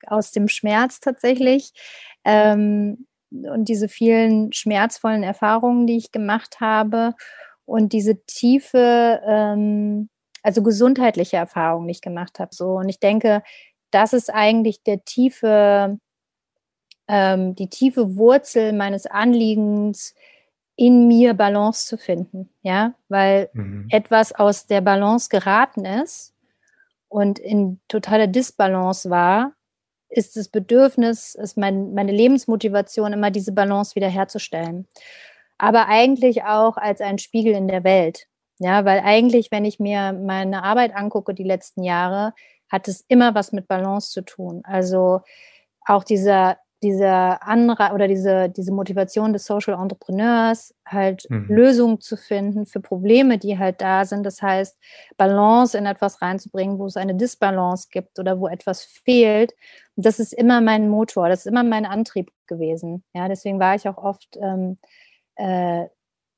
Aus 0.06 0.32
dem 0.32 0.48
Schmerz 0.48 1.00
tatsächlich. 1.00 1.74
Ähm, 2.26 3.08
und 3.32 3.70
diese 3.70 3.88
vielen 3.88 4.54
schmerzvollen 4.54 5.24
Erfahrungen, 5.24 5.88
die 5.88 5.98
ich 5.98 6.12
gemacht 6.12 6.60
habe 6.60 7.16
und 7.66 7.94
diese 7.94 8.24
tiefe, 8.26 9.22
ähm, 9.26 10.10
also 10.44 10.62
gesundheitliche 10.62 11.38
Erfahrungen, 11.38 11.88
die 11.88 11.94
ich 11.94 12.02
gemacht 12.02 12.40
habe. 12.40 12.54
So. 12.54 12.74
Und 12.74 12.90
ich 12.90 13.00
denke, 13.00 13.42
das 13.92 14.14
ist 14.14 14.32
eigentlich 14.32 14.84
der 14.84 15.06
tiefe, 15.06 15.98
ähm, 17.14 17.54
die 17.54 17.70
tiefe 17.70 18.16
Wurzel 18.16 18.74
meines 18.74 19.06
Anliegens, 19.06 20.16
in 20.76 21.08
mir 21.08 21.36
Balance 21.36 21.86
zu 21.86 22.00
finden, 22.00 22.50
ja, 22.64 22.96
weil 23.08 23.52
mhm. 23.54 23.86
etwas 23.92 24.34
aus 24.34 24.66
der 24.66 24.82
Balance 24.82 25.30
geraten 25.30 25.86
ist 25.86 26.34
und 27.10 27.38
in 27.38 27.80
totaler 27.88 28.26
Disbalance 28.26 29.12
war, 29.12 29.54
ist 30.10 30.36
das 30.36 30.48
Bedürfnis, 30.48 31.36
ist 31.36 31.56
mein, 31.58 31.94
meine 31.94 32.12
Lebensmotivation 32.12 33.14
immer 33.14 33.30
diese 33.30 33.52
Balance 33.52 33.96
wiederherzustellen. 33.96 34.88
Aber 35.60 35.88
eigentlich 35.88 36.44
auch 36.44 36.78
als 36.78 37.00
ein 37.02 37.20
Spiegel 37.20 37.54
in 37.54 37.68
der 37.68 37.84
Welt. 37.84 38.26
Ja, 38.58 38.86
weil 38.86 39.02
eigentlich, 39.02 39.52
wenn 39.52 39.66
ich 39.66 39.80
mir 39.80 40.14
meine 40.14 40.64
Arbeit 40.64 40.96
angucke, 40.96 41.36
die 41.36 41.44
letzten 41.44 41.84
Jahre, 41.84 42.34
hat 42.72 42.88
es 42.88 43.06
immer 43.08 43.36
was 43.36 43.52
mit 43.52 43.68
Balance 43.68 44.10
zu 44.12 44.22
tun. 44.22 44.62
Also 44.64 45.22
auch 45.86 46.04
dieser 46.04 46.58
diese 46.84 47.42
andere 47.42 47.94
oder 47.94 48.08
diese, 48.08 48.50
diese 48.50 48.72
Motivation 48.72 49.34
des 49.34 49.46
Social 49.46 49.80
Entrepreneurs, 49.80 50.76
halt 50.86 51.26
mhm. 51.30 51.48
Lösungen 51.48 52.02
zu 52.02 52.18
finden 52.18 52.66
für 52.66 52.82
Probleme, 52.82 53.38
die 53.38 53.58
halt 53.58 53.82
da 53.82 54.06
sind. 54.06 54.24
Das 54.26 54.42
heißt, 54.42 54.78
Balance 55.18 55.78
in 55.78 55.86
etwas 55.86 56.22
reinzubringen, 56.22 56.78
wo 56.78 56.86
es 56.86 56.98
eine 56.98 57.16
Disbalance 57.16 57.88
gibt 57.90 58.20
oder 58.20 58.40
wo 58.40 58.48
etwas 58.48 58.84
fehlt. 58.84 59.54
Und 59.96 60.06
das 60.06 60.20
ist 60.20 60.34
immer 60.34 60.62
mein 60.62 60.90
Motor, 60.90 61.30
das 61.30 61.40
ist 61.40 61.48
immer 61.48 61.64
mein 61.64 61.86
Antrieb 61.86 62.32
gewesen. 62.48 63.04
Ja, 63.14 63.28
deswegen 63.28 63.60
war 63.60 63.76
ich 63.76 63.88
auch 63.88 63.98
oft, 63.98 64.38
ähm, 64.42 64.78
äh, 65.36 65.86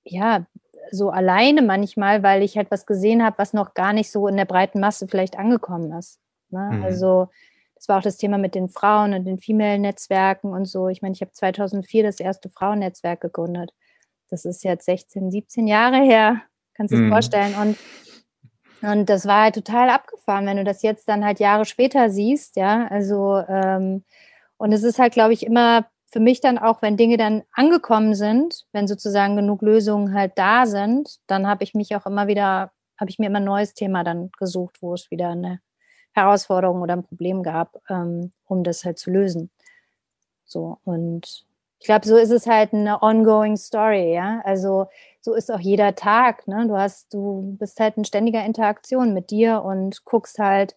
ja, 0.06 0.46
so 0.91 1.10
alleine 1.10 1.64
manchmal, 1.64 2.22
weil 2.22 2.43
ich 2.43 2.58
halt 2.58 2.70
was 2.70 2.86
gesehen 2.86 3.24
habe, 3.24 3.39
was 3.39 3.54
noch 3.54 3.74
gar 3.74 3.91
nicht 3.91 4.12
so 4.12 4.28
in 4.28 4.38
der 4.38 4.46
breiten 4.46 4.80
Masse 4.80 5.08
vielleicht 5.08 5.38
angekommen 5.38 5.91
ist. 5.98 6.20
Ne? 6.52 6.70
Mhm. 6.74 6.84
Also 6.84 7.30
das 7.76 7.89
war 7.89 7.99
auch 7.99 8.03
das 8.03 8.17
Thema 8.17 8.38
mit 8.38 8.55
den 8.55 8.69
Frauen 8.69 9.13
und 9.13 9.26
den 9.26 9.38
Female-Netzwerken 9.38 10.51
und 10.51 10.65
so. 10.65 10.88
Ich 10.88 11.01
meine, 11.01 11.13
ich 11.13 11.21
habe 11.21 11.32
2004 11.32 12.03
das 12.03 12.19
erste 12.19 12.49
Frauennetzwerk 12.49 13.21
gegründet. 13.21 13.73
Das 14.30 14.45
ist 14.45 14.63
jetzt 14.63 14.86
16, 14.86 15.30
17 15.30 15.67
Jahre 15.67 15.97
her. 15.97 16.41
Kannst 16.73 16.93
du 16.93 16.97
dir 16.97 17.03
mhm. 17.03 17.11
vorstellen. 17.11 17.53
Und, 17.55 17.78
und 18.82 19.09
das 19.09 19.26
war 19.26 19.43
halt 19.43 19.55
total 19.55 19.89
abgefahren, 19.89 20.45
wenn 20.45 20.57
du 20.57 20.63
das 20.63 20.82
jetzt 20.82 21.07
dann 21.09 21.23
halt 21.23 21.39
Jahre 21.39 21.65
später 21.65 22.09
siehst, 22.09 22.55
ja. 22.55 22.88
Also, 22.88 23.43
ähm, 23.47 24.03
und 24.57 24.71
es 24.71 24.84
ist 24.84 24.99
halt, 24.99 25.13
glaube 25.13 25.34
ich, 25.34 25.45
immer 25.45 25.86
für 26.11 26.21
mich 26.21 26.39
dann 26.39 26.57
auch, 26.57 26.82
wenn 26.82 26.95
Dinge 26.95 27.17
dann 27.17 27.43
angekommen 27.51 28.15
sind, 28.15 28.65
wenn 28.71 28.88
sozusagen 28.88 29.36
genug 29.36 29.61
Lösungen 29.61 30.13
halt 30.13 30.34
da 30.38 30.65
sind, 30.65 31.17
dann 31.28 31.45
habe 31.45 31.63
ich 31.65 31.73
mich 31.73 31.93
auch 31.95 32.05
immer 32.05 32.28
wieder, 32.28 32.71
habe 32.97 33.09
ich 33.09 33.19
mir 33.19 33.26
immer 33.26 33.39
ein 33.39 33.45
neues 33.45 33.73
Thema 33.73 34.05
dann 34.05 34.32
gesucht, 34.39 34.78
wo 34.82 34.93
es 34.93 35.11
wieder 35.11 35.30
eine 35.30 35.59
Herausforderung 36.16 36.82
oder 36.82 36.93
ein 36.95 37.03
Problem 37.03 37.43
gab, 37.43 37.82
ähm, 37.89 38.32
um 38.47 38.63
das 38.63 38.86
halt 38.86 38.97
zu 38.97 39.11
lösen. 39.11 39.49
So, 40.45 40.80
und 40.86 41.45
ich 41.80 41.86
glaube, 41.86 42.07
so 42.07 42.16
ist 42.16 42.32
es 42.32 42.47
halt 42.47 42.74
eine 42.74 43.03
ongoing 43.03 43.57
Story, 43.57 44.13
ja. 44.13 44.41
Also 44.45 44.88
so 45.22 45.34
ist 45.34 45.51
auch 45.51 45.59
jeder 45.59 45.95
Tag, 45.95 46.47
ne? 46.47 46.68
Du 46.68 46.78
hast, 46.78 47.13
du 47.13 47.55
bist 47.59 47.80
halt 47.80 47.97
in 47.97 48.05
ständiger 48.05 48.43
Interaktion 48.45 49.13
mit 49.13 49.30
dir 49.30 49.61
und 49.63 50.05
guckst 50.05 50.39
halt, 50.39 50.76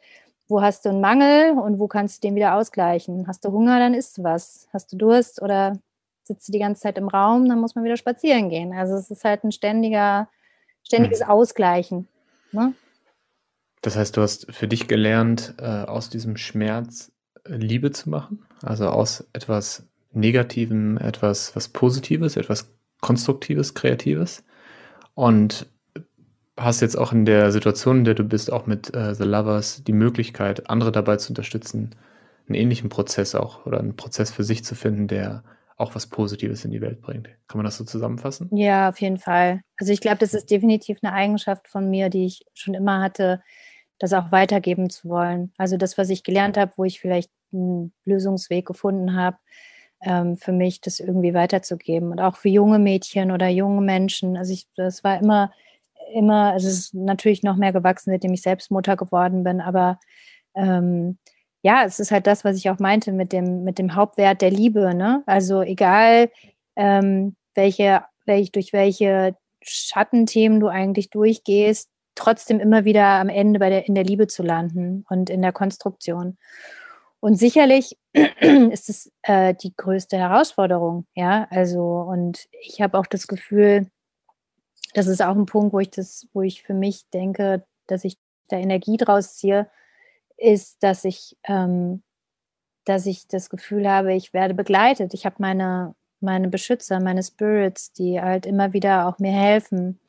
wo 0.49 0.61
hast 0.63 0.85
du 0.85 0.89
einen 0.89 1.01
Mangel 1.01 1.53
und 1.53 1.79
wo 1.79 1.87
kannst 1.87 2.23
du 2.23 2.29
den 2.29 2.35
wieder 2.35 2.57
ausgleichen. 2.57 3.29
Hast 3.29 3.45
du 3.45 3.53
Hunger, 3.53 3.79
dann 3.79 3.95
isst 3.95 4.19
du 4.19 4.25
was. 4.25 4.69
Hast 4.73 4.93
du 4.93 4.97
Durst 4.97 5.41
oder 5.41 5.79
sitzt 6.25 6.49
du 6.49 6.53
die 6.53 6.59
ganze 6.59 6.83
Zeit 6.83 6.99
im 6.99 7.09
Raum, 7.09 7.49
dann 7.49 7.61
muss 7.61 7.75
man 7.75 7.85
wieder 7.85 7.97
spazieren 7.97 8.49
gehen. 8.49 8.73
Also 8.75 8.95
es 8.95 9.11
ist 9.11 9.25
halt 9.25 9.45
ein 9.45 9.53
ständiger, 9.53 10.29
ständiges 10.83 11.21
hm. 11.21 11.31
Ausgleichen. 11.31 12.09
Ne? 12.53 12.75
Das 13.83 13.97
heißt, 13.97 14.17
du 14.17 14.23
hast 14.23 14.53
für 14.53 14.69
dich 14.69 14.89
gelernt, 14.89 15.55
äh, 15.59 15.65
aus 15.65 16.11
diesem 16.11 16.37
Schmerz 16.37 17.13
äh, 17.45 17.57
Liebe 17.57 17.91
zu 17.91 18.11
machen, 18.11 18.45
also 18.63 18.89
aus 18.89 19.29
etwas 19.33 19.85
Negativem 20.13 20.97
etwas 20.99 21.55
was 21.55 21.69
Positives, 21.69 22.37
etwas 22.37 22.73
Konstruktives, 23.01 23.75
Kreatives. 23.75 24.43
Und 25.15 25.67
hast 26.57 26.81
jetzt 26.81 26.97
auch 26.97 27.13
in 27.13 27.25
der 27.25 27.53
Situation, 27.53 27.99
in 27.99 28.05
der 28.05 28.15
du 28.15 28.25
bist, 28.25 28.53
auch 28.53 28.67
mit 28.67 28.95
äh, 28.95 29.15
The 29.15 29.25
Lovers, 29.25 29.85
die 29.85 29.93
Möglichkeit, 29.93 30.69
andere 30.69 30.93
dabei 30.93 31.17
zu 31.17 31.31
unterstützen, 31.31 31.95
einen 32.49 32.55
ähnlichen 32.55 32.89
Prozess 32.89 33.35
auch 33.35 33.67
oder 33.67 33.79
einen 33.79 33.97
Prozess 33.97 34.31
für 34.31 34.45
sich 34.45 34.65
zu 34.65 34.75
finden, 34.75 35.07
der 35.07 35.45
auch 35.77 35.95
was 35.95 36.09
Positives 36.09 36.65
in 36.65 36.73
die 36.73 36.81
Welt 36.81 37.01
bringt. 37.01 37.29
Kann 37.47 37.59
man 37.59 37.65
das 37.65 37.77
so 37.77 37.85
zusammenfassen? 37.85 38.49
Ja, 38.53 38.89
auf 38.89 39.01
jeden 39.01 39.19
Fall. 39.19 39.61
Also 39.79 39.93
ich 39.93 40.01
glaube, 40.01 40.19
das 40.19 40.35
ist 40.35 40.51
definitiv 40.51 40.99
eine 41.03 41.13
Eigenschaft 41.13 41.69
von 41.69 41.89
mir, 41.89 42.09
die 42.09 42.27
ich 42.27 42.45
schon 42.55 42.75
immer 42.75 43.01
hatte, 43.01 43.43
das 43.99 44.13
auch 44.13 44.31
weitergeben 44.33 44.91
zu 44.91 45.09
wollen. 45.09 45.53
Also 45.59 45.77
das, 45.77 45.99
was 45.99 46.11
ich 46.11 46.23
gelernt 46.23 46.57
habe, 46.57 46.73
wo 46.77 46.85
ich 46.85 47.01
vielleicht 47.01 47.31
einen 47.53 47.93
Lösungsweg 48.05 48.67
gefunden 48.67 49.17
habe, 49.17 49.39
ähm, 50.03 50.37
für 50.37 50.53
mich 50.53 50.81
das 50.81 51.01
irgendwie 51.01 51.35
weiterzugeben. 51.35 52.13
Und 52.13 52.21
auch 52.21 52.37
für 52.37 52.49
junge 52.49 52.79
Mädchen 52.79 53.31
oder 53.31 53.49
junge 53.49 53.81
Menschen. 53.81 54.37
Also 54.37 54.53
ich, 54.53 54.67
das 54.77 55.03
war 55.03 55.19
immer, 55.21 55.53
immer, 56.13 56.53
also 56.53 56.69
es 56.69 56.75
ist 56.75 56.95
natürlich 56.95 57.43
noch 57.43 57.57
mehr 57.57 57.73
gewachsen, 57.73 58.11
seitdem 58.11 58.33
ich 58.33 58.43
selbst 58.43 58.71
Mutter 58.71 58.97
geworden 58.97 59.45
bin, 59.45 59.61
aber 59.61 59.99
ähm, 60.55 61.19
ja, 61.63 61.85
es 61.85 61.99
ist 61.99 62.13
halt 62.13 62.27
das, 62.27 62.45
was 62.45 62.57
ich 62.57 62.71
auch 62.71 62.79
meinte 62.79 63.13
mit 63.13 63.33
dem, 63.33 63.65
mit 63.65 63.79
dem 63.79 63.95
Hauptwert 63.95 64.43
der 64.43 64.51
Liebe, 64.51 64.95
ne? 64.95 65.23
Also 65.27 65.63
egal, 65.63 66.31
ähm, 66.77 67.37
welche, 67.55 68.05
welch, 68.27 68.53
durch 68.53 68.73
welche 68.73 69.37
Schattenthemen 69.63 70.61
du 70.61 70.69
eigentlich 70.69 71.11
durchgehst, 71.11 71.91
trotzdem 72.19 72.61
immer 72.61 72.85
wieder 72.85 73.05
am 73.05 73.29
Ende 73.29 73.59
bei 73.59 73.71
der, 73.71 73.89
in 73.89 73.95
der 73.95 74.05
Liebe 74.05 74.27
zu 74.27 74.43
landen 74.43 75.05
und 75.09 75.31
in 75.31 75.43
der 75.43 75.53
Konstruktion. 75.53 76.37
Und 77.21 77.37
sicherlich 77.37 77.99
ist 78.13 78.89
es 78.89 79.13
äh, 79.23 79.55
die 79.55 79.75
größte 79.75 80.17
Herausforderung, 80.17 81.07
ja. 81.15 81.47
Also, 81.51 81.83
und 81.83 82.49
ich 82.61 82.81
habe 82.81 82.99
auch 82.99 83.07
das 83.07 83.27
Gefühl, 83.27 83.89
das 84.95 85.07
ist 85.07 85.23
auch 85.23 85.37
ein 85.37 85.47
Punkt, 85.47 85.73
wo 85.73 85.81
ich 85.81 85.91
das, 85.91 86.29
wo 86.33 86.43
ich 86.43 86.63
für 86.63 86.75
mich 86.75 87.09
denke, 87.11 87.65
dass 87.87 88.05
ich 88.05 88.19
da 88.49 88.57
Energie 88.57 88.97
draus 88.97 89.37
ziehe, 89.37 89.69
ist, 90.37 90.83
dass 90.83 91.05
ich, 91.05 91.37
ähm, 91.45 92.03
dass 92.85 93.07
ich 93.07 93.27
das 93.29 93.51
Gefühl 93.51 93.89
habe, 93.89 94.15
ich 94.15 94.33
werde 94.33 94.55
begleitet. 94.55 95.13
Ich 95.13 95.27
habe 95.27 95.37
meine, 95.39 95.95
meine 96.21 96.49
Beschützer, 96.49 97.01
meine 97.01 97.23
Spirits, 97.23 97.93
die 97.93 98.21
halt 98.21 98.47
immer 98.47 98.73
wieder 98.73 99.09
auch 99.09 99.19
mir 99.19 99.33
helfen, 99.33 100.01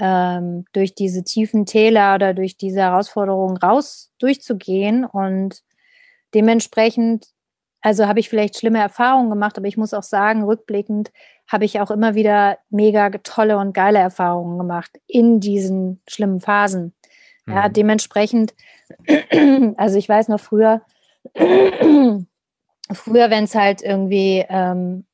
ähm, 0.00 0.64
durch 0.72 0.94
diese 0.94 1.24
tiefen 1.24 1.66
Täler 1.66 2.14
oder 2.14 2.34
durch 2.34 2.56
diese 2.56 2.80
Herausforderungen 2.80 3.56
raus 3.56 4.10
durchzugehen. 4.18 5.04
Und 5.04 5.62
dementsprechend, 6.34 7.26
also 7.80 8.06
habe 8.06 8.20
ich 8.20 8.28
vielleicht 8.28 8.58
schlimme 8.58 8.80
Erfahrungen 8.80 9.30
gemacht, 9.30 9.58
aber 9.58 9.66
ich 9.66 9.76
muss 9.76 9.94
auch 9.94 10.02
sagen, 10.02 10.44
rückblickend 10.44 11.10
habe 11.48 11.64
ich 11.64 11.80
auch 11.80 11.90
immer 11.90 12.14
wieder 12.14 12.58
mega 12.70 13.08
tolle 13.10 13.56
und 13.58 13.72
geile 13.72 13.98
Erfahrungen 13.98 14.58
gemacht 14.58 14.90
in 15.06 15.40
diesen 15.40 16.02
schlimmen 16.06 16.40
Phasen. 16.40 16.94
Mhm. 17.46 17.54
Ja, 17.54 17.68
dementsprechend, 17.68 18.54
also 19.76 19.98
ich 19.98 20.08
weiß 20.08 20.28
noch 20.28 20.40
früher, 20.40 20.82
früher, 21.34 22.26
wenn 23.30 23.44
es 23.44 23.54
halt 23.54 23.82
irgendwie, 23.82 24.44
ähm, 24.48 25.06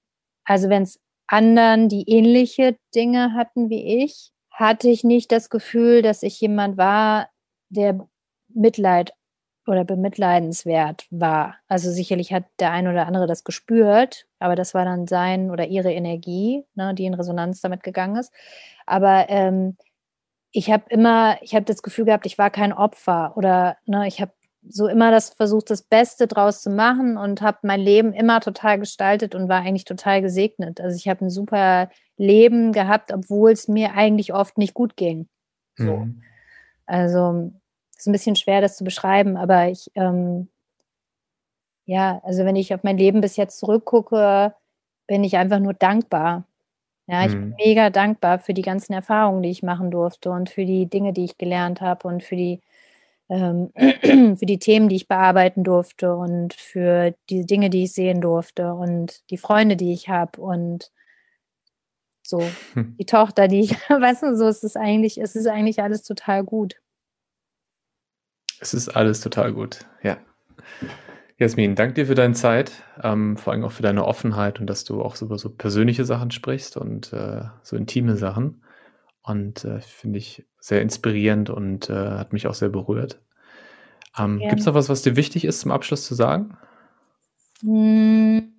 also 0.44 0.68
wenn 0.68 0.82
es 0.82 1.00
anderen, 1.26 1.88
die 1.88 2.08
ähnliche 2.08 2.76
Dinge 2.94 3.32
hatten 3.34 3.70
wie 3.70 4.04
ich, 4.04 4.33
hatte 4.54 4.88
ich 4.88 5.04
nicht 5.04 5.32
das 5.32 5.50
Gefühl, 5.50 6.00
dass 6.00 6.22
ich 6.22 6.40
jemand 6.40 6.78
war, 6.78 7.28
der 7.68 8.06
Mitleid 8.48 9.12
oder 9.66 9.84
bemitleidenswert 9.84 11.06
war. 11.10 11.56
Also 11.68 11.90
sicherlich 11.90 12.32
hat 12.32 12.44
der 12.60 12.70
ein 12.70 12.86
oder 12.86 13.06
andere 13.06 13.26
das 13.26 13.44
gespürt, 13.44 14.26
aber 14.38 14.54
das 14.54 14.74
war 14.74 14.84
dann 14.84 15.06
sein 15.06 15.50
oder 15.50 15.66
ihre 15.66 15.92
Energie, 15.92 16.64
ne, 16.74 16.94
die 16.94 17.06
in 17.06 17.14
Resonanz 17.14 17.60
damit 17.60 17.82
gegangen 17.82 18.16
ist. 18.16 18.32
Aber 18.86 19.28
ähm, 19.28 19.76
ich 20.52 20.70
habe 20.70 20.84
immer, 20.88 21.38
ich 21.42 21.54
habe 21.54 21.64
das 21.64 21.82
Gefühl 21.82 22.04
gehabt, 22.04 22.26
ich 22.26 22.38
war 22.38 22.50
kein 22.50 22.72
Opfer 22.72 23.36
oder 23.36 23.76
ne, 23.86 24.06
ich 24.06 24.20
habe 24.20 24.32
so 24.68 24.86
immer 24.86 25.10
das 25.10 25.30
versucht, 25.34 25.70
das 25.70 25.82
Beste 25.82 26.26
draus 26.26 26.62
zu 26.62 26.70
machen 26.70 27.16
und 27.16 27.42
habe 27.42 27.58
mein 27.62 27.80
Leben 27.80 28.12
immer 28.12 28.40
total 28.40 28.78
gestaltet 28.78 29.34
und 29.34 29.48
war 29.48 29.60
eigentlich 29.60 29.84
total 29.84 30.22
gesegnet. 30.22 30.80
Also 30.80 30.96
ich 30.96 31.08
habe 31.08 31.24
ein 31.24 31.30
super 31.30 31.90
Leben 32.16 32.72
gehabt, 32.72 33.12
obwohl 33.12 33.52
es 33.52 33.68
mir 33.68 33.94
eigentlich 33.94 34.32
oft 34.32 34.58
nicht 34.58 34.74
gut 34.74 34.96
ging. 34.96 35.28
So. 35.76 35.98
Mhm. 35.98 36.22
Also 36.86 37.52
ist 37.96 38.06
ein 38.06 38.12
bisschen 38.12 38.36
schwer, 38.36 38.60
das 38.60 38.76
zu 38.76 38.84
beschreiben, 38.84 39.36
aber 39.36 39.68
ich, 39.68 39.90
ähm, 39.94 40.48
ja, 41.86 42.20
also 42.24 42.44
wenn 42.44 42.56
ich 42.56 42.74
auf 42.74 42.82
mein 42.82 42.98
Leben 42.98 43.20
bis 43.20 43.36
jetzt 43.36 43.58
zurückgucke, 43.58 44.54
bin 45.06 45.24
ich 45.24 45.36
einfach 45.36 45.58
nur 45.58 45.74
dankbar. 45.74 46.46
Ja, 47.06 47.26
ich 47.26 47.34
mhm. 47.34 47.50
bin 47.50 47.54
mega 47.58 47.90
dankbar 47.90 48.38
für 48.38 48.54
die 48.54 48.62
ganzen 48.62 48.94
Erfahrungen, 48.94 49.42
die 49.42 49.50
ich 49.50 49.62
machen 49.62 49.90
durfte 49.90 50.30
und 50.30 50.48
für 50.48 50.64
die 50.64 50.86
Dinge, 50.86 51.12
die 51.12 51.24
ich 51.24 51.36
gelernt 51.36 51.80
habe 51.80 52.08
und 52.08 52.22
für 52.22 52.36
die 52.36 52.62
ähm, 53.28 53.70
für 54.36 54.46
die 54.46 54.58
Themen, 54.58 54.88
die 54.88 54.96
ich 54.96 55.08
bearbeiten 55.08 55.64
durfte 55.64 56.14
und 56.14 56.54
für 56.54 57.14
die 57.30 57.46
Dinge, 57.46 57.70
die 57.70 57.84
ich 57.84 57.92
sehen 57.92 58.20
durfte 58.20 58.74
und 58.74 59.28
die 59.30 59.38
Freunde, 59.38 59.76
die 59.76 59.92
ich 59.92 60.08
habe 60.08 60.40
und 60.40 60.90
so 62.22 62.42
hm. 62.74 62.96
die 62.98 63.06
Tochter, 63.06 63.48
die 63.48 63.60
ich, 63.60 63.72
weißt 63.88 64.22
du, 64.22 64.36
so 64.36 64.48
ist 64.48 64.64
es 64.64 64.76
eigentlich, 64.76 65.20
es 65.20 65.36
ist 65.36 65.46
eigentlich 65.46 65.82
alles 65.82 66.02
total 66.02 66.44
gut. 66.44 66.76
Es 68.60 68.72
ist 68.72 68.88
alles 68.88 69.20
total 69.20 69.52
gut, 69.52 69.80
ja. 70.02 70.16
Jasmin, 71.36 71.74
danke 71.74 71.94
dir 71.94 72.06
für 72.06 72.14
deine 72.14 72.34
Zeit, 72.34 72.72
ähm, 73.02 73.36
vor 73.36 73.52
allem 73.52 73.64
auch 73.64 73.72
für 73.72 73.82
deine 73.82 74.04
Offenheit 74.04 74.60
und 74.60 74.68
dass 74.68 74.84
du 74.84 75.02
auch 75.02 75.20
über 75.20 75.36
so 75.36 75.50
persönliche 75.50 76.04
Sachen 76.04 76.30
sprichst 76.30 76.76
und 76.76 77.12
äh, 77.12 77.42
so 77.62 77.76
intime 77.76 78.16
Sachen. 78.16 78.63
Und 79.24 79.64
äh, 79.64 79.80
finde 79.80 80.18
ich 80.18 80.46
sehr 80.60 80.82
inspirierend 80.82 81.48
und 81.48 81.88
äh, 81.88 81.94
hat 81.94 82.34
mich 82.34 82.46
auch 82.46 82.54
sehr 82.54 82.68
berührt. 82.68 83.22
Ähm, 84.18 84.38
Gibt 84.38 84.60
es 84.60 84.66
noch 84.66 84.74
was, 84.74 84.90
was 84.90 85.00
dir 85.00 85.16
wichtig 85.16 85.46
ist 85.46 85.60
zum 85.60 85.72
Abschluss 85.72 86.04
zu 86.06 86.14
sagen? 86.14 86.56
Hm. 87.62 88.52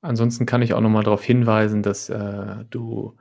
Ansonsten 0.00 0.46
kann 0.46 0.62
ich 0.62 0.72
auch 0.72 0.80
nochmal 0.80 1.04
darauf 1.04 1.22
hinweisen, 1.22 1.82
dass 1.82 2.08
äh, 2.08 2.64
du 2.70 3.18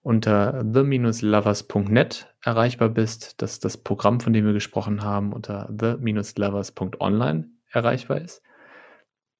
unter 0.00 0.64
the-lovers.net 0.64 2.34
erreichbar 2.42 2.88
bist, 2.88 3.42
dass 3.42 3.60
das 3.60 3.76
Programm, 3.76 4.20
von 4.20 4.32
dem 4.32 4.46
wir 4.46 4.54
gesprochen 4.54 5.02
haben, 5.02 5.34
unter 5.34 5.70
the-lovers.online 5.78 7.50
erreichbar 7.70 8.22
ist. 8.22 8.42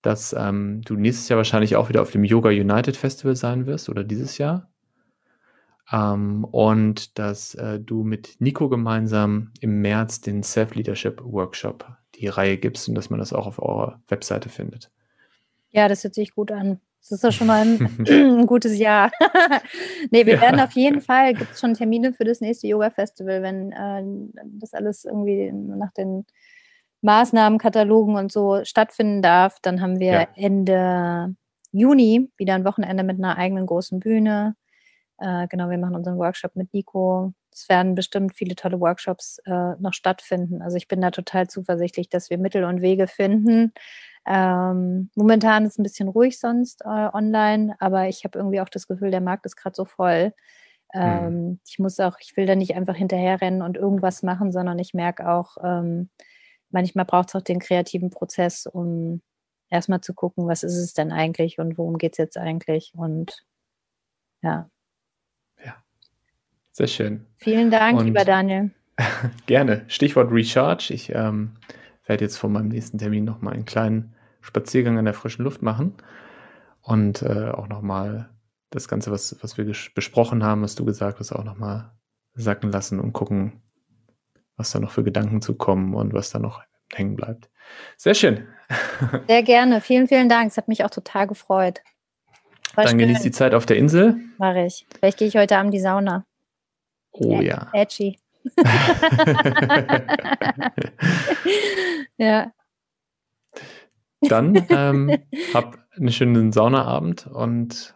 Dass 0.03 0.35
ähm, 0.39 0.83
du 0.83 0.97
nächstes 0.97 1.31
Jahr 1.31 1.39
wahrscheinlich 1.39 1.77
auch 1.77 1.89
wieder 1.89 2.03
auf 2.03 2.11
dem 2.11 2.25
Yoga 2.25 2.51
United 2.51 2.99
Festival 2.99 3.37
sein 3.37 3.65
wirst 3.65 3.89
oder 3.89 4.05
dieses 4.05 4.37
Jahr. 4.37 4.71
Ähm, 5.93 6.45
und 6.45 7.18
dass 7.18 7.55
äh, 7.55 7.78
du 7.78 8.05
mit 8.05 8.37
Nico 8.41 8.68
gemeinsam 8.68 9.53
im 9.61 9.80
März 9.82 10.20
den 10.20 10.43
Self-Leadership 10.43 11.22
Workshop 11.22 11.87
die 12.14 12.28
Reihe 12.28 12.57
gibst 12.57 12.89
und 12.89 12.95
dass 12.95 13.11
man 13.11 13.18
das 13.18 13.32
auch 13.32 13.47
auf 13.47 13.61
eurer 13.61 14.01
Webseite 14.09 14.49
findet. 14.49 14.91
Ja, 15.70 15.89
das 15.89 16.05
hört 16.05 16.14
sich 16.14 16.35
gut 16.35 16.53
an. 16.53 16.80
Das 17.01 17.12
ist 17.12 17.24
doch 17.24 17.32
schon 17.32 17.49
mal 17.49 17.66
ein, 17.66 18.07
ein 18.09 18.47
gutes 18.47 18.78
Jahr. 18.78 19.11
nee, 20.11 20.24
wir 20.24 20.37
ja. 20.37 20.41
werden 20.41 20.61
auf 20.61 20.72
jeden 20.72 21.01
Fall, 21.01 21.35
gibt 21.35 21.53
es 21.53 21.61
schon 21.61 21.74
Termine 21.74 22.12
für 22.12 22.24
das 22.24 22.41
nächste 22.41 22.66
Yoga-Festival, 22.66 23.43
wenn 23.43 23.72
äh, 23.72 24.03
das 24.59 24.72
alles 24.72 25.05
irgendwie 25.05 25.53
nach 25.53 25.93
den 25.93 26.24
Maßnahmenkatalogen 27.03 28.16
und 28.16 28.32
so 28.32 28.64
stattfinden 28.64 29.20
darf, 29.20 29.59
dann 29.61 29.82
haben 29.82 30.01
wir 30.01 30.12
ja. 30.12 30.28
Ende 30.37 31.37
Juni 31.70 32.30
wieder 32.39 32.55
ein 32.55 32.64
Wochenende 32.64 33.05
mit 33.05 33.18
einer 33.18 33.37
eigenen 33.37 33.66
großen 33.66 34.01
Bühne 34.01 34.57
äh, 35.19 35.47
genau, 35.49 35.71
wir 35.71 35.79
machen 35.79 35.95
unseren 35.95 36.19
Workshop 36.19 36.57
mit 36.57 36.73
Nico. 36.75 37.33
Es 37.53 37.69
werden 37.69 37.95
bestimmt 37.95 38.35
viele 38.35 38.57
tolle 38.57 38.81
Workshops 38.81 39.39
äh, 39.47 39.75
noch 39.79 39.93
stattfinden. 39.93 40.61
Also 40.62 40.77
ich 40.77 40.89
bin 40.89 41.01
da 41.01 41.11
total 41.11 41.49
zuversichtlich, 41.49 42.09
dass 42.09 42.31
wir 42.31 42.39
Mittel 42.39 42.65
und 42.65 42.83
Wege 42.83 43.07
finden. 43.07 43.73
Ähm, 44.27 45.11
momentan 45.15 45.65
ist 45.65 45.73
es 45.73 45.79
ein 45.79 45.83
bisschen 45.83 46.09
ruhig 46.09 46.39
sonst 46.41 46.83
äh, 46.83 47.09
online, 47.12 47.77
aber 47.79 48.09
ich 48.09 48.25
habe 48.25 48.39
irgendwie 48.39 48.61
auch 48.61 48.69
das 48.69 48.89
Gefühl, 48.89 49.11
der 49.11 49.21
Markt 49.21 49.47
ist 49.47 49.57
gerade 49.57 49.77
so 49.77 49.85
voll. 49.85 50.33
Ähm, 50.95 51.49
mhm. 51.49 51.61
Ich 51.67 51.79
muss 51.79 52.01
auch, 52.01 52.17
ich 52.21 52.37
will 52.37 52.47
da 52.47 52.55
nicht 52.57 52.75
einfach 52.75 52.97
hinterherrennen 52.97 53.62
und 53.62 53.77
irgendwas 53.77 54.23
machen, 54.23 54.53
sondern 54.53 54.79
ich 54.79 54.95
merke 54.95 55.29
auch, 55.31 55.57
ähm, 55.62 56.11
manchmal 56.71 57.05
braucht 57.05 57.29
es 57.29 57.35
auch 57.37 57.43
den 57.43 57.61
kreativen 57.61 58.11
Prozess, 58.11 58.67
um 58.67 59.23
erstmal 59.71 60.01
zu 60.01 60.15
gucken, 60.15 60.47
was 60.49 60.62
ist 60.62 60.77
es 60.77 60.95
denn 60.95 61.12
eigentlich 61.12 61.59
und 61.59 61.79
worum 61.79 61.99
geht 61.99 62.12
es 62.15 62.19
jetzt 62.19 62.39
eigentlich. 62.39 62.93
Und 62.97 63.45
ja, 64.43 64.71
sehr 66.75 66.89
schön. 66.89 67.25
Vielen 67.37 67.70
Dank, 67.70 68.01
Und 68.01 68.07
lieber 68.07 68.25
Daniel. 68.25 68.72
gerne. 69.47 69.85
Stichwort 69.87 70.33
Recharge. 70.33 70.93
Ich 70.93 71.14
ähm, 71.14 71.53
werde 72.05 72.25
jetzt 72.25 72.37
vor 72.37 72.51
meinem 72.51 72.68
nächsten 72.68 72.99
Termin 72.99 73.25
nochmal 73.25 73.55
einen 73.55 73.64
kleinen 73.64 74.14
Spaziergang 74.41 74.99
an 74.99 75.05
der 75.05 75.14
frischen 75.14 75.45
Luft 75.45 75.62
machen 75.62 75.95
und 76.83 77.22
äh, 77.22 77.51
auch 77.51 77.68
nochmal 77.68 78.29
das 78.70 78.89
Ganze, 78.89 79.12
was, 79.12 79.37
was 79.41 79.57
wir 79.57 79.72
besprochen 79.95 80.43
haben, 80.43 80.62
was 80.62 80.75
du 80.75 80.85
gesagt 80.85 81.20
hast, 81.20 81.31
auch 81.31 81.45
nochmal 81.45 81.93
sacken 82.35 82.72
lassen 82.72 82.99
und 82.99 83.12
gucken, 83.12 83.62
was 84.57 84.72
da 84.72 84.81
noch 84.81 84.91
für 84.91 85.05
Gedanken 85.05 85.41
zu 85.41 85.55
kommen 85.55 85.95
und 85.95 86.12
was 86.12 86.31
da 86.31 86.41
noch 86.41 86.62
hängen 86.93 87.14
bleibt. 87.14 87.51
Sehr 87.97 88.14
schön. 88.14 88.49
Sehr 89.29 89.45
gerne. 89.45 89.81
Vielen, 89.81 90.09
vielen 90.09 90.29
Dank. 90.29 90.51
Es 90.51 90.57
hat 90.57 90.66
mich 90.66 90.85
auch 90.85 90.91
total 90.91 91.29
gefreut. 91.29 91.83
War 92.75 92.85
Dann 92.85 92.99
genieß 92.99 93.22
die 93.22 93.31
Zeit 93.31 93.55
auf 93.55 93.64
der 93.64 93.77
Insel. 93.77 94.16
Mach 94.39 94.57
ich. 94.57 94.87
Vielleicht 94.99 95.18
gehe 95.18 95.29
ich 95.29 95.37
heute 95.37 95.57
Abend 95.57 95.72
die 95.72 95.81
Sauna. 95.81 96.27
Oh 97.15 97.41
ja. 97.41 97.71
Edgy. 97.73 98.19
ja. 102.19 102.53
Dann 104.21 104.67
ähm, 104.69 105.19
hab 105.53 105.85
einen 105.97 106.12
schönen 106.12 106.53
Saunaabend 106.53 107.27
und 107.27 107.95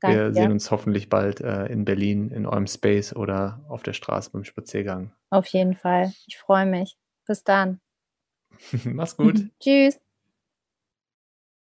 Danke, 0.00 0.18
wir 0.18 0.32
sehen 0.32 0.52
uns 0.52 0.70
hoffentlich 0.70 1.08
bald 1.08 1.40
äh, 1.40 1.66
in 1.66 1.84
Berlin 1.84 2.30
in 2.30 2.46
eurem 2.46 2.66
Space 2.66 3.14
oder 3.14 3.64
auf 3.68 3.82
der 3.82 3.94
Straße 3.94 4.30
beim 4.30 4.44
Spaziergang. 4.44 5.12
Auf 5.30 5.46
jeden 5.48 5.74
Fall. 5.74 6.12
Ich 6.26 6.36
freue 6.36 6.66
mich. 6.66 6.96
Bis 7.26 7.44
dann. 7.44 7.80
Mach's 8.84 9.16
gut. 9.16 9.48
Tschüss. 9.60 9.98